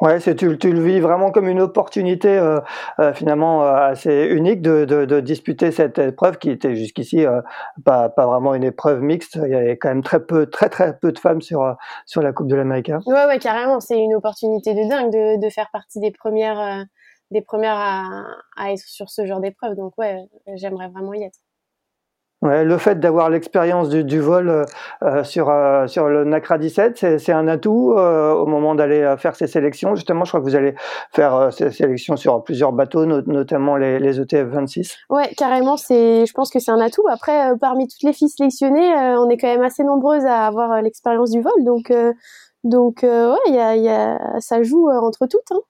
Ouais, 0.01 0.19
c'est 0.19 0.35
tu, 0.35 0.57
tu, 0.57 0.73
le 0.73 0.81
vis 0.81 0.99
vraiment 0.99 1.31
comme 1.31 1.47
une 1.47 1.61
opportunité 1.61 2.27
euh, 2.37 2.59
euh, 2.99 3.13
finalement 3.13 3.63
euh, 3.63 3.75
assez 3.75 4.25
unique 4.25 4.61
de, 4.61 4.83
de, 4.83 5.05
de, 5.05 5.21
disputer 5.21 5.71
cette 5.71 5.99
épreuve 5.99 6.37
qui 6.37 6.49
était 6.49 6.75
jusqu'ici 6.75 7.25
pas, 7.85 8.09
pas 8.09 8.25
vraiment 8.25 8.53
une 8.55 8.65
épreuve 8.65 9.01
mixte. 9.01 9.39
Il 9.41 9.51
y 9.51 9.55
avait 9.55 9.77
quand 9.77 9.87
même 9.87 10.03
très 10.03 10.19
peu, 10.19 10.47
très 10.47 10.67
très 10.67 10.97
peu 10.99 11.13
de 11.13 11.19
femmes 11.19 11.41
sur 11.41 11.77
sur 12.05 12.21
la 12.21 12.33
Coupe 12.33 12.47
de 12.47 12.55
l'Amérique. 12.55 12.91
Ouais, 13.05 13.25
ouais, 13.25 13.39
carrément. 13.39 13.79
C'est 13.79 13.97
une 13.97 14.15
opportunité 14.15 14.73
de 14.73 14.89
dingue 14.89 15.11
de, 15.13 15.41
de 15.41 15.49
faire 15.49 15.69
partie 15.71 16.01
des 16.01 16.11
premières 16.11 16.85
des 17.31 17.41
premières 17.41 17.77
à, 17.77 18.25
à 18.57 18.73
être 18.73 18.83
sur 18.85 19.09
ce 19.09 19.25
genre 19.25 19.39
d'épreuve. 19.39 19.75
Donc 19.75 19.97
ouais, 19.97 20.25
j'aimerais 20.55 20.89
vraiment 20.89 21.13
y 21.13 21.23
être. 21.23 21.39
Le 22.41 22.77
fait 22.77 22.99
d'avoir 22.99 23.29
l'expérience 23.29 23.89
du, 23.89 24.19
vol 24.19 24.49
euh, 24.49 24.65
euh 25.01 25.23
sur, 25.23 25.49
euh, 25.49 25.87
sur 25.87 26.07
le 26.07 26.25
NACRA 26.25 26.57
17, 26.57 27.17
c'est 27.17 27.31
un 27.31 27.47
atout 27.47 27.93
au 27.93 28.45
moment 28.45 28.75
d'aller 28.75 29.15
faire 29.17 29.35
ces 29.35 29.47
sélections. 29.47 29.95
Justement, 29.95 30.25
je 30.25 30.31
crois 30.31 30.41
que 30.41 30.45
vous 30.45 30.55
allez 30.55 30.75
faire 31.11 31.51
ces 31.51 31.71
sélections 31.71 32.17
sur 32.17 32.43
plusieurs 32.43 32.71
bateaux, 32.71 33.05
notamment 33.05 33.77
les, 33.77 33.99
les, 33.99 34.19
ETF 34.19 34.47
26. 34.47 34.97
Ouais, 35.09 35.29
carrément. 35.37 35.75
Je 35.77 36.31
pense 36.33 36.51
que 36.51 36.59
c'est 36.59 36.71
un 36.71 36.79
atout. 36.79 37.03
Après, 37.09 37.51
parmi 37.59 37.87
toutes 37.87 38.03
les 38.03 38.13
filles 38.13 38.29
sélectionnées, 38.29 38.93
on 39.17 39.29
est 39.29 39.37
quand 39.37 39.47
même 39.47 39.63
assez 39.63 39.83
nombreuses 39.83 40.25
à 40.25 40.45
avoir 40.45 40.81
l'expérience 40.81 41.31
du 41.31 41.41
vol. 41.41 41.63
Donc, 41.63 41.91
donc 42.63 43.03
ouais, 43.03 44.07
ça 44.39 44.61
joue 44.63 44.89
entre 44.89 45.25
toutes. 45.27 45.51
Hein. 45.51 45.61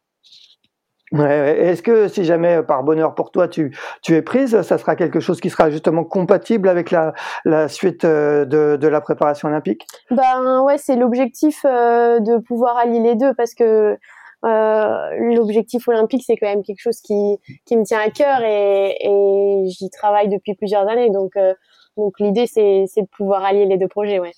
Ouais, 1.16 1.58
Est-ce 1.60 1.82
que 1.82 2.10
si 2.10 2.26
jamais 2.26 2.62
par 2.62 2.84
bonheur 2.84 3.16
pour 3.16 3.32
toi 3.32 3.48
tu, 3.48 3.74
tu 4.02 4.16
es 4.16 4.22
prise, 4.22 4.62
ça 4.62 4.78
sera 4.78 4.98
quelque 4.98 5.22
chose 5.22 5.40
qui 5.40 5.50
sera 5.50 5.70
justement 5.70 6.04
compatible 6.04 6.68
avec 6.68 6.92
la, 6.92 7.14
la 7.46 7.70
suite 7.70 8.04
euh, 8.04 8.44
de, 8.44 8.76
de 8.76 8.88
la 8.88 9.00
préparation 9.00 9.48
olympique? 9.48 9.88
Ben 10.12 10.62
ouais, 10.64 10.78
c'est 10.78 10.98
l'objectif 10.98 11.62
euh, 11.64 12.20
de 12.20 12.38
pouvoir 12.38 12.76
allier 12.78 13.00
les 13.00 13.16
deux 13.16 13.34
parce 13.34 13.54
que 13.54 13.98
euh, 14.46 15.10
l'objectif 15.34 15.88
olympique 15.88 16.24
c'est 16.26 16.36
quand 16.36 16.48
même 16.48 16.64
quelque 16.64 16.82
chose 16.82 17.00
qui, 17.00 17.38
qui 17.66 17.78
me 17.78 17.84
tient 17.84 18.00
à 18.00 18.10
cœur 18.10 18.42
et, 18.44 18.98
et 19.00 19.64
j'y 19.70 19.90
travaille 19.90 20.28
depuis 20.28 20.54
plusieurs 20.56 20.88
années. 20.90 21.12
Donc 21.12 21.38
euh, 21.38 21.54
donc 21.96 22.20
l'idée 22.20 22.46
c'est 22.46 22.84
de 22.98 23.08
pouvoir 23.16 23.46
allier 23.46 23.66
les 23.66 23.78
deux 23.78 23.88
projets 23.88 24.20
ouais. 24.20 24.34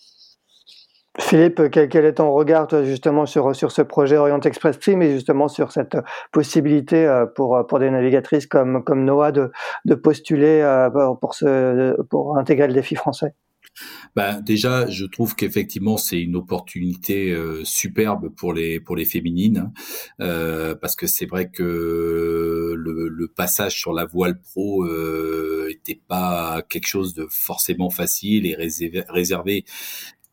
Philippe, 1.19 1.69
quel, 1.71 2.05
est 2.05 2.13
ton 2.13 2.31
regard 2.31 2.67
toi, 2.67 2.83
justement 2.83 3.25
sur, 3.25 3.55
sur 3.55 3.71
ce 3.71 3.81
projet 3.81 4.17
Orient 4.17 4.39
Express 4.39 4.75
Stream 4.75 5.01
et 5.01 5.11
justement 5.11 5.47
sur 5.47 5.71
cette 5.71 5.97
possibilité 6.31 7.05
euh, 7.05 7.25
pour, 7.25 7.65
pour 7.67 7.79
des 7.79 7.89
navigatrices 7.89 8.45
comme, 8.45 8.83
comme 8.83 9.03
Noah 9.03 9.31
de, 9.31 9.51
de 9.85 9.95
postuler 9.95 10.61
euh, 10.61 10.89
pour, 11.19 11.33
ce, 11.33 11.99
pour 12.03 12.37
intégrer 12.37 12.67
le 12.67 12.73
défi 12.73 12.95
français? 12.95 13.33
Ben, 14.15 14.41
déjà, 14.41 14.87
je 14.87 15.05
trouve 15.05 15.35
qu'effectivement 15.35 15.97
c'est 15.97 16.19
une 16.19 16.35
opportunité 16.35 17.31
euh, 17.31 17.63
superbe 17.63 18.29
pour 18.35 18.53
les 18.53 18.79
pour 18.79 18.95
les 18.95 19.05
féminines 19.05 19.71
euh, 20.19 20.73
parce 20.75 20.95
que 20.95 21.05
c'est 21.05 21.27
vrai 21.27 21.49
que 21.51 22.73
le, 22.75 23.07
le, 23.07 23.27
passage 23.27 23.77
sur 23.77 23.93
la 23.93 24.05
voile 24.05 24.39
pro 24.41 24.83
euh, 24.85 25.69
pas 26.07 26.61
quelque 26.69 26.87
chose 26.87 27.13
de 27.13 27.27
forcément 27.29 27.89
facile 27.89 28.45
et 28.45 28.55
réservé, 28.55 29.03
réservé 29.09 29.65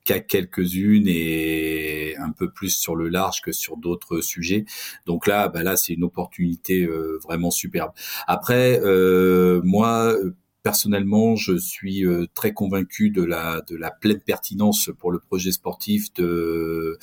qu'à 0.05 0.21
quelques-unes 0.21 1.09
et 1.09 2.15
un 2.19 2.31
peu 2.31 2.51
plus 2.51 2.71
sur 2.71 2.95
le 2.95 3.09
large 3.09 3.41
que 3.43 3.53
sur 3.53 3.77
d'autres 3.77 4.21
sujets. 4.21 4.65
Donc 5.07 5.27
là, 5.27 5.49
bah 5.49 5.63
là, 5.63 5.77
c'est 5.77 5.95
une 5.95 6.05
opportunité 6.05 6.85
euh, 6.85 7.19
vraiment 7.23 7.51
superbe. 7.51 7.93
Après, 8.27 8.81
euh, 8.85 9.61
moi, 9.65 10.15
personnellement, 10.63 11.37
je 11.37 11.59
suis 11.59 12.07
euh, 12.07 12.27
très 12.35 12.53
convaincu 12.55 13.11
de 13.11 13.23
la 13.23 13.61
de 13.69 13.77
la 13.77 13.91
pleine 13.91 14.21
pertinence 14.21 14.91
pour 14.99 15.13
le 15.13 15.19
projet 15.19 15.53
sportif 15.53 16.13
de 16.15 16.99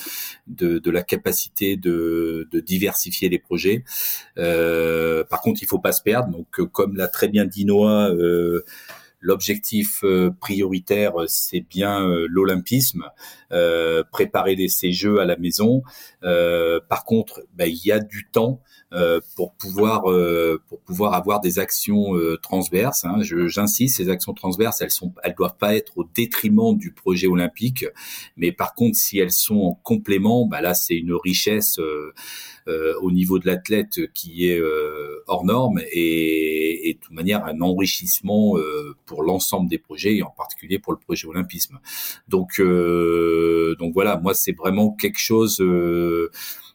de, 0.47 0.79
de 0.79 0.91
la 0.91 1.03
capacité 1.03 1.77
de, 1.77 2.47
de 2.51 2.59
diversifier 2.59 3.29
les 3.29 3.39
projets. 3.39 3.83
Euh, 4.37 5.23
par 5.23 5.41
contre, 5.41 5.61
il 5.61 5.67
faut 5.67 5.79
pas 5.79 5.91
se 5.91 6.01
perdre. 6.01 6.29
Donc, 6.31 6.47
comme 6.71 6.95
l'a 6.97 7.07
très 7.07 7.27
bien 7.27 7.45
dit 7.45 7.65
Noah. 7.65 8.09
Euh, 8.09 8.63
L'objectif 9.21 10.03
euh, 10.03 10.31
prioritaire, 10.39 11.21
euh, 11.21 11.25
c'est 11.27 11.61
bien 11.61 12.01
euh, 12.01 12.25
l'olympisme, 12.27 13.03
préparer 14.11 14.55
ces 14.67 14.91
jeux 14.91 15.19
à 15.19 15.25
la 15.25 15.37
maison. 15.37 15.83
par 16.21 17.05
contre, 17.05 17.41
ben, 17.53 17.69
il 17.69 17.85
y 17.85 17.91
a 17.91 17.99
du 17.99 18.27
temps 18.31 18.61
pour 19.35 19.53
pouvoir 19.53 20.03
pour 20.67 20.79
pouvoir 20.81 21.13
avoir 21.13 21.39
des 21.39 21.59
actions 21.59 22.13
transverses. 22.41 23.05
Hein. 23.05 23.19
J'insiste, 23.21 23.97
ces 23.97 24.09
actions 24.09 24.33
transverses, 24.33 24.81
elles 24.81 24.91
sont, 24.91 25.13
elles 25.23 25.35
doivent 25.35 25.57
pas 25.57 25.75
être 25.75 25.97
au 25.97 26.03
détriment 26.03 26.77
du 26.77 26.91
projet 26.91 27.27
olympique, 27.27 27.85
mais 28.37 28.51
par 28.51 28.73
contre, 28.73 28.97
si 28.97 29.19
elles 29.19 29.31
sont 29.31 29.61
en 29.61 29.73
complément, 29.83 30.45
ben 30.45 30.61
là, 30.61 30.73
c'est 30.73 30.95
une 30.95 31.13
richesse 31.13 31.79
euh, 32.67 32.93
au 33.01 33.11
niveau 33.11 33.39
de 33.39 33.47
l'athlète 33.47 34.13
qui 34.13 34.47
est 34.47 34.59
euh, 34.59 35.23
hors 35.25 35.45
norme 35.45 35.79
et, 35.91 36.89
et, 36.89 36.93
de 36.93 36.99
toute 36.99 37.13
manière 37.13 37.43
un 37.45 37.59
enrichissement 37.61 38.55
euh, 38.57 38.95
pour 39.07 39.23
l'ensemble 39.23 39.67
des 39.67 39.79
projets 39.79 40.17
et 40.17 40.23
en 40.23 40.29
particulier 40.29 40.77
pour 40.77 40.93
le 40.93 40.99
projet 40.99 41.27
olympisme. 41.27 41.79
Donc 42.27 42.61
donc 43.79 43.93
voilà, 43.93 44.19
moi 44.21 44.33
c'est 44.33 44.53
vraiment 44.53 44.91
quelque 44.91 45.19
chose 45.19 45.61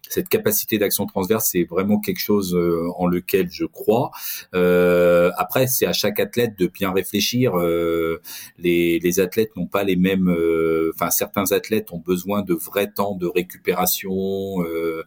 cette 0.09 0.29
capacité 0.29 0.79
d'action 0.79 1.07
transverse, 1.07 1.51
c'est 1.53 1.65
vraiment 1.65 2.01
quelque 2.01 2.21
chose 2.21 2.55
euh, 2.55 2.89
en 2.97 3.07
lequel 3.07 3.49
je 3.51 3.65
crois. 3.65 4.11
Euh, 4.55 5.31
après, 5.37 5.67
c'est 5.67 5.87
à 5.87 5.93
chaque 5.93 6.21
athlète 6.21 6.59
de 6.59 6.67
bien 6.67 6.93
réfléchir. 6.93 7.59
Euh, 7.59 8.21
les, 8.59 8.99
les, 8.99 9.21
athlètes 9.21 9.57
n'ont 9.57 9.67
pas 9.67 9.85
les 9.85 9.97
mêmes. 9.97 10.29
Euh, 10.29 10.93
enfin, 10.95 11.11
certains 11.11 11.53
athlètes 11.53 11.93
ont 11.93 11.99
besoin 11.99 12.43
de 12.43 12.55
vrais 12.55 12.91
temps 12.91 13.15
de 13.15 13.27
récupération, 13.27 14.63
euh, 14.63 15.03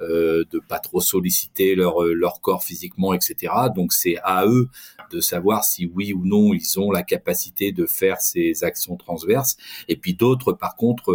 de 0.00 0.58
pas 0.68 0.78
trop 0.78 1.00
solliciter 1.00 1.74
leur 1.74 2.02
leur 2.04 2.40
corps 2.40 2.64
physiquement, 2.64 3.14
etc. 3.14 3.52
Donc, 3.74 3.92
c'est 3.92 4.16
à 4.22 4.46
eux 4.46 4.68
de 5.12 5.20
savoir 5.20 5.64
si 5.64 5.86
oui 5.86 6.12
ou 6.12 6.24
non 6.24 6.54
ils 6.54 6.78
ont 6.78 6.90
la 6.90 7.02
capacité 7.02 7.72
de 7.72 7.86
faire 7.86 8.20
ces 8.20 8.64
actions 8.64 8.96
transverses. 8.96 9.56
Et 9.88 9.96
puis 9.96 10.14
d'autres, 10.14 10.52
par 10.52 10.76
contre, 10.76 11.12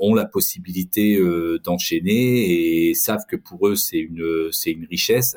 ont 0.00 0.14
la 0.14 0.24
possibilité 0.24 1.20
d'enchaîner 1.62 1.85
et 1.92 2.94
savent 2.94 3.26
que 3.28 3.36
pour 3.36 3.68
eux 3.68 3.76
c'est 3.76 3.98
une 3.98 4.48
c'est 4.52 4.72
une 4.72 4.86
richesse 4.86 5.36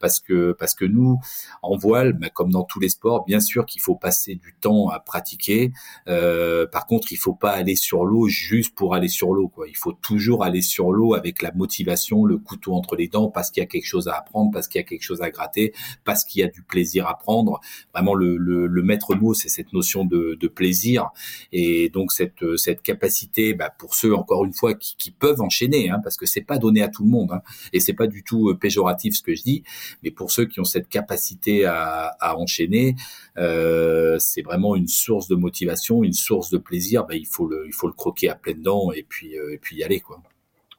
parce 0.00 0.20
que 0.20 0.52
parce 0.52 0.74
que 0.74 0.84
nous 0.84 1.18
en 1.62 1.76
voile, 1.76 2.12
bah, 2.14 2.30
comme 2.30 2.50
dans 2.50 2.64
tous 2.64 2.80
les 2.80 2.88
sports, 2.88 3.24
bien 3.24 3.40
sûr 3.40 3.66
qu'il 3.66 3.80
faut 3.80 3.94
passer 3.94 4.34
du 4.34 4.54
temps 4.60 4.88
à 4.88 5.00
pratiquer. 5.00 5.72
Euh, 6.08 6.66
par 6.66 6.86
contre, 6.86 7.12
il 7.12 7.16
faut 7.16 7.34
pas 7.34 7.50
aller 7.52 7.76
sur 7.76 8.04
l'eau 8.04 8.28
juste 8.28 8.74
pour 8.74 8.94
aller 8.94 9.08
sur 9.08 9.32
l'eau. 9.32 9.48
Quoi. 9.48 9.68
Il 9.68 9.76
faut 9.76 9.92
toujours 9.92 10.44
aller 10.44 10.62
sur 10.62 10.92
l'eau 10.92 11.14
avec 11.14 11.42
la 11.42 11.52
motivation, 11.52 12.24
le 12.24 12.38
couteau 12.38 12.74
entre 12.74 12.96
les 12.96 13.08
dents, 13.08 13.30
parce 13.30 13.50
qu'il 13.50 13.60
y 13.60 13.64
a 13.64 13.66
quelque 13.66 13.86
chose 13.86 14.08
à 14.08 14.16
apprendre, 14.16 14.50
parce 14.52 14.68
qu'il 14.68 14.80
y 14.80 14.84
a 14.84 14.86
quelque 14.86 15.02
chose 15.02 15.22
à 15.22 15.30
gratter, 15.30 15.72
parce 16.04 16.24
qu'il 16.24 16.40
y 16.40 16.44
a 16.44 16.48
du 16.48 16.62
plaisir 16.62 17.06
à 17.06 17.18
prendre. 17.18 17.60
Vraiment, 17.94 18.14
le, 18.14 18.36
le, 18.36 18.66
le 18.66 18.82
maître 18.82 19.14
mot, 19.14 19.34
c'est 19.34 19.48
cette 19.48 19.72
notion 19.72 20.04
de, 20.04 20.36
de, 20.40 20.48
plaisir 20.50 21.10
et 21.52 21.90
donc 21.90 22.10
cette 22.10 22.56
cette 22.56 22.82
capacité, 22.82 23.54
bah, 23.54 23.70
pour 23.70 23.94
ceux 23.94 24.14
encore 24.14 24.44
une 24.44 24.52
fois 24.52 24.74
qui, 24.74 24.96
qui 24.96 25.12
peuvent 25.12 25.40
enchaîner 25.40 25.89
hein, 25.90 26.00
parce 26.02 26.16
que 26.16 26.26
c'est 26.26 26.40
pas 26.40 26.58
donné 26.58 26.82
à 26.82 26.88
tout 26.88 27.04
le 27.04 27.10
monde, 27.10 27.32
hein, 27.32 27.42
et 27.72 27.80
c'est 27.80 27.94
pas 27.94 28.06
du 28.06 28.22
tout 28.22 28.50
euh, 28.50 28.54
péjoratif 28.54 29.16
ce 29.16 29.22
que 29.22 29.34
je 29.34 29.42
dis, 29.42 29.62
mais 30.02 30.10
pour 30.10 30.30
ceux 30.30 30.46
qui 30.46 30.60
ont 30.60 30.64
cette 30.64 30.88
capacité 30.88 31.64
à, 31.64 32.16
enchaîner, 32.36 32.96
euh, 33.38 34.18
c'est 34.18 34.42
vraiment 34.42 34.76
une 34.76 34.88
source 34.88 35.28
de 35.28 35.34
motivation, 35.34 36.04
une 36.04 36.12
source 36.12 36.50
de 36.50 36.58
plaisir. 36.58 37.06
Ben, 37.06 37.16
il 37.16 37.26
faut 37.26 37.46
le, 37.46 37.64
il 37.66 37.72
faut 37.72 37.86
le 37.86 37.92
croquer 37.92 38.28
à 38.28 38.34
pleines 38.34 38.62
dents 38.62 38.92
et 38.92 39.02
puis, 39.02 39.38
euh, 39.38 39.54
et 39.54 39.58
puis 39.58 39.76
y 39.76 39.84
aller 39.84 40.00
quoi. 40.00 40.22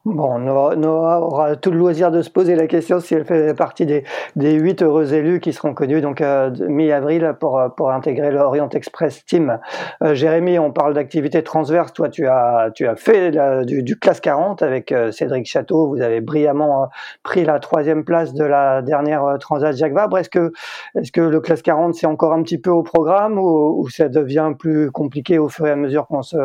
Bon, 0.04 0.40
Noah, 0.40 1.20
aura 1.20 1.56
tout 1.56 1.70
le 1.70 1.78
loisir 1.78 2.10
de 2.10 2.24
se 2.24 2.32
poser 2.32 2.56
la 2.56 2.66
question 2.66 3.00
si 3.00 3.14
elle 3.14 3.24
fait 3.24 3.54
partie 3.54 3.86
des, 3.86 4.04
des 4.36 4.54
8 4.54 4.82
heureux 4.82 5.14
élus 5.14 5.40
qui 5.40 5.54
seront 5.54 5.76
connus 5.76 6.02
donc 6.02 6.22
euh, 6.22 6.50
mi-avril 6.68 7.36
pour, 7.40 7.62
pour 7.78 7.92
intégrer 7.92 8.32
l'Orient 8.32 8.70
Express 8.70 9.24
Team. 9.26 9.60
Euh, 10.04 10.16
Jérémy, 10.16 10.58
on 10.58 10.72
parle 10.72 10.96
d'activité 10.96 11.44
transverse. 11.44 11.94
Toi, 11.94 12.10
tu 12.10 12.26
as, 12.26 12.72
tu 12.74 12.88
as 12.88 12.96
fait 12.96 13.30
du, 13.64 13.84
du, 13.84 14.00
classe 14.00 14.20
40 14.22 14.64
avec 14.64 14.92
euh, 14.92 15.12
Cédric 15.12 15.46
Château. 15.46 15.90
Vous 15.90 16.02
avez 16.02 16.20
brillamment 16.20 16.84
euh, 16.84 16.88
pris 17.22 17.46
la 17.46 17.60
troisième 17.60 18.04
place 18.04 18.34
de 18.34 18.44
la 18.44 18.82
dernière 18.82 19.24
euh, 19.24 19.38
Transat 19.38 19.76
Jacques 19.76 19.94
Vabre. 19.94 20.18
Est-ce 20.18 20.30
que, 20.30 20.52
est-ce 20.96 21.12
que 21.12 21.22
le 21.22 21.40
classe 21.42 21.62
40 21.62 21.94
c'est 21.94 22.08
encore 22.08 22.34
un 22.34 22.42
petit 22.42 22.58
peu 22.58 22.72
au 22.72 22.82
programme 22.82 23.38
ou, 23.38 23.80
ou, 23.80 23.88
ça 23.90 24.10
devient 24.10 24.54
plus 24.58 24.90
compliqué 24.90 25.38
au 25.38 25.48
fur 25.48 25.68
et 25.68 25.72
à 25.72 25.76
mesure 25.76 26.08
qu'on 26.08 26.24
se, 26.24 26.38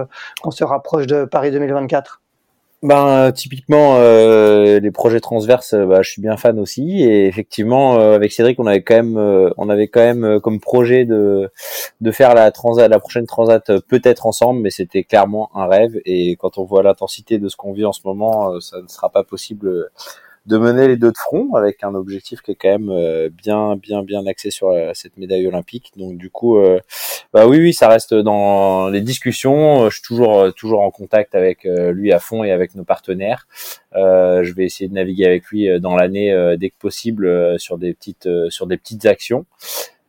qu'on 0.42 0.50
se 0.50 0.62
rapproche 0.62 1.06
de 1.06 1.24
Paris 1.24 1.52
2024 1.52 2.20
ben 2.82 3.32
typiquement 3.32 3.96
euh, 3.96 4.80
les 4.80 4.90
projets 4.90 5.20
transverses, 5.20 5.72
euh, 5.74 5.86
bah, 5.86 6.02
je 6.02 6.10
suis 6.10 6.22
bien 6.22 6.36
fan 6.36 6.58
aussi. 6.58 7.02
Et 7.02 7.26
effectivement 7.26 7.98
euh, 7.98 8.14
avec 8.14 8.32
Cédric 8.32 8.60
on 8.60 8.66
avait 8.66 8.82
quand 8.82 8.96
même 8.96 9.16
euh, 9.16 9.50
on 9.56 9.68
avait 9.68 9.88
quand 9.88 10.00
même 10.00 10.24
euh, 10.24 10.40
comme 10.40 10.60
projet 10.60 11.04
de 11.04 11.50
de 12.00 12.10
faire 12.10 12.34
la 12.34 12.50
transat 12.52 12.88
la 12.90 12.98
prochaine 12.98 13.26
transat 13.26 13.80
peut-être 13.88 14.26
ensemble 14.26 14.60
mais 14.60 14.70
c'était 14.70 15.04
clairement 15.04 15.50
un 15.54 15.66
rêve. 15.66 15.98
Et 16.04 16.36
quand 16.36 16.58
on 16.58 16.64
voit 16.64 16.82
l'intensité 16.82 17.38
de 17.38 17.48
ce 17.48 17.56
qu'on 17.56 17.72
vit 17.72 17.86
en 17.86 17.92
ce 17.92 18.00
moment 18.04 18.60
ça 18.60 18.80
ne 18.82 18.88
sera 18.88 19.08
pas 19.10 19.24
possible 19.24 19.90
de 20.46 20.58
mener 20.58 20.88
les 20.88 20.96
deux 20.96 21.10
de 21.10 21.16
front 21.16 21.54
avec 21.54 21.82
un 21.82 21.94
objectif 21.94 22.40
qui 22.40 22.52
est 22.52 22.54
quand 22.54 22.78
même 22.78 23.28
bien 23.30 23.76
bien 23.76 24.02
bien 24.02 24.26
axé 24.26 24.50
sur 24.50 24.72
cette 24.94 25.16
médaille 25.16 25.46
olympique. 25.46 25.92
Donc 25.96 26.16
du 26.16 26.30
coup, 26.30 26.58
bah 27.32 27.46
oui 27.46 27.58
oui, 27.58 27.74
ça 27.74 27.88
reste 27.88 28.14
dans 28.14 28.88
les 28.88 29.00
discussions. 29.00 29.88
Je 29.90 29.96
suis 29.96 30.02
toujours 30.02 30.54
toujours 30.54 30.80
en 30.82 30.90
contact 30.90 31.34
avec 31.34 31.64
lui 31.64 32.12
à 32.12 32.18
fond 32.18 32.44
et 32.44 32.52
avec 32.52 32.74
nos 32.74 32.84
partenaires. 32.84 33.46
je 33.94 34.52
vais 34.54 34.64
essayer 34.64 34.88
de 34.88 34.94
naviguer 34.94 35.26
avec 35.26 35.46
lui 35.46 35.80
dans 35.80 35.96
l'année 35.96 36.56
dès 36.58 36.70
que 36.70 36.78
possible 36.78 37.58
sur 37.58 37.78
des 37.78 37.94
petites 37.94 38.28
sur 38.50 38.66
des 38.66 38.76
petites 38.76 39.06
actions. 39.06 39.46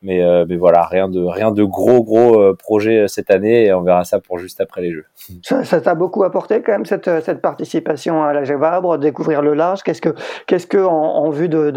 Mais, 0.04 0.24
euh, 0.24 0.46
mais 0.48 0.58
voilà, 0.58 0.84
rien 0.84 1.08
de 1.08 1.64
gros 1.64 2.04
gros 2.04 2.40
euh, 2.40 2.54
projet 2.56 3.00
euh, 3.00 3.08
cette 3.08 3.32
année 3.32 3.66
et 3.66 3.74
on 3.74 3.82
verra 3.82 4.04
ça 4.04 4.20
pour 4.20 4.38
juste 4.38 4.62
après 4.62 4.82
les 4.82 4.92
Jeux. 4.92 5.06
Ça 5.44 5.82
t'a 5.82 5.96
beaucoup 5.96 6.24
apporté 6.24 6.62
quand 6.62 6.72
même 6.72 6.86
cette, 6.86 7.42
participation 7.42 8.24
à 8.24 8.34
la 8.34 8.44
Vabre, 8.58 9.00
découvrir 9.00 9.42
le 9.42 9.54
large? 9.56 9.82
Qu'est-ce 9.84 10.02
que 10.02 10.14
qu'est-ce 10.46 10.68
que 10.68 10.78
en, 10.78 11.30
vue 11.32 11.50
de 11.50 11.72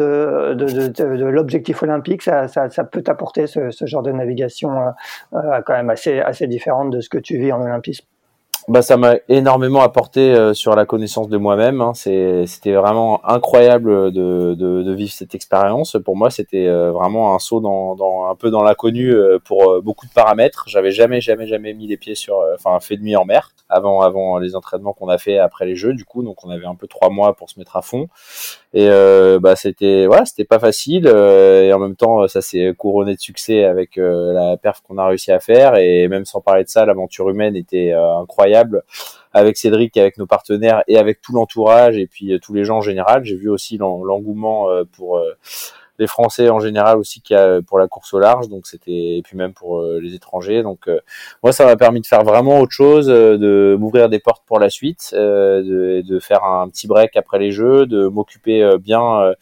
l'objectif 1.30 1.82
olympique, 1.82 2.22
ça, 2.22 2.46
peut 2.90 3.02
t'apporter 3.02 3.46
ce, 3.46 3.70
genre 3.86 4.02
de 4.02 4.12
navigation 4.12 4.70
quand 5.32 5.72
même 5.72 5.90
assez 5.90 6.46
différente 6.46 6.90
de 6.90 7.00
ce 7.00 7.08
que 7.08 7.18
tu 7.18 7.38
vis 7.38 7.52
en 7.52 7.62
olympisme? 7.62 8.06
Bah, 8.68 8.82
ça 8.82 8.96
m'a 8.96 9.16
énormément 9.28 9.80
apporté 9.80 10.20
euh, 10.20 10.54
sur 10.54 10.74
la 10.74 10.86
connaissance 10.86 11.28
de 11.28 11.36
moi-même. 11.36 11.80
Hein. 11.80 11.92
C'était 11.94 12.72
vraiment 12.72 13.24
incroyable 13.26 14.12
de, 14.12 14.54
de, 14.54 14.92
vivre 14.92 15.12
cette 15.12 15.34
expérience. 15.34 15.96
Pour 16.04 16.16
moi, 16.16 16.30
c'était 16.30 16.66
euh, 16.66 16.92
vraiment 16.92 17.34
un 17.34 17.38
saut 17.38 17.61
dans, 17.61 17.94
dans 17.94 18.26
un 18.26 18.34
peu 18.34 18.50
dans 18.50 18.62
l'inconnu 18.62 19.12
euh, 19.12 19.38
pour 19.42 19.80
beaucoup 19.82 20.06
de 20.06 20.12
paramètres. 20.12 20.64
J'avais 20.66 20.90
jamais, 20.90 21.20
jamais, 21.20 21.46
jamais 21.46 21.72
mis 21.72 21.86
les 21.86 21.96
pieds 21.96 22.14
sur, 22.14 22.42
enfin, 22.54 22.78
fait 22.80 22.96
de 22.96 23.02
nuit 23.02 23.16
en 23.16 23.24
mer 23.24 23.52
avant, 23.68 24.00
avant 24.00 24.38
les 24.38 24.56
entraînements 24.56 24.92
qu'on 24.92 25.08
a 25.08 25.18
fait 25.18 25.38
après 25.38 25.64
les 25.64 25.76
Jeux. 25.76 25.94
Du 25.94 26.04
coup, 26.04 26.22
donc 26.22 26.44
on 26.44 26.50
avait 26.50 26.66
un 26.66 26.74
peu 26.74 26.86
trois 26.86 27.08
mois 27.08 27.34
pour 27.34 27.48
se 27.50 27.58
mettre 27.58 27.76
à 27.76 27.82
fond. 27.82 28.08
Et 28.72 28.88
bah, 29.40 29.56
c'était, 29.56 30.06
voilà, 30.06 30.24
c'était 30.24 30.44
pas 30.44 30.60
facile. 30.60 31.06
et 31.06 31.72
en 31.72 31.78
même 31.78 31.96
temps, 31.96 32.28
ça 32.28 32.40
s'est 32.40 32.72
couronné 32.76 33.14
de 33.14 33.20
succès 33.20 33.64
avec 33.64 33.96
la 33.96 34.56
perf 34.56 34.80
qu'on 34.82 34.98
a 34.98 35.06
réussi 35.06 35.32
à 35.32 35.40
faire. 35.40 35.76
Et 35.76 36.06
même 36.06 36.24
sans 36.24 36.40
parler 36.40 36.64
de 36.64 36.68
ça, 36.68 36.86
l'aventure 36.86 37.28
humaine 37.30 37.56
était 37.56 37.92
incroyable 37.92 38.84
avec 39.32 39.56
Cédric, 39.56 39.96
avec 39.96 40.18
nos 40.18 40.26
partenaires 40.26 40.82
et 40.88 40.98
avec 40.98 41.20
tout 41.20 41.32
l'entourage 41.32 41.96
et 41.96 42.06
puis 42.06 42.32
euh, 42.32 42.38
tous 42.38 42.52
les 42.52 42.64
gens 42.64 42.78
en 42.78 42.82
général. 42.82 43.24
J'ai 43.24 43.36
vu 43.36 43.48
aussi 43.48 43.78
l'engouement 43.78 44.70
euh, 44.70 44.84
pour 44.84 45.18
euh, 45.18 45.36
les 46.01 46.07
Français 46.07 46.51
en 46.51 46.59
général 46.59 46.98
aussi 46.98 47.20
qu'il 47.20 47.36
y 47.36 47.38
a 47.38 47.62
pour 47.62 47.78
la 47.78 47.86
course 47.86 48.12
au 48.14 48.18
large, 48.18 48.48
donc 48.48 48.66
c'était 48.66 49.18
et 49.18 49.22
puis 49.22 49.36
même 49.36 49.53
pour 49.53 49.82
les 49.82 50.14
étrangers. 50.14 50.62
Donc 50.62 50.88
moi, 51.42 51.53
ça 51.53 51.64
m'a 51.64 51.76
permis 51.76 52.01
de 52.01 52.07
faire 52.07 52.24
vraiment 52.24 52.61
autre 52.61 52.72
chose, 52.72 53.07
de 53.07 53.76
m'ouvrir 53.78 54.09
des 54.09 54.18
portes 54.18 54.42
pour 54.46 54.59
la 54.59 54.70
suite, 54.70 55.11
de, 55.12 56.18
faire 56.20 56.42
un 56.44 56.68
petit 56.68 56.86
break 56.86 57.16
après 57.16 57.38
les 57.38 57.53
Jeux, 57.53 57.86
de 57.86 58.09
m'occuper 58.09 58.76
bien 58.78 59.34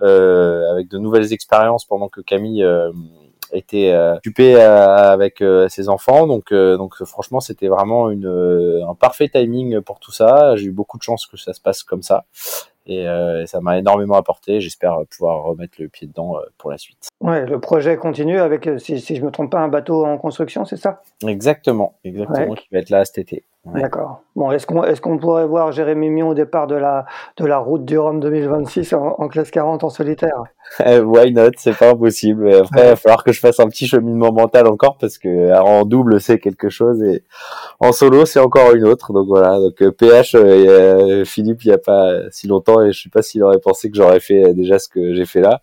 avec 0.00 0.88
de 0.88 0.98
nouvelles 0.98 1.32
expériences 1.32 1.84
pendant 1.84 2.08
que 2.08 2.20
Camille 2.20 2.64
était 3.52 3.92
euh, 3.92 4.16
occupé 4.16 4.56
euh, 4.56 4.96
avec 4.96 5.40
euh, 5.40 5.68
ses 5.68 5.88
enfants. 5.88 6.26
Donc, 6.26 6.52
donc 6.52 7.02
franchement, 7.04 7.40
c'était 7.40 7.68
vraiment 7.68 8.08
un 8.08 8.94
parfait 8.94 9.28
timing 9.28 9.80
pour 9.80 10.00
tout 10.00 10.12
ça. 10.12 10.56
J'ai 10.56 10.66
eu 10.66 10.72
beaucoup 10.72 10.98
de 10.98 11.02
chance 11.02 11.26
que 11.26 11.36
ça 11.36 11.52
se 11.52 11.60
passe 11.60 11.82
comme 11.82 12.02
ça. 12.02 12.24
Et, 12.86 13.06
ça 13.46 13.60
m'a 13.60 13.78
énormément 13.78 14.14
apporté. 14.14 14.60
J'espère 14.60 14.98
pouvoir 15.10 15.42
remettre 15.42 15.80
le 15.80 15.88
pied 15.88 16.06
dedans 16.06 16.36
pour 16.58 16.70
la 16.70 16.78
suite. 16.78 17.08
Ouais, 17.20 17.46
le 17.46 17.60
projet 17.60 17.96
continue 17.96 18.38
avec, 18.38 18.68
si, 18.78 19.00
si 19.00 19.16
je 19.16 19.24
me 19.24 19.30
trompe 19.30 19.52
pas, 19.52 19.60
un 19.60 19.68
bateau 19.68 20.04
en 20.04 20.18
construction, 20.18 20.64
c'est 20.64 20.76
ça? 20.76 21.02
Exactement, 21.26 21.98
exactement, 22.04 22.54
qui 22.54 22.68
va 22.72 22.78
être 22.78 22.90
là 22.90 23.04
cet 23.04 23.18
été. 23.18 23.44
D'accord. 23.74 24.22
Bon, 24.36 24.52
est-ce 24.52 24.64
qu'on 24.64 24.84
est 24.84 25.00
qu'on 25.00 25.18
pourrait 25.18 25.46
voir 25.46 25.72
Jérémy 25.72 26.08
Mion 26.10 26.28
au 26.28 26.34
départ 26.34 26.68
de 26.68 26.76
la, 26.76 27.04
de 27.36 27.44
la 27.44 27.58
route 27.58 27.84
du 27.84 27.98
Rhum 27.98 28.20
2026 28.20 28.92
en, 28.92 29.28
classe 29.28 29.50
40 29.50 29.82
en 29.82 29.90
solitaire? 29.90 30.44
Eh, 30.84 31.00
Why 31.00 31.32
not? 31.32 31.50
C'est 31.56 31.76
pas 31.76 31.90
impossible. 31.90 32.54
Après, 32.54 32.84
il 32.84 32.88
va 32.90 32.96
falloir 32.96 33.24
que 33.24 33.32
je 33.32 33.40
fasse 33.40 33.58
un 33.58 33.66
petit 33.66 33.88
cheminement 33.88 34.32
mental 34.32 34.68
encore 34.68 34.98
parce 34.98 35.18
que 35.18 35.52
en 35.60 35.84
double 35.84 36.20
c'est 36.20 36.38
quelque 36.38 36.68
chose 36.68 37.02
et 37.02 37.24
en 37.80 37.90
solo 37.90 38.24
c'est 38.24 38.38
encore 38.38 38.72
une 38.74 38.84
autre. 38.84 39.12
Donc 39.12 39.26
voilà. 39.26 39.58
Donc 39.58 39.82
PH, 39.90 40.36
euh, 40.36 40.40
euh, 40.44 41.24
Philippe, 41.24 41.64
il 41.64 41.68
y 41.68 41.72
a 41.72 41.78
pas 41.78 42.30
si 42.30 42.46
longtemps 42.46 42.82
et 42.82 42.92
je 42.92 43.02
sais 43.02 43.10
pas 43.10 43.22
s'il 43.22 43.42
aurait 43.42 43.58
pensé 43.58 43.90
que 43.90 43.96
j'aurais 43.96 44.20
fait 44.20 44.54
déjà 44.54 44.78
ce 44.78 44.88
que 44.88 45.12
j'ai 45.12 45.26
fait 45.26 45.40
là. 45.40 45.60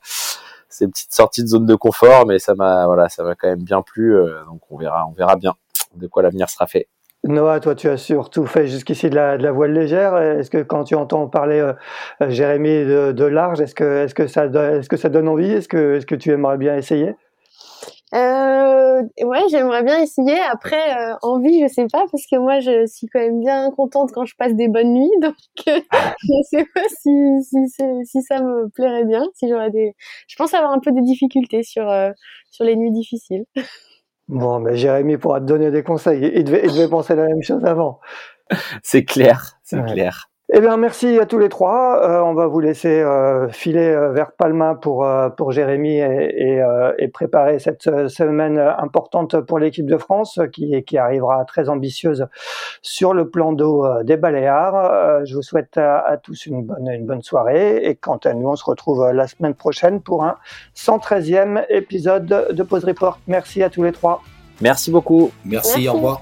C'est 0.68 0.86
une 0.86 0.92
petite 0.92 1.14
sortie 1.14 1.44
de 1.44 1.48
zone 1.48 1.68
de 1.68 1.76
confort, 1.76 2.26
mais 2.26 2.40
ça 2.40 2.54
m'a 2.56 2.86
voilà, 2.86 3.08
ça 3.08 3.24
m'a 3.24 3.36
quand 3.36 3.48
même 3.48 3.64
bien 3.64 3.82
plu. 3.82 4.18
Euh, 4.18 4.44
donc 4.46 4.60
on 4.70 4.78
verra, 4.78 5.06
on 5.08 5.14
verra 5.14 5.38
bien 5.38 5.54
de 5.96 6.08
quoi 6.08 6.24
l'avenir 6.24 6.50
sera 6.50 6.68
fait. 6.68 6.88
Noah, 7.26 7.62
toi, 7.62 7.74
tu 7.74 7.88
as 7.88 7.96
surtout 7.98 8.46
fait 8.46 8.68
jusqu'ici 8.68 9.10
de 9.10 9.16
la, 9.16 9.38
de 9.38 9.44
la 9.44 9.54
voile 9.54 9.72
légère. 9.72 10.18
Est-ce 10.18 10.50
que 10.50 10.62
quand 10.62 10.84
tu 10.84 10.96
entends 10.96 11.28
parler, 11.28 11.60
euh, 11.60 11.74
euh, 12.22 12.30
Jérémy, 12.30 12.84
de, 12.86 13.24
large, 13.24 13.62
est-ce 13.62 13.74
que, 13.76 14.28
ça, 14.28 14.46
est-ce 14.46 14.90
que 14.90 14.98
ça 14.98 15.08
donne 15.08 15.30
envie? 15.30 15.50
Est-ce 15.50 15.70
que, 15.70 16.16
tu 16.16 16.32
aimerais 16.32 16.58
bien 16.58 16.76
essayer? 16.76 17.16
Euh, 18.14 19.02
ouais, 19.22 19.40
j'aimerais 19.50 19.84
bien 19.84 20.00
essayer. 20.00 20.38
Après, 20.52 20.98
euh, 20.98 21.16
envie, 21.22 21.62
je 21.62 21.68
sais 21.68 21.88
pas, 21.88 22.04
parce 22.12 22.26
que 22.30 22.38
moi, 22.38 22.60
je 22.60 22.86
suis 22.88 23.08
quand 23.08 23.20
même 23.20 23.40
bien 23.40 23.72
contente 23.72 24.12
quand 24.12 24.26
je 24.26 24.36
passe 24.36 24.54
des 24.54 24.68
bonnes 24.68 24.94
nuits. 24.94 25.10
Donc, 25.22 25.36
je 25.66 26.42
sais 26.50 26.66
pas 26.76 26.84
si, 26.90 27.10
si, 27.42 28.04
si, 28.04 28.22
ça 28.22 28.42
me 28.42 28.68
plairait 28.68 29.06
bien. 29.06 29.24
Si 29.34 29.48
j'aurais 29.48 29.72
des, 29.72 29.96
je 30.28 30.36
pense 30.36 30.54
avoir 30.54 30.74
un 30.74 30.80
peu 30.80 30.92
des 30.92 31.02
difficultés 31.02 31.64
sur 31.64 31.90
sur 32.52 32.66
les 32.66 32.76
nuits 32.76 32.92
difficiles. 32.92 33.46
Bon, 34.30 34.60
mais 34.60 34.78
Jérémy 34.78 35.18
pourra 35.18 35.40
te 35.42 35.46
donner 35.46 35.70
des 35.72 35.84
conseils. 35.84 36.32
Il 36.36 36.44
devait, 36.46 36.62
il 36.66 36.72
devait 36.72 36.88
penser 36.90 37.16
la 37.16 37.26
même 37.28 37.42
chose 37.44 37.64
avant. 37.66 38.00
C'est 38.84 39.06
clair, 39.06 39.60
c'est 39.64 39.84
clair. 39.86 40.30
Eh 40.56 40.62
bien, 40.62 40.78
merci 40.78 41.18
à 41.18 41.26
tous 41.26 41.40
les 41.40 41.50
trois. 41.50 42.00
Euh, 42.04 42.22
on 42.22 42.36
va 42.36 42.46
vous 42.46 42.60
laisser 42.60 43.02
euh, 43.02 43.50
filer 43.50 43.88
euh, 43.88 44.12
vers 44.12 44.34
Palma 44.34 44.76
pour, 44.76 45.04
pour 45.36 45.52
Jérémy 45.52 45.98
et, 45.98 46.62
et, 47.00 47.08
préparer 47.08 47.58
cette 47.58 47.82
semaine 48.08 48.60
importante 48.60 49.42
pour 49.42 49.58
l'équipe 49.58 49.88
de 49.88 49.98
France 49.98 50.40
qui, 50.54 50.84
qui 50.84 51.00
arrivera 51.00 51.44
très 51.46 51.70
ambitieuse 51.70 52.28
sur 52.84 53.16
le 53.16 53.32
plan 53.32 53.52
d'eau 53.52 53.84
des 54.04 54.16
Baléares. 54.16 55.26
je 55.26 55.34
vous 55.34 55.42
souhaite 55.42 55.78
à, 55.78 56.18
tous 56.22 56.46
une 56.46 56.64
bonne, 56.64 56.88
une 56.88 57.08
bonne 57.08 57.24
soirée 57.24 57.78
et 57.86 57.96
quant 57.96 58.18
à 58.18 58.34
nous, 58.36 58.48
on 58.48 58.56
se 58.56 58.66
retrouve 58.66 59.12
la 59.12 59.26
semaine 59.26 59.56
prochaine 59.56 60.02
pour 60.02 60.24
un 60.24 60.38
113e 60.76 61.66
épisode 61.70 62.48
de 62.52 62.64
Pause 62.64 62.86
Report. 62.86 63.20
Merci 63.26 63.64
à 63.64 63.72
tous 63.72 63.82
les 63.82 63.92
trois. 63.92 64.22
Merci 64.62 64.92
beaucoup. 64.92 65.32
Merci. 65.46 65.90
au 65.90 65.94
revoir. 65.94 66.22